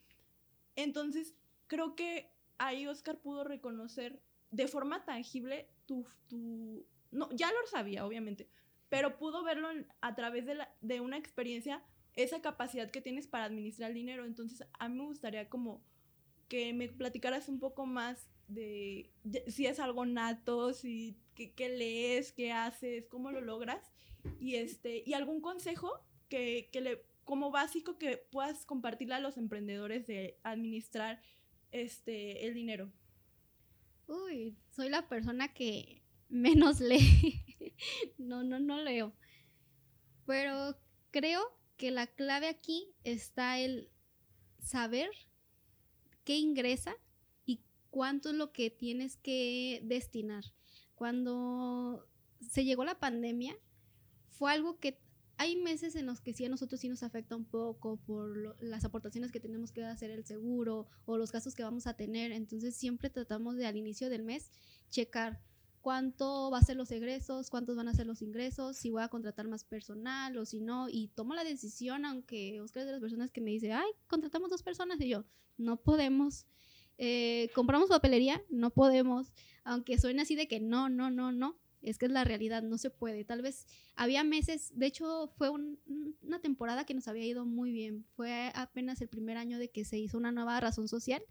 Entonces, 0.77 1.35
creo 1.67 1.95
que 1.95 2.31
ahí 2.59 2.87
Oscar 2.87 3.21
pudo 3.21 3.45
reconocer 3.45 4.21
de 4.51 4.69
forma 4.69 5.05
tangible 5.05 5.71
tu, 5.87 6.07
tu 6.29 6.87
no, 7.11 7.31
ya 7.33 7.51
lo 7.51 7.67
sabía, 7.69 8.05
obviamente, 8.05 8.49
pero 8.91 9.17
pudo 9.17 9.43
verlo 9.43 9.69
a 10.03 10.15
través 10.15 10.45
de, 10.45 10.57
la, 10.57 10.75
de 10.83 11.01
una 11.01 11.17
experiencia, 11.17 11.83
esa 12.17 12.41
capacidad 12.41 12.91
que 12.91 13.01
tienes 13.01 13.27
para 13.27 13.45
administrar 13.45 13.91
el 13.91 13.97
dinero. 13.97 14.25
Entonces, 14.25 14.67
a 14.79 14.89
mí 14.89 14.99
me 14.99 15.07
gustaría 15.07 15.49
como 15.49 15.83
que 16.49 16.73
me 16.73 16.89
platicaras 16.89 17.49
un 17.49 17.59
poco 17.59 17.87
más 17.87 18.29
de, 18.49 19.11
si 19.49 19.67
es 19.67 19.81
algo 19.81 20.05
nato, 20.05 20.75
si 20.75 21.17
qué, 21.35 21.69
lees, 21.69 22.33
qué 22.33 22.53
haces, 22.53 23.07
cómo 23.07 23.31
lo 23.31 23.41
logras 23.41 23.91
y 24.39 24.57
este 24.57 25.03
y 25.07 25.15
algún 25.15 25.41
consejo 25.41 26.05
que, 26.29 26.69
que 26.71 26.81
le 26.81 27.05
como 27.25 27.51
básico 27.51 27.99
que 27.99 28.19
puedas 28.19 28.67
compartirle 28.67 29.15
a 29.15 29.21
los 29.21 29.37
emprendedores 29.37 30.07
de 30.07 30.39
administrar 30.43 31.23
este 31.71 32.47
el 32.47 32.55
dinero. 32.55 32.93
Uy, 34.07 34.59
soy 34.71 34.91
la 34.91 35.09
persona 35.09 35.55
que 35.55 36.03
menos 36.29 36.81
lee. 36.81 37.43
no, 38.19 38.43
no, 38.43 38.61
no 38.61 38.79
leo. 38.83 39.15
Pero 40.27 40.77
creo 41.11 41.62
que 41.77 41.91
la 41.91 42.07
clave 42.07 42.49
aquí 42.49 42.89
está 43.05 43.59
el 43.59 43.91
saber 44.61 45.11
qué 46.25 46.37
ingresa 46.37 46.95
y 47.45 47.61
cuánto 47.91 48.31
es 48.31 48.37
lo 48.37 48.53
que 48.53 48.71
tienes 48.71 49.17
que 49.17 49.81
destinar. 49.85 50.45
Cuando 50.95 52.07
se 52.41 52.65
llegó 52.65 52.85
la 52.85 52.99
pandemia, 52.99 53.57
fue 54.29 54.53
algo 54.53 54.79
que 54.79 54.99
hay 55.39 55.57
meses 55.57 55.97
en 55.97 56.07
los 56.07 56.21
que 56.21 56.35
sí 56.35 56.45
a 56.45 56.49
nosotros 56.49 56.81
sí 56.81 56.89
nos 56.89 57.03
afecta 57.03 57.35
un 57.35 57.45
poco 57.45 57.97
por 57.97 58.57
las 58.63 58.85
aportaciones 58.85 59.33
que 59.33 59.41
tenemos 59.41 59.73
que 59.73 59.85
hacer 59.85 60.11
el 60.11 60.25
seguro 60.25 60.87
o 61.05 61.17
los 61.19 61.33
gastos 61.33 61.55
que 61.55 61.65
vamos 61.65 61.87
a 61.87 61.95
tener. 61.95 62.31
Entonces 62.31 62.77
siempre 62.77 63.11
tratamos 63.11 63.57
de 63.57 63.67
al 63.67 63.77
inicio 63.77 64.09
del 64.09 64.23
mes 64.23 64.51
checar 64.91 65.41
cuánto 65.83 66.51
va 66.51 66.59
a 66.59 66.63
ser 66.63 66.77
los 66.77 66.91
egresos, 66.93 67.51
cuántos 67.51 67.77
van 67.77 67.89
a 67.89 67.95
ser 67.95 68.07
los 68.07 68.23
ingresos, 68.23 68.77
si 68.77 68.91
voy 68.91 69.03
a 69.03 69.09
contratar 69.09 69.49
más 69.49 69.65
personal 69.65 70.37
o 70.39 70.47
si 70.47 70.61
no. 70.61 70.89
Y 70.89 71.09
tomo 71.09 71.35
la 71.35 71.45
decisión, 71.45 72.07
aunque 72.07 72.61
Oscar 72.61 72.83
es 72.83 72.87
de 72.87 72.93
las 72.93 73.01
personas 73.01 73.31
que 73.31 73.41
me 73.41 73.51
dice, 73.51 73.73
ay, 73.73 73.91
contratamos 74.07 74.49
dos 74.49 74.63
personas 74.63 75.01
y 75.01 75.09
yo, 75.09 75.25
no 75.59 75.77
podemos. 75.77 76.47
Eh, 76.99 77.51
compramos 77.55 77.89
papelería, 77.89 78.43
no 78.49 78.71
podemos. 78.71 79.33
Aunque 79.65 79.99
suene 79.99 80.23
así 80.23 80.37
de 80.37 80.49
que 80.49 80.61
no, 80.61 80.89
no, 80.89 81.11
no, 81.11 81.33
no. 81.33 81.59
Es 81.83 81.99
que 81.99 82.07
es 82.07 82.13
la 82.13 82.23
realidad, 82.23 82.63
no 82.63 82.79
se 82.79 82.91
puede. 82.91 83.25
Tal 83.25 83.43
vez 83.43 83.67
había 83.97 84.23
meses, 84.23 84.71
de 84.77 84.87
hecho 84.87 85.33
fue 85.37 85.51
una 85.51 86.39
temporada 86.41 86.85
que 86.85 86.95
nos 86.95 87.09
había 87.09 87.27
ido 87.27 87.45
muy 87.45 87.73
bien. 87.73 88.07
Fue 88.15 88.53
apenas 88.55 89.01
el 89.01 89.09
primer 89.09 89.37
año 89.37 89.59
de 89.59 89.69
que 89.69 89.85
se 89.85 89.99
hizo 89.99 90.17
una 90.17 90.31
nueva 90.31 90.61
razón 90.61 90.87
social 90.87 91.25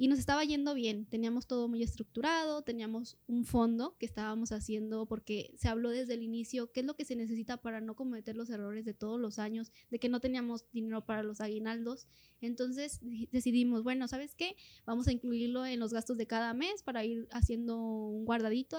y 0.00 0.06
nos 0.06 0.20
estaba 0.20 0.44
yendo 0.44 0.74
bien, 0.74 1.06
teníamos 1.06 1.48
todo 1.48 1.66
muy 1.66 1.82
estructurado, 1.82 2.62
teníamos 2.62 3.18
un 3.26 3.44
fondo 3.44 3.96
que 3.98 4.06
estábamos 4.06 4.52
haciendo 4.52 5.06
porque 5.06 5.52
se 5.56 5.68
habló 5.68 5.90
desde 5.90 6.14
el 6.14 6.22
inicio 6.22 6.70
qué 6.70 6.80
es 6.80 6.86
lo 6.86 6.94
que 6.94 7.04
se 7.04 7.16
necesita 7.16 7.56
para 7.56 7.80
no 7.80 7.96
cometer 7.96 8.36
los 8.36 8.48
errores 8.48 8.84
de 8.84 8.94
todos 8.94 9.20
los 9.20 9.40
años, 9.40 9.72
de 9.90 9.98
que 9.98 10.08
no 10.08 10.20
teníamos 10.20 10.70
dinero 10.70 11.04
para 11.04 11.24
los 11.24 11.40
aguinaldos. 11.40 12.06
Entonces 12.40 13.00
decidimos, 13.32 13.82
bueno, 13.82 14.06
¿sabes 14.06 14.36
qué? 14.36 14.54
Vamos 14.86 15.08
a 15.08 15.12
incluirlo 15.12 15.66
en 15.66 15.80
los 15.80 15.92
gastos 15.92 16.16
de 16.16 16.28
cada 16.28 16.54
mes 16.54 16.84
para 16.84 17.04
ir 17.04 17.26
haciendo 17.32 17.76
un 17.76 18.24
guardadito 18.24 18.78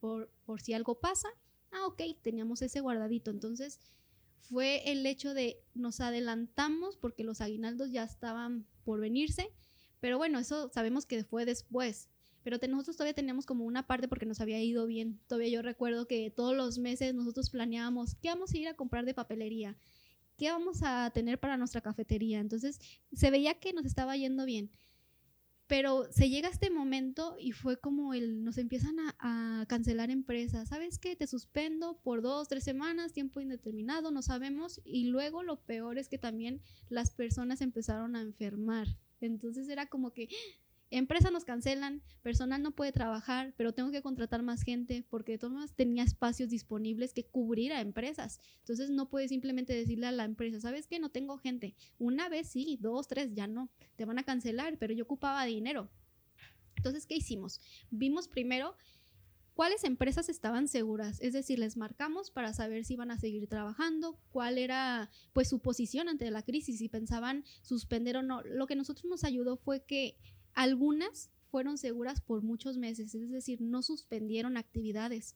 por, 0.00 0.30
por 0.44 0.60
si 0.60 0.74
algo 0.74 1.00
pasa. 1.00 1.28
Ah, 1.70 1.86
ok, 1.86 2.02
teníamos 2.20 2.60
ese 2.60 2.80
guardadito. 2.80 3.30
Entonces 3.30 3.80
fue 4.42 4.92
el 4.92 5.06
hecho 5.06 5.32
de 5.32 5.62
nos 5.72 6.00
adelantamos 6.00 6.98
porque 6.98 7.24
los 7.24 7.40
aguinaldos 7.40 7.90
ya 7.90 8.04
estaban 8.04 8.66
por 8.84 9.00
venirse 9.00 9.50
pero 10.00 10.18
bueno, 10.18 10.38
eso 10.38 10.70
sabemos 10.72 11.06
que 11.06 11.24
fue 11.24 11.44
después. 11.44 12.08
Pero 12.42 12.56
nosotros 12.68 12.96
todavía 12.96 13.14
teníamos 13.14 13.46
como 13.46 13.64
una 13.64 13.86
parte 13.86 14.08
porque 14.08 14.26
nos 14.26 14.40
había 14.40 14.62
ido 14.62 14.86
bien. 14.86 15.20
Todavía 15.26 15.48
yo 15.48 15.62
recuerdo 15.62 16.06
que 16.06 16.30
todos 16.30 16.56
los 16.56 16.78
meses 16.78 17.14
nosotros 17.14 17.50
planeábamos 17.50 18.14
qué 18.14 18.28
vamos 18.28 18.52
a 18.52 18.58
ir 18.58 18.68
a 18.68 18.74
comprar 18.74 19.04
de 19.04 19.14
papelería, 19.14 19.76
qué 20.36 20.50
vamos 20.50 20.80
a 20.82 21.10
tener 21.10 21.38
para 21.38 21.56
nuestra 21.56 21.80
cafetería. 21.80 22.40
Entonces 22.40 22.80
se 23.12 23.30
veía 23.30 23.60
que 23.60 23.72
nos 23.72 23.84
estaba 23.84 24.16
yendo 24.16 24.46
bien. 24.46 24.70
Pero 25.66 26.10
se 26.10 26.30
llega 26.30 26.48
este 26.48 26.70
momento 26.70 27.36
y 27.38 27.52
fue 27.52 27.78
como 27.78 28.14
el, 28.14 28.42
nos 28.42 28.56
empiezan 28.56 28.98
a, 29.00 29.16
a, 29.60 29.66
cancelar 29.66 30.10
empresas. 30.10 30.70
¿Sabes 30.70 30.98
qué? 30.98 31.14
Te 31.14 31.26
suspendo 31.26 32.00
por 32.02 32.22
dos, 32.22 32.48
tres 32.48 32.64
semanas, 32.64 33.12
tiempo 33.12 33.40
indeterminado, 33.42 34.10
no 34.10 34.22
sabemos. 34.22 34.80
Y 34.86 35.08
luego 35.08 35.42
lo 35.42 35.60
peor 35.60 35.98
es 35.98 36.08
que 36.08 36.16
también 36.16 36.62
las 36.88 37.10
personas 37.10 37.60
empezaron 37.60 38.16
a 38.16 38.22
enfermar. 38.22 38.88
Entonces 39.20 39.68
era 39.68 39.86
como 39.86 40.12
que 40.12 40.28
empresa 40.90 41.30
nos 41.30 41.44
cancelan, 41.44 42.02
personal 42.22 42.62
no 42.62 42.72
puede 42.72 42.92
trabajar, 42.92 43.52
pero 43.56 43.72
tengo 43.72 43.90
que 43.90 44.02
contratar 44.02 44.42
más 44.42 44.62
gente 44.62 45.04
porque 45.10 45.32
de 45.32 45.38
todas 45.38 45.52
maneras 45.52 45.76
tenía 45.76 46.02
espacios 46.02 46.48
disponibles 46.48 47.12
que 47.12 47.24
cubrir 47.24 47.72
a 47.72 47.80
empresas. 47.80 48.40
Entonces 48.60 48.90
no 48.90 49.08
puedes 49.08 49.30
simplemente 49.30 49.74
decirle 49.74 50.06
a 50.06 50.12
la 50.12 50.24
empresa, 50.24 50.60
¿sabes 50.60 50.86
qué? 50.86 50.98
No 50.98 51.10
tengo 51.10 51.38
gente. 51.38 51.74
Una 51.98 52.28
vez 52.28 52.48
sí, 52.48 52.78
dos, 52.80 53.08
tres, 53.08 53.34
ya 53.34 53.46
no. 53.46 53.68
Te 53.96 54.04
van 54.04 54.18
a 54.18 54.24
cancelar, 54.24 54.78
pero 54.78 54.94
yo 54.94 55.04
ocupaba 55.04 55.44
dinero. 55.44 55.90
Entonces, 56.76 57.06
¿qué 57.06 57.16
hicimos? 57.16 57.60
Vimos 57.90 58.28
primero 58.28 58.76
cuáles 59.58 59.82
empresas 59.82 60.28
estaban 60.28 60.68
seguras, 60.68 61.20
es 61.20 61.32
decir, 61.32 61.58
les 61.58 61.76
marcamos 61.76 62.30
para 62.30 62.52
saber 62.52 62.84
si 62.84 62.92
iban 62.92 63.10
a 63.10 63.18
seguir 63.18 63.48
trabajando, 63.48 64.16
cuál 64.30 64.56
era 64.56 65.10
pues 65.32 65.48
su 65.48 65.58
posición 65.58 66.08
ante 66.08 66.30
la 66.30 66.44
crisis, 66.44 66.78
si 66.78 66.88
pensaban 66.88 67.42
suspender 67.62 68.16
o 68.18 68.22
no. 68.22 68.40
Lo 68.42 68.68
que 68.68 68.76
nosotros 68.76 69.06
nos 69.06 69.24
ayudó 69.24 69.56
fue 69.56 69.82
que 69.84 70.16
algunas 70.54 71.32
fueron 71.50 71.76
seguras 71.76 72.20
por 72.20 72.42
muchos 72.42 72.76
meses, 72.78 73.16
es 73.16 73.32
decir, 73.32 73.60
no 73.60 73.82
suspendieron 73.82 74.56
actividades 74.56 75.34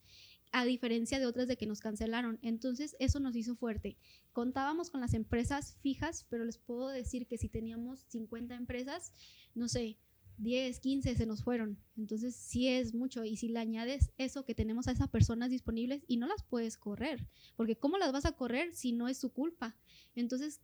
a 0.52 0.64
diferencia 0.64 1.18
de 1.18 1.26
otras 1.26 1.48
de 1.48 1.56
que 1.56 1.66
nos 1.66 1.80
cancelaron. 1.80 2.38
Entonces, 2.42 2.94
eso 3.00 3.18
nos 3.18 3.34
hizo 3.34 3.56
fuerte. 3.56 3.98
Contábamos 4.32 4.88
con 4.90 5.00
las 5.00 5.14
empresas 5.14 5.78
fijas, 5.80 6.26
pero 6.28 6.44
les 6.44 6.58
puedo 6.58 6.90
decir 6.90 7.26
que 7.26 7.38
si 7.38 7.48
teníamos 7.48 8.04
50 8.10 8.54
empresas, 8.54 9.12
no 9.56 9.66
sé, 9.66 9.98
10, 10.38 10.80
15 10.80 11.14
se 11.14 11.26
nos 11.26 11.42
fueron. 11.42 11.78
Entonces 11.96 12.34
sí 12.34 12.68
es 12.68 12.94
mucho. 12.94 13.24
Y 13.24 13.36
si 13.36 13.48
le 13.48 13.58
añades 13.58 14.12
eso 14.18 14.44
que 14.44 14.54
tenemos 14.54 14.88
a 14.88 14.92
esas 14.92 15.08
personas 15.08 15.50
disponibles 15.50 16.02
y 16.06 16.16
no 16.16 16.26
las 16.26 16.42
puedes 16.42 16.76
correr, 16.76 17.26
porque 17.56 17.76
¿cómo 17.76 17.98
las 17.98 18.12
vas 18.12 18.24
a 18.24 18.32
correr 18.32 18.74
si 18.74 18.92
no 18.92 19.08
es 19.08 19.18
su 19.18 19.32
culpa? 19.32 19.76
Entonces 20.14 20.60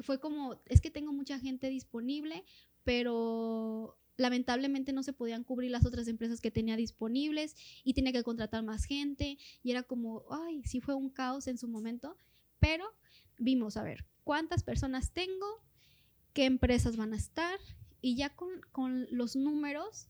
fue 0.00 0.20
como, 0.20 0.60
es 0.66 0.80
que 0.80 0.90
tengo 0.90 1.12
mucha 1.12 1.38
gente 1.38 1.68
disponible, 1.68 2.44
pero 2.82 3.98
lamentablemente 4.16 4.92
no 4.92 5.02
se 5.02 5.12
podían 5.12 5.44
cubrir 5.44 5.70
las 5.70 5.86
otras 5.86 6.08
empresas 6.08 6.40
que 6.40 6.50
tenía 6.50 6.76
disponibles 6.76 7.56
y 7.82 7.94
tenía 7.94 8.12
que 8.12 8.22
contratar 8.22 8.62
más 8.62 8.84
gente 8.84 9.38
y 9.62 9.70
era 9.70 9.82
como, 9.82 10.24
ay, 10.30 10.62
sí 10.64 10.80
fue 10.80 10.94
un 10.94 11.10
caos 11.10 11.46
en 11.46 11.58
su 11.58 11.68
momento, 11.68 12.16
pero 12.60 12.84
vimos, 13.38 13.76
a 13.76 13.82
ver, 13.82 14.04
¿cuántas 14.22 14.62
personas 14.62 15.12
tengo? 15.12 15.46
¿Qué 16.32 16.44
empresas 16.44 16.96
van 16.96 17.12
a 17.12 17.16
estar? 17.16 17.58
Y 18.04 18.16
ya 18.16 18.28
con, 18.28 18.50
con 18.70 19.06
los 19.10 19.34
números 19.34 20.08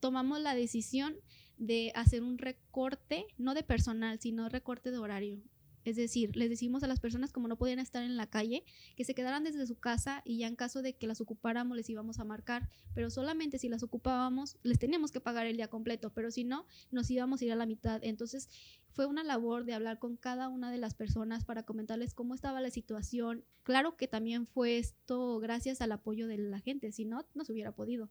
tomamos 0.00 0.40
la 0.40 0.56
decisión 0.56 1.14
de 1.56 1.92
hacer 1.94 2.24
un 2.24 2.36
recorte, 2.36 3.26
no 3.36 3.54
de 3.54 3.62
personal, 3.62 4.18
sino 4.18 4.48
recorte 4.48 4.90
de 4.90 4.98
horario. 4.98 5.40
Es 5.88 5.96
decir, 5.96 6.36
les 6.36 6.50
decimos 6.50 6.82
a 6.82 6.86
las 6.86 7.00
personas 7.00 7.32
como 7.32 7.48
no 7.48 7.56
podían 7.56 7.78
estar 7.78 8.02
en 8.02 8.16
la 8.16 8.26
calle, 8.26 8.62
que 8.94 9.04
se 9.04 9.14
quedaran 9.14 9.42
desde 9.42 9.66
su 9.66 9.78
casa 9.78 10.22
y 10.24 10.38
ya 10.38 10.46
en 10.46 10.54
caso 10.54 10.82
de 10.82 10.92
que 10.92 11.06
las 11.06 11.20
ocupáramos 11.20 11.76
les 11.76 11.88
íbamos 11.88 12.18
a 12.18 12.24
marcar, 12.24 12.68
pero 12.94 13.08
solamente 13.08 13.58
si 13.58 13.68
las 13.68 13.82
ocupábamos 13.82 14.58
les 14.62 14.78
teníamos 14.78 15.12
que 15.12 15.20
pagar 15.20 15.46
el 15.46 15.56
día 15.56 15.68
completo, 15.68 16.12
pero 16.12 16.30
si 16.30 16.44
no, 16.44 16.66
nos 16.90 17.10
íbamos 17.10 17.40
a 17.40 17.44
ir 17.46 17.52
a 17.52 17.56
la 17.56 17.64
mitad. 17.64 18.04
Entonces 18.04 18.50
fue 18.90 19.06
una 19.06 19.24
labor 19.24 19.64
de 19.64 19.72
hablar 19.72 19.98
con 19.98 20.16
cada 20.16 20.48
una 20.48 20.70
de 20.70 20.78
las 20.78 20.94
personas 20.94 21.44
para 21.44 21.62
comentarles 21.62 22.12
cómo 22.12 22.34
estaba 22.34 22.60
la 22.60 22.70
situación. 22.70 23.44
Claro 23.62 23.96
que 23.96 24.08
también 24.08 24.46
fue 24.46 24.76
esto 24.76 25.38
gracias 25.38 25.80
al 25.80 25.92
apoyo 25.92 26.26
de 26.26 26.36
la 26.36 26.60
gente, 26.60 26.92
si 26.92 27.06
no, 27.06 27.24
no 27.34 27.44
se 27.44 27.52
hubiera 27.52 27.72
podido 27.72 28.10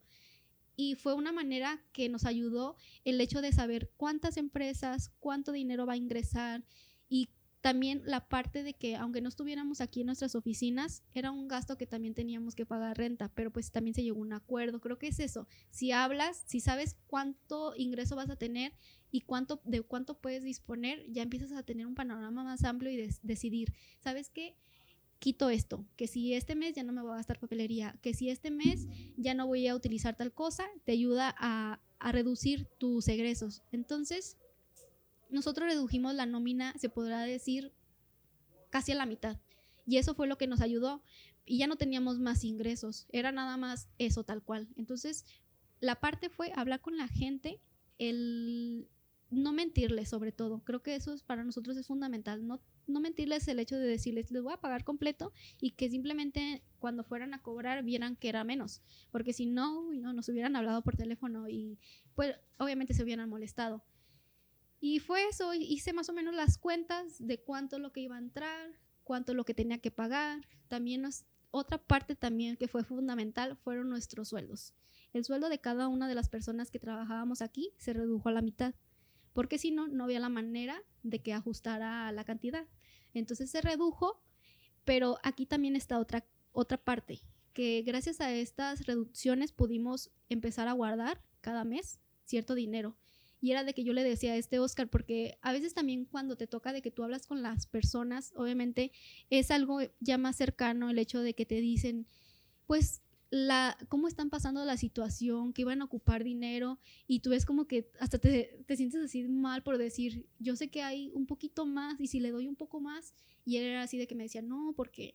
y 0.80 0.94
fue 0.94 1.12
una 1.12 1.32
manera 1.32 1.82
que 1.92 2.08
nos 2.08 2.24
ayudó 2.24 2.76
el 3.04 3.20
hecho 3.20 3.42
de 3.42 3.52
saber 3.52 3.90
cuántas 3.96 4.36
empresas, 4.36 5.10
cuánto 5.18 5.50
dinero 5.50 5.86
va 5.86 5.94
a 5.94 5.96
ingresar 5.96 6.62
y 7.08 7.30
también 7.60 8.02
la 8.04 8.28
parte 8.28 8.62
de 8.62 8.74
que 8.74 8.94
aunque 8.96 9.20
no 9.20 9.28
estuviéramos 9.28 9.80
aquí 9.80 10.00
en 10.00 10.06
nuestras 10.06 10.34
oficinas, 10.34 11.02
era 11.12 11.32
un 11.32 11.48
gasto 11.48 11.76
que 11.76 11.86
también 11.86 12.14
teníamos 12.14 12.54
que 12.54 12.66
pagar 12.66 12.96
renta, 12.96 13.32
pero 13.34 13.50
pues 13.50 13.72
también 13.72 13.94
se 13.94 14.02
llegó 14.02 14.18
a 14.18 14.22
un 14.22 14.32
acuerdo. 14.32 14.80
Creo 14.80 14.98
que 14.98 15.08
es 15.08 15.18
eso. 15.18 15.48
Si 15.70 15.90
hablas, 15.90 16.44
si 16.46 16.60
sabes 16.60 16.96
cuánto 17.08 17.74
ingreso 17.76 18.14
vas 18.14 18.30
a 18.30 18.36
tener 18.36 18.72
y 19.10 19.22
cuánto 19.22 19.60
de 19.64 19.82
cuánto 19.82 20.18
puedes 20.18 20.44
disponer, 20.44 21.04
ya 21.10 21.22
empiezas 21.22 21.52
a 21.52 21.64
tener 21.64 21.86
un 21.86 21.94
panorama 21.94 22.44
más 22.44 22.62
amplio 22.64 22.92
y 22.92 23.08
decidir, 23.22 23.72
¿sabes 24.00 24.30
qué? 24.30 24.56
Quito 25.18 25.50
esto, 25.50 25.84
que 25.96 26.06
si 26.06 26.34
este 26.34 26.54
mes 26.54 26.74
ya 26.74 26.84
no 26.84 26.92
me 26.92 27.02
voy 27.02 27.10
a 27.12 27.16
gastar 27.16 27.40
papelería, 27.40 27.98
que 28.02 28.14
si 28.14 28.30
este 28.30 28.52
mes 28.52 28.86
ya 29.16 29.34
no 29.34 29.48
voy 29.48 29.66
a 29.66 29.74
utilizar 29.74 30.16
tal 30.16 30.32
cosa, 30.32 30.64
te 30.84 30.92
ayuda 30.92 31.34
a, 31.36 31.80
a 31.98 32.12
reducir 32.12 32.66
tus 32.78 33.08
egresos. 33.08 33.64
Entonces, 33.72 34.36
nosotros 35.30 35.68
redujimos 35.68 36.14
la 36.14 36.26
nómina, 36.26 36.74
se 36.78 36.88
podrá 36.88 37.22
decir, 37.22 37.72
casi 38.70 38.92
a 38.92 38.96
la 38.96 39.06
mitad. 39.06 39.38
Y 39.86 39.96
eso 39.96 40.14
fue 40.14 40.26
lo 40.26 40.38
que 40.38 40.46
nos 40.46 40.60
ayudó. 40.60 41.02
Y 41.44 41.58
ya 41.58 41.66
no 41.66 41.76
teníamos 41.76 42.18
más 42.18 42.44
ingresos, 42.44 43.06
era 43.10 43.32
nada 43.32 43.56
más 43.56 43.88
eso 43.98 44.22
tal 44.22 44.42
cual. 44.42 44.68
Entonces, 44.76 45.24
la 45.80 45.96
parte 45.96 46.28
fue 46.28 46.52
hablar 46.54 46.80
con 46.80 46.96
la 46.96 47.08
gente, 47.08 47.60
el 47.98 48.88
no 49.30 49.52
mentirles 49.52 50.08
sobre 50.08 50.32
todo. 50.32 50.62
Creo 50.64 50.82
que 50.82 50.94
eso 50.94 51.12
es, 51.12 51.22
para 51.22 51.44
nosotros 51.44 51.76
es 51.76 51.86
fundamental. 51.86 52.46
No, 52.46 52.60
no 52.86 53.00
mentirles 53.00 53.46
el 53.48 53.58
hecho 53.58 53.76
de 53.76 53.86
decirles, 53.86 54.30
les 54.30 54.42
voy 54.42 54.52
a 54.52 54.60
pagar 54.60 54.84
completo 54.84 55.32
y 55.60 55.72
que 55.72 55.90
simplemente 55.90 56.62
cuando 56.78 57.04
fueran 57.04 57.34
a 57.34 57.42
cobrar 57.42 57.82
vieran 57.82 58.16
que 58.16 58.28
era 58.28 58.44
menos. 58.44 58.82
Porque 59.10 59.32
si 59.32 59.46
no, 59.46 59.92
no 59.92 60.12
nos 60.12 60.28
hubieran 60.28 60.56
hablado 60.56 60.82
por 60.82 60.96
teléfono 60.96 61.48
y 61.48 61.78
pues 62.14 62.36
obviamente 62.58 62.94
se 62.94 63.02
hubieran 63.02 63.28
molestado. 63.28 63.82
Y 64.80 65.00
fue 65.00 65.26
eso, 65.26 65.54
hice 65.54 65.92
más 65.92 66.08
o 66.08 66.12
menos 66.12 66.34
las 66.34 66.56
cuentas 66.56 67.16
de 67.18 67.40
cuánto 67.40 67.78
lo 67.78 67.92
que 67.92 68.00
iba 68.00 68.16
a 68.16 68.20
entrar, 68.20 68.70
cuánto 69.02 69.34
lo 69.34 69.44
que 69.44 69.54
tenía 69.54 69.78
que 69.78 69.90
pagar. 69.90 70.46
También 70.68 71.04
otra 71.50 71.78
parte 71.78 72.14
también 72.14 72.56
que 72.56 72.68
fue 72.68 72.84
fundamental 72.84 73.56
fueron 73.56 73.88
nuestros 73.88 74.28
sueldos. 74.28 74.74
El 75.12 75.24
sueldo 75.24 75.48
de 75.48 75.60
cada 75.60 75.88
una 75.88 76.06
de 76.06 76.14
las 76.14 76.28
personas 76.28 76.70
que 76.70 76.78
trabajábamos 76.78 77.42
aquí 77.42 77.72
se 77.76 77.92
redujo 77.92 78.28
a 78.28 78.32
la 78.32 78.42
mitad, 78.42 78.74
porque 79.32 79.58
si 79.58 79.70
no, 79.70 79.88
no 79.88 80.04
había 80.04 80.20
la 80.20 80.28
manera 80.28 80.82
de 81.02 81.20
que 81.20 81.32
ajustara 81.32 82.12
la 82.12 82.24
cantidad. 82.24 82.66
Entonces 83.14 83.50
se 83.50 83.60
redujo, 83.62 84.22
pero 84.84 85.18
aquí 85.22 85.46
también 85.46 85.74
está 85.74 85.98
otra, 85.98 86.24
otra 86.52 86.76
parte, 86.76 87.22
que 87.52 87.82
gracias 87.82 88.20
a 88.20 88.32
estas 88.32 88.86
reducciones 88.86 89.52
pudimos 89.52 90.10
empezar 90.28 90.68
a 90.68 90.72
guardar 90.72 91.24
cada 91.40 91.64
mes 91.64 91.98
cierto 92.24 92.54
dinero 92.54 92.96
y 93.40 93.50
era 93.52 93.64
de 93.64 93.74
que 93.74 93.84
yo 93.84 93.92
le 93.92 94.04
decía 94.04 94.32
a 94.32 94.36
este 94.36 94.58
Oscar, 94.58 94.88
porque 94.88 95.38
a 95.42 95.52
veces 95.52 95.74
también 95.74 96.04
cuando 96.04 96.36
te 96.36 96.46
toca 96.46 96.72
de 96.72 96.82
que 96.82 96.90
tú 96.90 97.04
hablas 97.04 97.26
con 97.26 97.42
las 97.42 97.66
personas, 97.66 98.32
obviamente 98.36 98.92
es 99.30 99.50
algo 99.50 99.80
ya 100.00 100.18
más 100.18 100.36
cercano 100.36 100.90
el 100.90 100.98
hecho 100.98 101.20
de 101.20 101.34
que 101.34 101.46
te 101.46 101.60
dicen, 101.60 102.06
pues 102.66 103.02
la, 103.30 103.76
cómo 103.88 104.08
están 104.08 104.30
pasando 104.30 104.64
la 104.64 104.76
situación, 104.76 105.52
que 105.52 105.62
iban 105.62 105.82
a 105.82 105.84
ocupar 105.84 106.24
dinero 106.24 106.78
y 107.06 107.20
tú 107.20 107.30
ves 107.30 107.44
como 107.44 107.66
que 107.66 107.90
hasta 108.00 108.18
te, 108.18 108.64
te, 108.66 108.76
sientes 108.76 109.02
así 109.02 109.24
mal 109.24 109.62
por 109.62 109.78
decir, 109.78 110.26
yo 110.38 110.56
sé 110.56 110.68
que 110.68 110.82
hay 110.82 111.10
un 111.14 111.26
poquito 111.26 111.66
más 111.66 112.00
y 112.00 112.06
si 112.06 112.20
le 112.20 112.30
doy 112.30 112.48
un 112.48 112.56
poco 112.56 112.80
más 112.80 113.14
y 113.44 113.56
él 113.56 113.64
era 113.64 113.82
así 113.82 113.98
de 113.98 114.06
que 114.06 114.14
me 114.14 114.24
decía, 114.24 114.42
no, 114.42 114.72
porque 114.76 115.14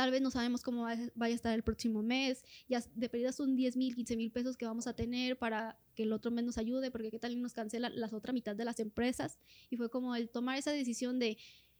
tal 0.00 0.10
vez 0.10 0.22
no 0.22 0.30
sabemos 0.30 0.62
cómo 0.62 0.84
vaya 0.84 1.34
a 1.34 1.36
estar 1.36 1.54
el 1.54 1.62
próximo 1.62 2.02
mes, 2.02 2.42
ya 2.70 2.82
de 2.94 3.10
pérdida 3.10 3.32
son 3.32 3.54
10 3.54 3.76
mil, 3.76 3.94
15 3.94 4.16
mil 4.16 4.32
pesos 4.32 4.56
que 4.56 4.64
vamos 4.64 4.86
a 4.86 4.96
tener 4.96 5.36
para 5.36 5.78
que 5.94 6.04
el 6.04 6.12
otro 6.14 6.30
mes 6.30 6.42
nos 6.42 6.56
ayude, 6.56 6.90
porque 6.90 7.10
qué 7.10 7.18
tal 7.18 7.38
nos 7.42 7.52
cancela 7.52 7.90
las 7.90 8.14
otra 8.14 8.32
mitad 8.32 8.56
de 8.56 8.64
las 8.64 8.80
empresas. 8.80 9.38
Y 9.68 9.76
fue 9.76 9.90
como 9.90 10.16
el 10.16 10.30
tomar 10.30 10.56
esa 10.56 10.72
decisión 10.72 11.18
de, 11.18 11.36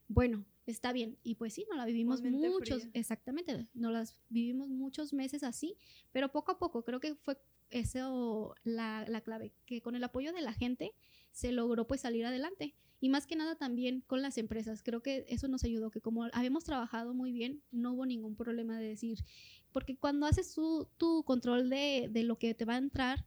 bueno, 0.07 0.45
está 0.67 0.93
bien. 0.93 1.17
Y 1.23 1.37
pues 1.37 1.55
sí, 1.55 1.65
no 1.71 1.79
la 1.79 1.87
vivimos 1.87 2.21
muchos, 2.21 2.89
exactamente, 2.93 3.69
no 3.73 3.91
las 3.91 4.19
vivimos 4.29 4.69
muchos 4.69 5.15
meses 5.15 5.43
así, 5.43 5.79
pero 6.13 6.31
poco 6.31 6.53
a 6.53 6.59
poco 6.59 6.85
creo 6.85 7.01
que 7.01 7.15
fue 7.15 7.39
eso 7.71 8.55
la, 8.65 9.07
la 9.09 9.23
clave, 9.23 9.55
que 9.65 9.81
con 9.81 9.95
el 9.95 10.05
apoyo 10.05 10.35
de 10.35 10.43
la 10.43 10.53
gente 10.53 10.93
se 11.33 11.53
logró 11.53 11.87
pues 11.87 12.03
salir 12.03 12.27
adelante 12.27 12.75
y 13.01 13.09
más 13.09 13.27
que 13.27 13.35
nada 13.35 13.57
también 13.57 14.03
con 14.07 14.23
las 14.23 14.39
empresas. 14.39 14.83
Creo 14.83 15.03
que 15.03 15.25
eso 15.29 15.49
nos 15.49 15.65
ayudó, 15.65 15.91
que 15.91 16.01
como 16.01 16.25
habíamos 16.33 16.65
trabajado 16.65 17.15
muy 17.15 17.33
bien, 17.33 17.63
no 17.73 17.93
hubo 17.93 18.07
ningún 18.07 18.37
problema 18.37 18.79
de 18.79 18.89
decir, 18.89 19.25
porque 19.73 19.97
cuando 19.97 20.27
haces 20.27 20.55
tu, 20.55 21.25
control 21.25 21.71
de, 21.71 22.11
lo 22.25 22.39
que 22.39 22.55
te 22.55 22.65
va 22.65 22.75
a 22.75 22.79
entrar, 22.79 23.25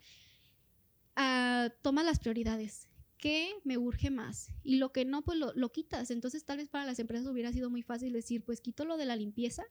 uh, 1.17 1.69
toma 1.81 2.03
las 2.03 2.19
prioridades. 2.19 2.87
¿Qué 3.17 3.53
me 3.63 3.77
urge 3.77 4.11
más? 4.11 4.49
Y 4.63 4.75
lo 4.75 4.91
que 4.91 5.05
no, 5.05 5.23
pues 5.23 5.37
lo, 5.37 5.53
lo 5.53 5.71
quitas. 5.71 6.11
Entonces 6.11 6.43
tal 6.43 6.57
vez 6.57 6.69
para 6.69 6.85
las 6.85 6.99
empresas 6.99 7.27
hubiera 7.27 7.53
sido 7.53 7.69
muy 7.69 7.81
fácil 7.81 8.13
decir, 8.13 8.43
pues 8.43 8.61
quito 8.61 8.85
lo 8.85 8.97
de 8.97 9.05
la 9.05 9.15
limpieza 9.15 9.63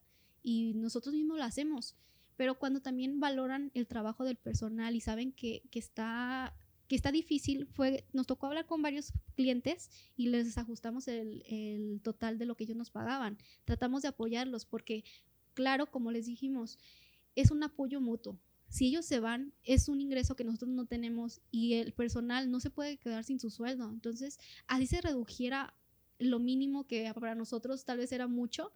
y 0.43 0.73
nosotros 0.75 1.15
mismos 1.15 1.39
lo 1.39 1.45
hacemos 1.45 1.97
pero 2.37 2.59
cuando 2.59 2.81
también 2.81 3.21
valoran 3.21 3.71
el 3.75 3.87
trabajo 3.87 4.25
del 4.25 4.37
personal 4.37 4.97
y 4.97 5.01
saben 5.01 5.33
que, 5.33 5.63
que, 5.71 5.79
está 5.79 6.57
que 6.93 6.97
está 6.97 7.11
difícil 7.11 7.65
fue, 7.69 8.05
nos 8.13 8.27
tocó 8.27 8.49
hablar 8.49 8.67
con 8.67 8.83
varios 8.83 9.15
clientes 9.35 9.91
y 10.15 10.29
les 10.29 10.59
ajustamos 10.59 11.09
el, 11.09 11.43
el 11.47 12.03
total 12.03 12.37
de 12.37 12.45
lo 12.45 12.55
que 12.55 12.65
ellos 12.65 12.77
nos 12.77 12.91
pagaban. 12.91 13.39
Tratamos 13.65 14.03
de 14.03 14.09
apoyarlos 14.09 14.67
porque, 14.67 15.03
claro, 15.55 15.91
como 15.91 16.11
les 16.11 16.27
dijimos, 16.27 16.79
es 17.35 17.51
un 17.51 17.63
apoyo 17.63 18.03
mutuo. 18.03 18.39
Si 18.69 18.89
ellos 18.89 19.07
se 19.07 19.21
van, 19.21 19.55
es 19.65 19.89
un 19.89 20.03
ingreso 20.03 20.37
que 20.37 20.45
nosotros 20.45 20.69
no 20.69 20.85
tenemos 20.85 21.41
y 21.51 21.77
el 21.77 21.95
personal 21.95 22.51
no 22.51 22.61
se 22.61 22.69
puede 22.69 22.99
quedar 22.99 23.25
sin 23.25 23.41
su 23.41 23.49
sueldo. 23.49 23.89
Entonces, 23.89 24.39
así 24.67 24.87
se 24.87 25.01
redujera 25.01 25.75
lo 26.19 26.41
mínimo 26.41 26.87
que 26.87 27.11
para 27.15 27.35
nosotros 27.35 27.87
tal 27.87 27.97
vez 27.97 28.13
era 28.13 28.27
mucho, 28.27 28.71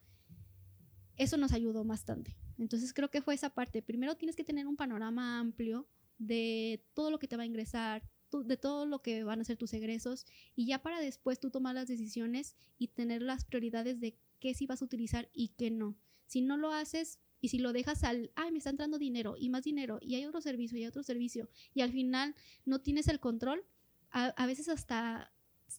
eso 1.19 1.37
nos 1.37 1.53
ayudó 1.53 1.85
bastante. 1.85 2.35
Entonces 2.57 2.95
creo 2.95 3.11
que 3.11 3.21
fue 3.21 3.35
esa 3.35 3.51
parte. 3.51 3.83
Primero 3.83 4.17
tienes 4.17 4.37
que 4.37 4.45
tener 4.45 4.67
un 4.67 4.77
panorama 4.77 5.39
amplio 5.39 5.87
de 6.19 6.85
todo 6.95 7.11
lo 7.11 7.19
que 7.19 7.29
te 7.29 7.37
va 7.37 7.43
a 7.43 7.47
ingresar, 7.47 8.03
de 8.33 8.57
todo 8.57 8.87
lo 8.87 9.03
que 9.03 9.25
van 9.25 9.41
a 9.41 9.45
ser 9.45 9.57
tus 9.57 9.73
egresos 9.73 10.27
y 10.55 10.67
ya 10.67 10.83
para 10.83 11.01
después 11.01 11.39
tú 11.39 11.51
tomar 11.51 11.75
las 11.75 11.89
decisiones 11.89 12.57
y 12.79 12.89
tener 12.89 13.23
las 13.23 13.45
prioridades 13.45 14.01
de 14.01 14.17
qué 14.41 14.55
sí 14.55 14.67
vas 14.67 14.83
a 14.83 14.85
utilizar 14.85 15.29
y 15.33 15.49
qué 15.49 15.71
no. 15.71 15.97
Si 16.27 16.41
no 16.41 16.57
lo 16.57 16.73
haces 16.73 17.19
y 17.41 17.49
si 17.49 17.59
lo 17.59 17.73
dejas 17.73 18.03
al, 18.05 18.33
ay, 18.35 18.51
me 18.51 18.59
está 18.59 18.71
entrando 18.71 18.99
dinero 18.99 19.37
y 19.39 19.49
más 19.49 19.63
dinero 19.63 19.99
y 20.01 20.17
hay 20.17 20.27
otro 20.27 20.41
servicio 20.41 20.79
y 20.79 20.83
hay 20.83 20.89
otro 20.89 21.03
servicio 21.03 21.49
y 21.75 21.83
al 21.83 21.93
final 21.93 22.35
no 22.65 22.81
tienes 22.81 23.09
el 23.09 23.21
control, 23.21 23.65
a, 24.11 24.47
veces 24.47 24.69
hasta 24.69 25.33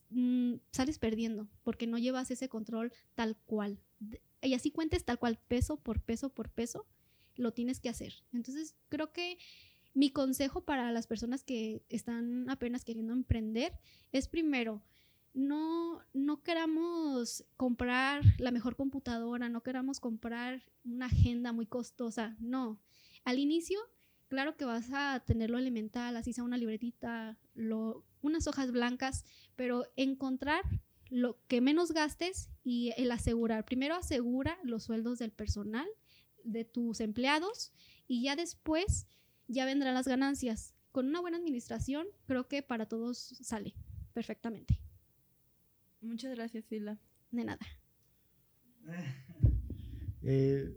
mm, 0.10 0.56
sales 0.72 1.00
perdiendo 1.00 1.48
porque 1.64 1.88
no 1.88 1.98
llevas 1.98 2.30
ese 2.30 2.50
control 2.50 2.94
tal 3.16 3.36
cual. 3.46 3.80
Y 4.42 4.54
así 4.54 4.72
cuentes 4.72 5.04
tal 5.04 5.18
cual 5.18 5.40
peso 5.48 5.78
por 5.78 6.02
peso 6.02 6.30
por 6.30 6.50
peso, 6.50 6.86
lo 7.36 7.54
tienes 7.54 7.80
que 7.80 7.90
hacer. 7.90 8.14
Entonces 8.32 8.76
creo 8.90 9.12
que 9.12 9.38
mi 9.98 10.12
consejo 10.12 10.62
para 10.62 10.92
las 10.92 11.08
personas 11.08 11.44
que 11.44 11.82
están 11.90 12.48
apenas 12.52 12.86
queriendo 12.86 13.14
emprender 13.14 13.74
es 14.12 14.28
primero, 14.28 14.84
no, 15.34 16.02
no 16.14 16.44
queramos 16.44 17.44
comprar 17.58 18.22
la 18.38 18.52
mejor 18.52 18.76
computadora, 18.76 19.50
no 19.50 19.64
queramos 19.64 20.00
comprar 20.00 20.64
una 20.86 21.08
agenda 21.08 21.52
muy 21.52 21.66
costosa, 21.66 22.36
no. 22.40 22.80
Al 23.24 23.40
inicio, 23.40 23.80
claro 24.28 24.56
que 24.56 24.66
vas 24.66 24.92
a 24.94 25.24
tener 25.26 25.50
lo 25.50 25.58
elemental, 25.58 26.16
así 26.16 26.32
sea 26.32 26.44
una 26.44 26.58
libretita, 26.58 27.40
lo, 27.56 28.06
unas 28.22 28.46
hojas 28.46 28.72
blancas, 28.72 29.26
pero 29.56 29.84
encontrar 29.96 30.62
lo 31.10 31.40
que 31.48 31.60
menos 31.60 31.92
gastes 31.92 32.52
y 32.64 32.94
el 32.98 33.10
asegurar. 33.10 33.66
Primero 33.66 33.96
asegura 33.96 34.60
los 34.62 34.84
sueldos 34.84 35.18
del 35.18 35.32
personal, 35.32 35.88
de 36.44 36.66
tus 36.66 37.00
empleados 37.00 37.72
y 38.08 38.22
ya 38.22 38.36
después 38.36 39.08
ya 39.48 39.66
vendrán 39.66 39.94
las 39.94 40.08
ganancias. 40.08 40.74
Con 40.92 41.08
una 41.08 41.22
buena 41.22 41.38
administración, 41.38 42.08
creo 42.26 42.48
que 42.48 42.64
para 42.64 42.88
todos 42.88 43.18
sale 43.18 43.74
perfectamente. 44.14 44.80
Muchas 46.02 46.36
gracias, 46.36 46.66
Sila. 46.66 46.98
De 47.32 47.44
nada. 47.44 47.66
Eh, 50.30 50.74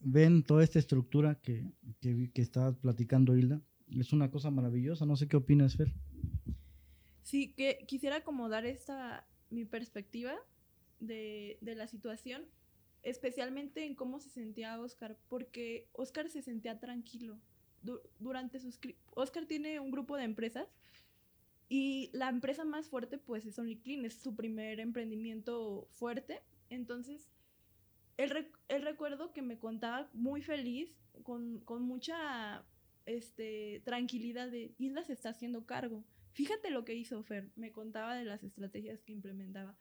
ven 0.00 0.42
toda 0.42 0.62
esta 0.62 0.78
estructura 0.78 1.36
que, 1.36 1.72
que, 2.00 2.30
que 2.30 2.42
está 2.42 2.72
platicando 2.72 3.34
Hilda. 3.34 3.62
Es 3.88 4.12
una 4.12 4.30
cosa 4.30 4.50
maravillosa. 4.50 5.06
No 5.06 5.16
sé 5.16 5.28
qué 5.28 5.36
opinas, 5.38 5.76
Fer. 5.76 5.94
Sí, 7.22 7.54
que 7.54 7.86
quisiera 7.86 8.16
acomodar 8.16 8.66
esta 8.66 9.26
mi 9.48 9.64
perspectiva 9.64 10.34
de, 11.00 11.56
de 11.62 11.74
la 11.74 11.86
situación, 11.86 12.44
especialmente 13.02 13.86
en 13.86 13.94
cómo 13.94 14.20
se 14.20 14.28
sentía 14.28 14.78
Oscar, 14.78 15.16
porque 15.28 15.88
Oscar 15.92 16.28
se 16.28 16.42
sentía 16.42 16.78
tranquilo 16.78 17.38
durante 18.18 18.60
sus... 18.60 18.78
Oscar 19.14 19.46
tiene 19.46 19.80
un 19.80 19.90
grupo 19.90 20.16
de 20.16 20.24
empresas 20.24 20.68
y 21.68 22.10
la 22.12 22.28
empresa 22.28 22.64
más 22.64 22.88
fuerte 22.88 23.18
pues 23.18 23.44
es 23.46 23.58
OnlyClean, 23.58 24.04
es 24.04 24.14
su 24.14 24.34
primer 24.34 24.80
emprendimiento 24.80 25.88
fuerte. 25.92 26.42
Entonces, 26.70 27.28
el, 28.16 28.30
recuerdo 28.82 29.32
que 29.32 29.42
me 29.42 29.58
contaba 29.58 30.08
muy 30.12 30.42
feliz, 30.42 30.96
con, 31.22 31.60
con 31.60 31.82
mucha 31.82 32.64
este, 33.06 33.80
tranquilidad 33.84 34.50
de 34.50 34.74
Isla 34.78 35.02
se 35.04 35.12
está 35.12 35.30
haciendo 35.30 35.66
cargo. 35.66 36.04
Fíjate 36.32 36.70
lo 36.70 36.84
que 36.84 36.94
hizo 36.94 37.22
Fer, 37.22 37.50
me 37.56 37.72
contaba 37.72 38.14
de 38.14 38.24
las 38.24 38.44
estrategias 38.44 39.02
que 39.02 39.12
implementaba. 39.12 39.76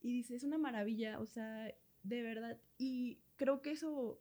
Y 0.00 0.14
dice, 0.14 0.34
es 0.34 0.44
una 0.44 0.56
maravilla, 0.56 1.20
o 1.20 1.26
sea, 1.26 1.74
de 2.02 2.22
verdad. 2.22 2.58
Y 2.78 3.18
creo 3.36 3.60
que 3.60 3.72
eso, 3.72 4.20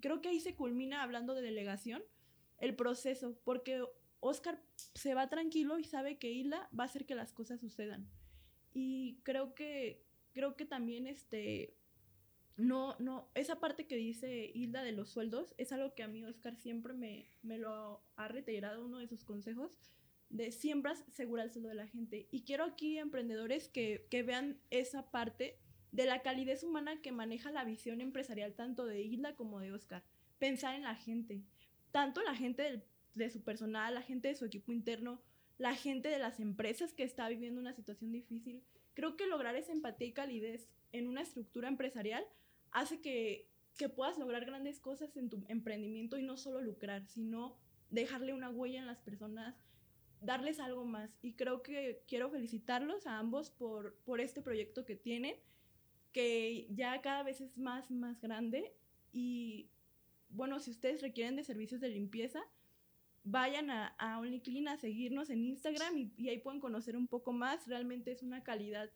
creo 0.00 0.20
que 0.20 0.28
ahí 0.28 0.40
se 0.40 0.54
culmina 0.54 1.02
hablando 1.02 1.34
de 1.34 1.42
delegación, 1.42 2.02
el 2.58 2.74
proceso, 2.74 3.38
porque 3.44 3.82
Oscar 4.20 4.62
se 4.94 5.14
va 5.14 5.28
tranquilo 5.28 5.78
y 5.78 5.84
sabe 5.84 6.18
que 6.18 6.32
Hilda 6.32 6.68
va 6.78 6.84
a 6.84 6.86
hacer 6.86 7.06
que 7.06 7.14
las 7.14 7.32
cosas 7.32 7.60
sucedan. 7.60 8.08
Y 8.72 9.20
creo 9.22 9.54
que, 9.54 10.04
creo 10.32 10.56
que 10.56 10.64
también 10.64 11.06
este, 11.06 11.76
no, 12.56 12.96
no, 12.98 13.30
esa 13.34 13.60
parte 13.60 13.86
que 13.86 13.96
dice 13.96 14.50
Hilda 14.54 14.82
de 14.82 14.92
los 14.92 15.10
sueldos 15.10 15.54
es 15.58 15.72
algo 15.72 15.94
que 15.94 16.02
a 16.02 16.08
mí 16.08 16.24
Oscar 16.24 16.56
siempre 16.56 16.94
me, 16.94 17.28
me 17.42 17.58
lo 17.58 18.02
ha 18.16 18.28
reiterado, 18.28 18.84
uno 18.84 18.98
de 18.98 19.08
sus 19.08 19.24
consejos, 19.24 19.78
de 20.30 20.50
siembras 20.50 21.04
segura 21.12 21.42
el 21.42 21.52
sueldo 21.52 21.68
de 21.68 21.74
la 21.74 21.86
gente. 21.86 22.28
Y 22.30 22.42
quiero 22.42 22.64
aquí 22.64 22.98
emprendedores 22.98 23.68
que, 23.68 24.06
que 24.10 24.22
vean 24.22 24.58
esa 24.70 25.10
parte 25.10 25.58
de 25.92 26.06
la 26.06 26.22
calidez 26.22 26.62
humana 26.62 27.00
que 27.00 27.12
maneja 27.12 27.50
la 27.50 27.64
visión 27.64 28.00
empresarial 28.00 28.54
tanto 28.54 28.86
de 28.86 29.02
Isla 29.02 29.34
como 29.36 29.60
de 29.60 29.72
Oscar. 29.72 30.02
Pensar 30.38 30.74
en 30.74 30.82
la 30.82 30.94
gente, 30.94 31.42
tanto 31.96 32.20
la 32.20 32.34
gente 32.34 32.84
de 33.14 33.30
su 33.30 33.42
personal, 33.42 33.94
la 33.94 34.02
gente 34.02 34.28
de 34.28 34.34
su 34.34 34.44
equipo 34.44 34.70
interno, 34.70 35.18
la 35.56 35.74
gente 35.74 36.10
de 36.10 36.18
las 36.18 36.40
empresas 36.40 36.92
que 36.92 37.04
está 37.04 37.26
viviendo 37.26 37.58
una 37.58 37.72
situación 37.72 38.12
difícil. 38.12 38.62
Creo 38.92 39.16
que 39.16 39.26
lograr 39.26 39.56
esa 39.56 39.72
empatía 39.72 40.08
y 40.08 40.12
calidez 40.12 40.68
en 40.92 41.08
una 41.08 41.22
estructura 41.22 41.68
empresarial 41.68 42.22
hace 42.70 43.00
que, 43.00 43.48
que 43.78 43.88
puedas 43.88 44.18
lograr 44.18 44.44
grandes 44.44 44.78
cosas 44.78 45.16
en 45.16 45.30
tu 45.30 45.42
emprendimiento 45.48 46.18
y 46.18 46.22
no 46.22 46.36
solo 46.36 46.60
lucrar, 46.60 47.06
sino 47.06 47.56
dejarle 47.88 48.34
una 48.34 48.50
huella 48.50 48.80
en 48.80 48.86
las 48.86 49.00
personas, 49.00 49.56
darles 50.20 50.60
algo 50.60 50.84
más. 50.84 51.16
Y 51.22 51.32
creo 51.32 51.62
que 51.62 52.02
quiero 52.06 52.28
felicitarlos 52.28 53.06
a 53.06 53.18
ambos 53.18 53.48
por, 53.48 53.94
por 54.04 54.20
este 54.20 54.42
proyecto 54.42 54.84
que 54.84 54.96
tienen 54.96 55.36
que 56.12 56.66
ya 56.74 57.00
cada 57.00 57.22
vez 57.22 57.40
es 57.40 57.56
más, 57.56 57.90
más 57.90 58.20
grande 58.20 58.74
y 59.14 59.70
bueno, 60.28 60.60
si 60.60 60.70
ustedes 60.70 61.00
requieren 61.02 61.36
de 61.36 61.44
servicios 61.44 61.80
de 61.80 61.88
limpieza, 61.88 62.42
vayan 63.26 63.70
a, 63.70 63.88
a 63.98 64.20
OnlyClean 64.20 64.68
a 64.68 64.76
seguirnos 64.76 65.30
en 65.30 65.44
Instagram 65.44 65.96
y, 65.96 66.28
ahí 66.28 66.38
pueden 66.38 66.60
conocer 66.60 66.96
un 66.96 67.08
poco 67.08 67.32
más. 67.32 67.66
Realmente 67.66 68.12
es 68.12 68.22
una 68.22 68.42
calidad 68.42 68.90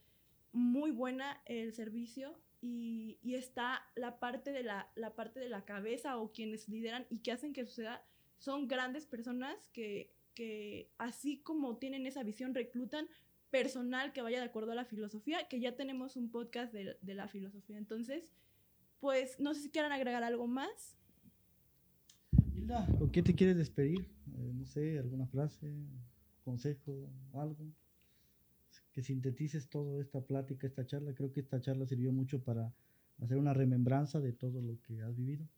muy 0.52 0.92
buena 0.92 1.42
el 1.46 1.72
servicio 1.74 2.38
y, 2.60 3.18
y, 3.22 3.34
está 3.34 3.82
la 3.96 4.18
parte, 4.18 4.52
de 4.52 4.62
la, 4.62 4.88
la 4.94 5.14
parte 5.14 5.40
de 5.40 5.48
la 5.48 5.64
cabeza 5.64 6.16
o 6.16 6.32
quienes 6.32 6.68
lideran 6.68 7.06
y 7.10 7.18
que 7.18 7.32
hacen 7.32 7.52
que 7.52 7.66
suceda. 7.66 8.04
Son 8.38 8.68
grandes 8.68 9.04
personas 9.04 9.56
que, 9.72 10.14
que 10.34 10.88
así 10.96 11.38
como 11.38 11.76
tienen 11.78 12.06
esa 12.06 12.22
visión, 12.22 12.54
reclutan 12.54 13.08
personal 13.50 14.12
que 14.12 14.22
vaya 14.22 14.38
de 14.38 14.46
acuerdo 14.46 14.70
a 14.72 14.76
la 14.76 14.84
filosofía, 14.84 15.48
que 15.48 15.58
ya 15.58 15.74
tenemos 15.74 16.14
un 16.16 16.30
podcast 16.30 16.72
de, 16.72 16.96
de 17.00 17.14
la 17.14 17.26
filosofía. 17.26 17.78
Entonces, 17.78 18.32
pues 19.00 19.40
no 19.40 19.54
sé 19.54 19.62
si 19.62 19.70
quieran 19.70 19.90
agregar 19.90 20.22
algo 20.22 20.46
más. 20.46 20.96
Hilda, 22.70 22.86
¿con 22.98 23.10
qué 23.10 23.20
te 23.20 23.34
quieres 23.34 23.56
despedir? 23.56 24.06
Eh, 24.36 24.52
no 24.54 24.64
sé, 24.64 25.00
alguna 25.00 25.26
frase, 25.26 25.74
consejo, 26.44 27.10
algo. 27.34 27.66
Que 28.92 29.02
sintetices 29.02 29.68
toda 29.68 30.00
esta 30.00 30.20
plática, 30.20 30.68
esta 30.68 30.86
charla. 30.86 31.12
Creo 31.12 31.32
que 31.32 31.40
esta 31.40 31.60
charla 31.60 31.84
sirvió 31.86 32.12
mucho 32.12 32.44
para 32.44 32.72
hacer 33.20 33.38
una 33.38 33.54
remembranza 33.54 34.20
de 34.20 34.32
todo 34.32 34.62
lo 34.62 34.80
que 34.82 35.02
has 35.02 35.16
vivido. 35.16 35.48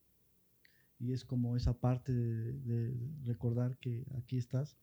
Y 0.99 1.13
es 1.13 1.27
como 1.27 1.55
esa 1.55 1.75
parte 1.79 2.15
de, 2.15 2.55
de 2.55 2.95
recordar 3.25 3.77
que 3.77 4.07
aquí 4.17 4.39
estás. 4.39 4.79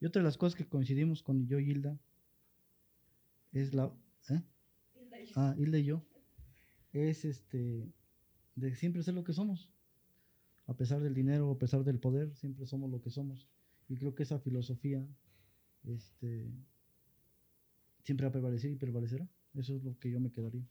Y 0.00 0.04
otra 0.04 0.20
de 0.20 0.24
las 0.24 0.36
cosas 0.36 0.56
que 0.56 0.66
coincidimos 0.66 1.22
con 1.22 1.46
yo 1.46 1.58
y 1.60 1.70
Hilda 1.70 1.98
es 3.52 3.72
la... 3.72 3.90
¿eh? 4.28 4.42
Ah, 5.34 5.54
Hilda 5.56 5.78
y 5.78 5.84
yo. 5.84 6.04
Es 6.92 7.24
este, 7.24 7.88
de 8.54 8.74
siempre 8.74 9.02
ser 9.02 9.14
lo 9.14 9.24
que 9.24 9.32
somos. 9.32 9.70
A 10.66 10.76
pesar 10.76 11.02
del 11.02 11.14
dinero, 11.14 11.50
a 11.50 11.58
pesar 11.58 11.84
del 11.84 11.98
poder, 11.98 12.34
siempre 12.34 12.66
somos 12.66 12.90
lo 12.90 13.00
que 13.00 13.10
somos. 13.10 13.48
Y 13.88 13.96
creo 13.96 14.14
que 14.14 14.22
esa 14.22 14.38
filosofía 14.38 15.06
este, 15.84 16.50
siempre 18.02 18.24
va 18.26 18.28
a 18.28 18.32
prevalecer 18.32 18.70
y 18.70 18.76
prevalecerá. 18.76 19.28
Eso 19.54 19.76
es 19.76 19.84
lo 19.84 19.98
que 19.98 20.10
yo 20.10 20.20
me 20.20 20.32
quedaría. 20.32 20.66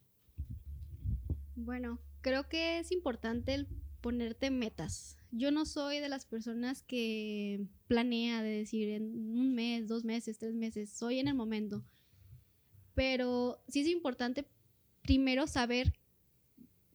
Bueno, 1.55 1.99
creo 2.21 2.49
que 2.49 2.79
es 2.79 2.91
importante 2.91 3.53
el 3.53 3.67
ponerte 4.01 4.51
metas. 4.51 5.17
Yo 5.31 5.51
no 5.51 5.65
soy 5.65 5.99
de 5.99 6.09
las 6.09 6.25
personas 6.25 6.83
que 6.83 7.65
planea 7.87 8.43
de 8.43 8.49
decir 8.49 8.89
en 8.89 9.03
un 9.37 9.55
mes, 9.55 9.87
dos 9.87 10.03
meses, 10.03 10.37
tres 10.37 10.53
meses. 10.53 10.89
Soy 10.91 11.19
en 11.19 11.27
el 11.27 11.35
momento. 11.35 11.83
Pero 12.95 13.63
sí 13.67 13.81
es 13.81 13.87
importante 13.87 14.45
primero 15.01 15.47
saber, 15.47 15.93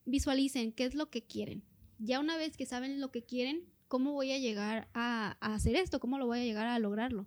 visualicen 0.04 0.72
qué 0.72 0.84
es 0.84 0.94
lo 0.94 1.10
que 1.10 1.22
quieren. 1.22 1.62
Ya 1.98 2.20
una 2.20 2.36
vez 2.36 2.56
que 2.56 2.66
saben 2.66 3.00
lo 3.00 3.10
que 3.10 3.24
quieren, 3.24 3.64
¿cómo 3.88 4.12
voy 4.12 4.30
a 4.32 4.38
llegar 4.38 4.88
a, 4.94 5.36
hacer 5.40 5.74
esto? 5.74 5.98
¿Cómo 5.98 6.18
lo 6.18 6.26
voy 6.26 6.38
a 6.38 6.44
llegar 6.44 6.66
a 6.66 6.78
lograrlo? 6.78 7.26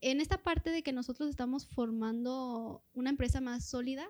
En 0.00 0.20
esta 0.20 0.42
parte 0.42 0.70
de 0.70 0.82
que 0.82 0.92
nosotros 0.92 1.28
estamos 1.28 1.66
formando 1.66 2.84
una 2.92 3.10
empresa 3.10 3.40
más 3.40 3.64
sólida, 3.64 4.08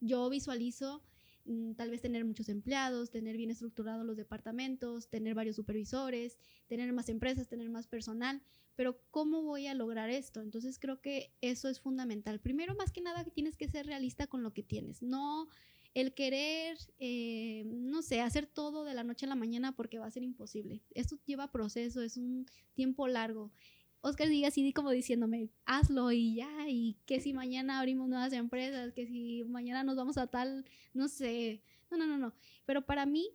yo 0.00 0.28
visualizo 0.28 1.02
mm, 1.44 1.74
tal 1.74 1.90
vez 1.90 2.00
tener 2.00 2.24
muchos 2.24 2.48
empleados, 2.48 3.10
tener 3.10 3.36
bien 3.36 3.50
estructurados 3.50 4.04
los 4.04 4.16
departamentos, 4.16 5.08
tener 5.08 5.34
varios 5.34 5.56
supervisores, 5.56 6.36
tener 6.66 6.92
más 6.92 7.08
empresas, 7.08 7.48
tener 7.48 7.68
más 7.68 7.86
personal, 7.86 8.42
pero 8.74 9.00
¿cómo 9.10 9.42
voy 9.42 9.66
a 9.66 9.74
lograr 9.74 10.10
esto? 10.10 10.40
Entonces 10.40 10.78
creo 10.78 11.00
que 11.00 11.32
eso 11.40 11.68
es 11.68 11.80
fundamental. 11.80 12.40
Primero, 12.40 12.74
más 12.74 12.90
que 12.90 13.02
nada, 13.02 13.24
tienes 13.24 13.56
que 13.56 13.68
ser 13.68 13.86
realista 13.86 14.26
con 14.26 14.42
lo 14.42 14.52
que 14.52 14.62
tienes, 14.62 15.02
no 15.02 15.48
el 15.94 16.14
querer, 16.14 16.78
eh, 16.98 17.64
no 17.66 18.02
sé, 18.02 18.20
hacer 18.20 18.46
todo 18.46 18.84
de 18.84 18.94
la 18.94 19.04
noche 19.04 19.26
a 19.26 19.28
la 19.28 19.34
mañana 19.34 19.72
porque 19.72 19.98
va 19.98 20.06
a 20.06 20.10
ser 20.10 20.22
imposible. 20.22 20.82
Esto 20.94 21.18
lleva 21.26 21.52
proceso, 21.52 22.02
es 22.02 22.16
un 22.16 22.46
tiempo 22.74 23.08
largo. 23.08 23.52
Oscar 24.00 24.28
diga 24.28 24.48
así 24.48 24.72
como 24.72 24.90
diciéndome, 24.90 25.50
hazlo 25.64 26.10
y 26.10 26.34
ya, 26.34 26.68
y 26.68 26.96
que 27.06 27.20
si 27.20 27.32
mañana 27.32 27.78
abrimos 27.78 28.08
nuevas 28.08 28.32
empresas, 28.32 28.92
que 28.92 29.06
si 29.06 29.44
mañana 29.44 29.84
nos 29.84 29.96
vamos 29.96 30.18
a 30.18 30.26
tal, 30.26 30.64
no 30.92 31.08
sé, 31.08 31.62
no, 31.90 31.96
no, 31.96 32.06
no, 32.06 32.18
no. 32.18 32.34
Pero 32.64 32.84
para 32.84 33.06
mí 33.06 33.28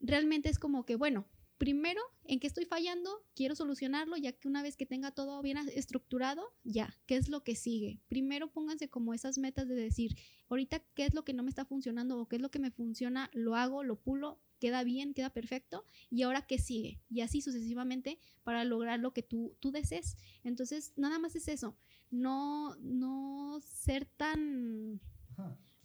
realmente 0.00 0.50
es 0.50 0.58
como 0.58 0.84
que, 0.84 0.96
bueno, 0.96 1.24
primero, 1.60 2.00
en 2.24 2.40
qué 2.40 2.46
estoy 2.46 2.64
fallando, 2.64 3.10
quiero 3.34 3.54
solucionarlo, 3.54 4.16
ya 4.16 4.32
que 4.32 4.48
una 4.48 4.62
vez 4.62 4.78
que 4.78 4.86
tenga 4.86 5.10
todo 5.10 5.42
bien 5.42 5.58
estructurado, 5.74 6.42
ya, 6.64 6.96
¿qué 7.04 7.16
es 7.16 7.28
lo 7.28 7.44
que 7.44 7.54
sigue? 7.54 8.00
Primero 8.08 8.50
pónganse 8.50 8.88
como 8.88 9.12
esas 9.12 9.36
metas 9.36 9.68
de 9.68 9.74
decir, 9.74 10.16
ahorita, 10.48 10.78
¿qué 10.94 11.04
es 11.04 11.12
lo 11.12 11.22
que 11.22 11.34
no 11.34 11.42
me 11.42 11.50
está 11.50 11.66
funcionando 11.66 12.18
o 12.18 12.26
qué 12.28 12.36
es 12.36 12.42
lo 12.42 12.50
que 12.50 12.60
me 12.60 12.70
funciona? 12.70 13.28
Lo 13.34 13.56
hago, 13.56 13.84
lo 13.84 14.00
pulo, 14.00 14.40
queda 14.58 14.82
bien, 14.84 15.12
queda 15.12 15.34
perfecto, 15.34 15.84
y 16.08 16.22
ahora 16.22 16.46
qué 16.46 16.58
sigue, 16.58 17.02
y 17.10 17.20
así 17.20 17.42
sucesivamente 17.42 18.18
para 18.42 18.64
lograr 18.64 18.98
lo 18.98 19.12
que 19.12 19.22
tú, 19.22 19.54
tú 19.60 19.70
desees. 19.70 20.16
Entonces, 20.42 20.94
nada 20.96 21.18
más 21.18 21.36
es 21.36 21.46
eso, 21.46 21.76
no, 22.10 22.74
no 22.76 23.60
ser 23.60 24.06
tan... 24.06 24.98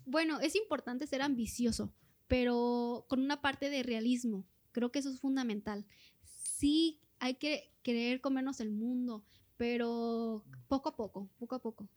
Bueno, 0.05 0.39
es 0.39 0.55
importante 0.55 1.05
ser 1.05 1.21
ambicioso, 1.21 1.93
pero 2.27 3.07
con 3.09 3.19
una 3.19 3.41
parte 3.41 3.69
de 3.69 3.83
realismo, 3.83 4.47
Creo 4.75 4.91
que 4.91 4.99
eso 4.99 5.09
es 5.09 5.21
fundamental. 5.21 5.85
Sí, 6.25 6.99
hay 7.19 7.35
que 7.35 7.71
querer 7.81 8.19
comernos 8.19 8.59
el 8.59 8.71
mundo, 8.71 9.23
pero 9.55 10.43
poco 10.67 10.89
a 10.89 10.97
poco, 10.97 11.29
poco 11.39 11.55
a 11.55 11.61
poco. 11.61 11.87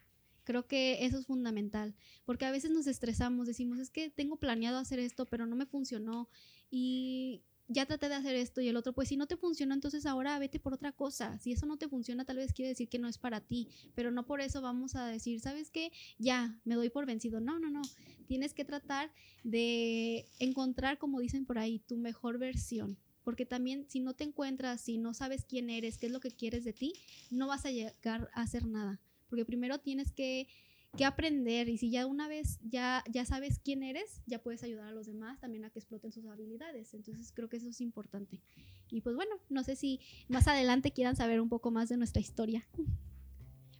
Creo 0.45 0.69
que 0.69 1.05
eso 1.05 1.19
es 1.19 1.27
fundamental, 1.27 1.97
porque 2.25 2.45
a 2.45 2.53
veces 2.53 2.71
nos 2.71 2.87
estresamos, 2.87 3.49
decimos, 3.49 3.81
es 3.81 3.91
que 3.91 4.11
tengo 4.11 4.37
planeado 4.37 4.79
hacer 4.79 5.01
esto, 5.01 5.27
pero 5.27 5.45
no 5.45 5.57
me 5.57 5.67
funcionó 5.67 6.29
y 6.71 7.43
ya 7.69 7.87
traté 7.87 8.09
de 8.09 8.15
hacer 8.15 8.35
esto 8.35 8.61
y 8.61 8.69
el 8.69 8.77
otro, 8.77 8.93
pues 8.93 9.09
si 9.09 9.17
no 9.17 9.27
te 9.27 9.37
funciona, 9.37 9.75
entonces 9.75 10.07
ahora 10.07 10.39
vete 10.39 10.59
por 10.59 10.75
otra 10.75 10.93
cosa. 10.93 11.39
Si 11.39 11.53
eso 11.53 11.67
no 11.67 11.77
te 11.77 11.89
funciona, 11.89 12.25
tal 12.25 12.39
vez 12.39 12.53
quiere 12.53 12.71
decir 12.71 12.89
que 12.89 12.99
no 12.99 13.09
es 13.09 13.19
para 13.19 13.41
ti, 13.41 13.69
pero 13.95 14.11
no 14.11 14.27
por 14.27 14.41
eso 14.41 14.61
vamos 14.61 14.97
a 14.97 15.07
decir, 15.07 15.41
¿sabes 15.41 15.71
qué? 15.71 15.93
Ya, 16.19 16.59
me 16.65 16.75
doy 16.75 16.89
por 16.89 17.07
vencido. 17.07 17.41
No, 17.41 17.59
no, 17.59 17.71
no 17.71 17.83
tienes 18.29 18.55
que 18.55 18.65
tratar 18.65 19.11
de 19.43 20.27
encontrar, 20.39 20.99
como 20.99 21.19
dicen 21.19 21.47
por 21.47 21.59
ahí, 21.59 21.81
tu 21.81 21.97
mejor 21.97 22.39
versión. 22.39 22.97
Porque 23.25 23.45
también 23.45 23.87
si 23.89 24.01
no 24.01 24.15
te 24.15 24.25
encuentras, 24.25 24.81
si 24.81 24.99
no 24.99 25.13
sabes 25.15 25.45
quién 25.45 25.69
eres, 25.71 25.99
qué 25.99 26.07
es 26.07 26.13
lo 26.13 26.21
que 26.21 26.31
quieres 26.31 26.65
de 26.65 26.73
ti, 26.73 26.93
no 27.31 27.47
vas 27.49 27.67
a 27.67 27.71
llegar 27.71 28.31
a 28.33 28.43
hacer 28.43 28.67
nada. 28.67 29.01
Porque 29.29 29.45
primero 29.45 29.79
tienes 29.79 30.13
que, 30.13 30.47
aprender 31.05 31.69
y 31.69 31.79
si 31.79 31.91
ya 31.91 32.07
una 32.07 32.29
vez 32.29 32.59
ya, 32.63 33.05
ya 33.11 33.25
sabes 33.25 33.61
quién 33.63 33.83
eres, 33.83 34.23
ya 34.27 34.43
puedes 34.43 34.63
ayudar 34.63 34.89
a 34.89 34.93
los 34.93 35.07
demás 35.07 35.39
también 35.39 35.65
a 35.65 35.71
que 35.71 35.79
exploten 35.79 36.13
sus 36.13 36.27
habilidades. 36.27 36.95
Entonces 36.95 37.33
creo 37.33 37.49
que 37.49 37.59
eso 37.59 37.69
es 37.69 37.81
importante. 37.81 38.41
Y 38.91 39.01
pues 39.01 39.15
bueno, 39.15 39.37
no 39.49 39.63
sé 39.63 39.77
si 39.77 40.01
más 40.29 40.49
adelante 40.49 40.93
quieran 40.93 41.17
saber 41.17 41.41
un 41.41 41.49
poco 41.49 41.71
más 41.71 41.89
de 41.89 41.97
nuestra 41.97 42.21
historia. 42.21 42.67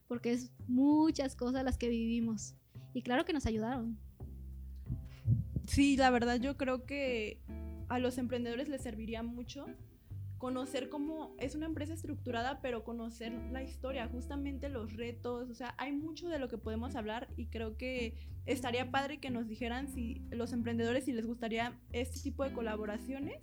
Porque 0.07 0.33
es 0.33 0.51
muchas 0.67 1.37
cosas 1.37 1.65
las 1.65 1.77
que 1.77 1.89
vivimos. 1.89 2.55
Y 2.95 3.03
claro 3.03 3.25
que 3.25 3.33
nos 3.33 3.47
ayudaron. 3.47 3.99
Sí, 5.67 5.97
la 5.97 6.11
verdad 6.11 6.41
yo 6.41 6.57
creo 6.57 6.87
que 6.87 7.41
a 7.89 7.99
los 7.99 8.17
emprendedores 8.19 8.69
les 8.69 8.83
serviría 8.83 9.23
mucho 9.23 9.67
conocer 10.39 10.89
cómo 10.89 11.35
es 11.39 11.57
una 11.57 11.67
empresa 11.67 11.95
estructurada, 11.95 12.61
pero 12.63 12.85
conocer 12.85 13.33
la 13.51 13.63
historia, 13.63 14.09
justamente 14.09 14.69
los 14.69 14.95
retos, 14.97 15.51
o 15.51 15.55
sea, 15.55 15.75
hay 15.79 15.93
mucho 15.93 16.29
de 16.29 16.39
lo 16.39 16.49
que 16.49 16.59
podemos 16.59 16.95
hablar 16.95 17.29
y 17.37 17.47
creo 17.47 17.77
que 17.77 18.15
estaría 18.47 18.91
padre 18.91 19.19
que 19.19 19.31
nos 19.31 19.49
dijeran 19.49 19.89
si 19.89 20.23
los 20.31 20.53
emprendedores 20.53 21.05
si 21.05 21.13
les 21.13 21.27
gustaría 21.27 21.79
este 21.93 22.21
tipo 22.21 22.45
de 22.45 22.53
colaboraciones. 22.53 23.43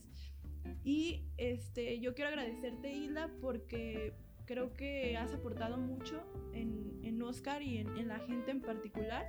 Y 0.83 1.25
este, 1.37 1.99
yo 1.99 2.15
quiero 2.15 2.29
agradecerte, 2.29 2.91
Hilda, 2.91 3.29
porque 3.39 4.13
creo 4.45 4.73
que 4.73 5.17
has 5.17 5.33
aportado 5.33 5.77
mucho 5.77 6.23
en, 6.53 6.99
en 7.03 7.21
Oscar 7.21 7.61
y 7.61 7.77
en, 7.77 7.95
en 7.97 8.07
la 8.07 8.19
gente 8.19 8.51
en 8.51 8.61
particular. 8.61 9.25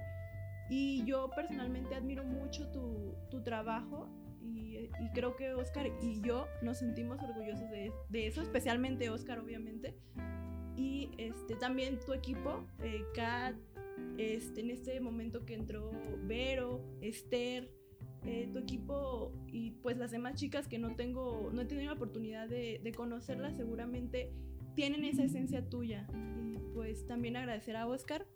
Y 0.71 1.05
yo 1.05 1.31
personalmente 1.35 1.95
admiro 1.95 2.25
mucho 2.25 2.71
tu, 2.71 3.15
tu 3.31 3.43
trabajo 3.43 4.09
Y, 4.41 4.91
y 5.01 5.11
creo 5.15 5.37
que 5.37 5.55
Oscar 5.55 5.87
y 6.03 6.21
yo 6.21 6.47
nos 6.63 6.79
sentimos 6.79 7.23
orgullosos 7.23 7.71
de, 7.71 7.93
de 8.09 8.27
eso, 8.27 8.43
especialmente 8.43 9.11
Oscar, 9.11 9.39
obviamente. 9.39 9.95
Y 10.77 11.11
este, 11.19 11.57
también 11.57 11.99
tu 12.01 12.13
equipo, 12.13 12.67
eh, 12.83 13.03
Kat, 13.15 13.57
este, 14.19 14.61
en 14.61 14.71
este 14.71 15.01
momento 15.01 15.45
que 15.45 15.55
entró 15.55 15.91
Vero, 16.25 16.83
Esther, 17.01 17.71
eh, 18.25 18.49
tu 18.53 18.59
equipo 18.59 19.33
y 19.47 19.71
pues 19.83 19.97
las 19.97 20.11
demás 20.11 20.35
chicas 20.35 20.67
que 20.67 20.79
no 20.79 20.97
tengo, 20.97 21.51
no 21.53 21.63
he 21.63 21.65
tenido 21.65 21.87
la 21.87 21.93
oportunidad 21.93 22.49
de, 22.49 22.81
de 22.83 22.93
conocerlas, 22.93 23.57
seguramente 23.57 24.33
tienen 24.75 25.05
esa 25.05 25.25
esencia 25.25 25.69
tuya. 25.69 26.07
Y 26.37 26.59
pues 26.75 27.07
también 27.07 27.37
agradecer 27.37 27.77
a 27.77 27.87
Oscar 27.87 28.27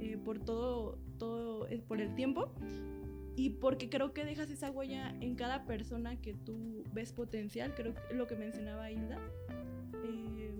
eh, 0.00 0.16
por 0.24 0.38
todo, 0.38 0.98
todo, 1.18 1.68
eh, 1.68 1.82
por 1.86 2.00
el 2.00 2.14
tiempo 2.14 2.52
y 3.40 3.48
porque 3.48 3.88
creo 3.88 4.12
que 4.12 4.26
dejas 4.26 4.50
esa 4.50 4.70
huella 4.70 5.16
en 5.22 5.34
cada 5.34 5.64
persona 5.64 6.20
que 6.20 6.34
tú 6.34 6.84
ves 6.92 7.10
potencial, 7.10 7.74
creo 7.74 7.94
que 7.94 8.14
lo 8.14 8.26
que 8.26 8.36
mencionaba 8.36 8.90
Hilda. 8.90 9.18
Eh, 10.04 10.52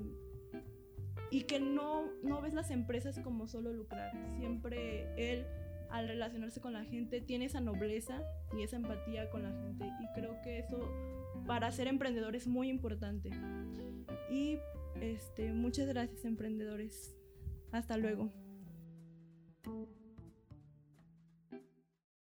y 1.30 1.42
que 1.42 1.60
no, 1.60 2.06
no 2.22 2.40
ves 2.40 2.54
las 2.54 2.70
empresas 2.70 3.20
como 3.20 3.48
solo 3.48 3.74
lucrar. 3.74 4.12
Siempre 4.38 5.12
él, 5.18 5.44
al 5.90 6.08
relacionarse 6.08 6.62
con 6.62 6.72
la 6.72 6.86
gente, 6.86 7.20
tiene 7.20 7.44
esa 7.44 7.60
nobleza 7.60 8.22
y 8.56 8.62
esa 8.62 8.76
empatía 8.76 9.28
con 9.28 9.42
la 9.42 9.52
gente. 9.52 9.84
Y 10.00 10.18
creo 10.18 10.40
que 10.40 10.60
eso 10.60 10.80
para 11.46 11.70
ser 11.72 11.86
emprendedor 11.86 12.34
es 12.34 12.46
muy 12.46 12.70
importante. 12.70 13.28
Y 14.30 14.56
este, 15.02 15.52
muchas 15.52 15.86
gracias 15.86 16.24
emprendedores. 16.24 17.14
Hasta 17.72 17.98
luego. 17.98 18.32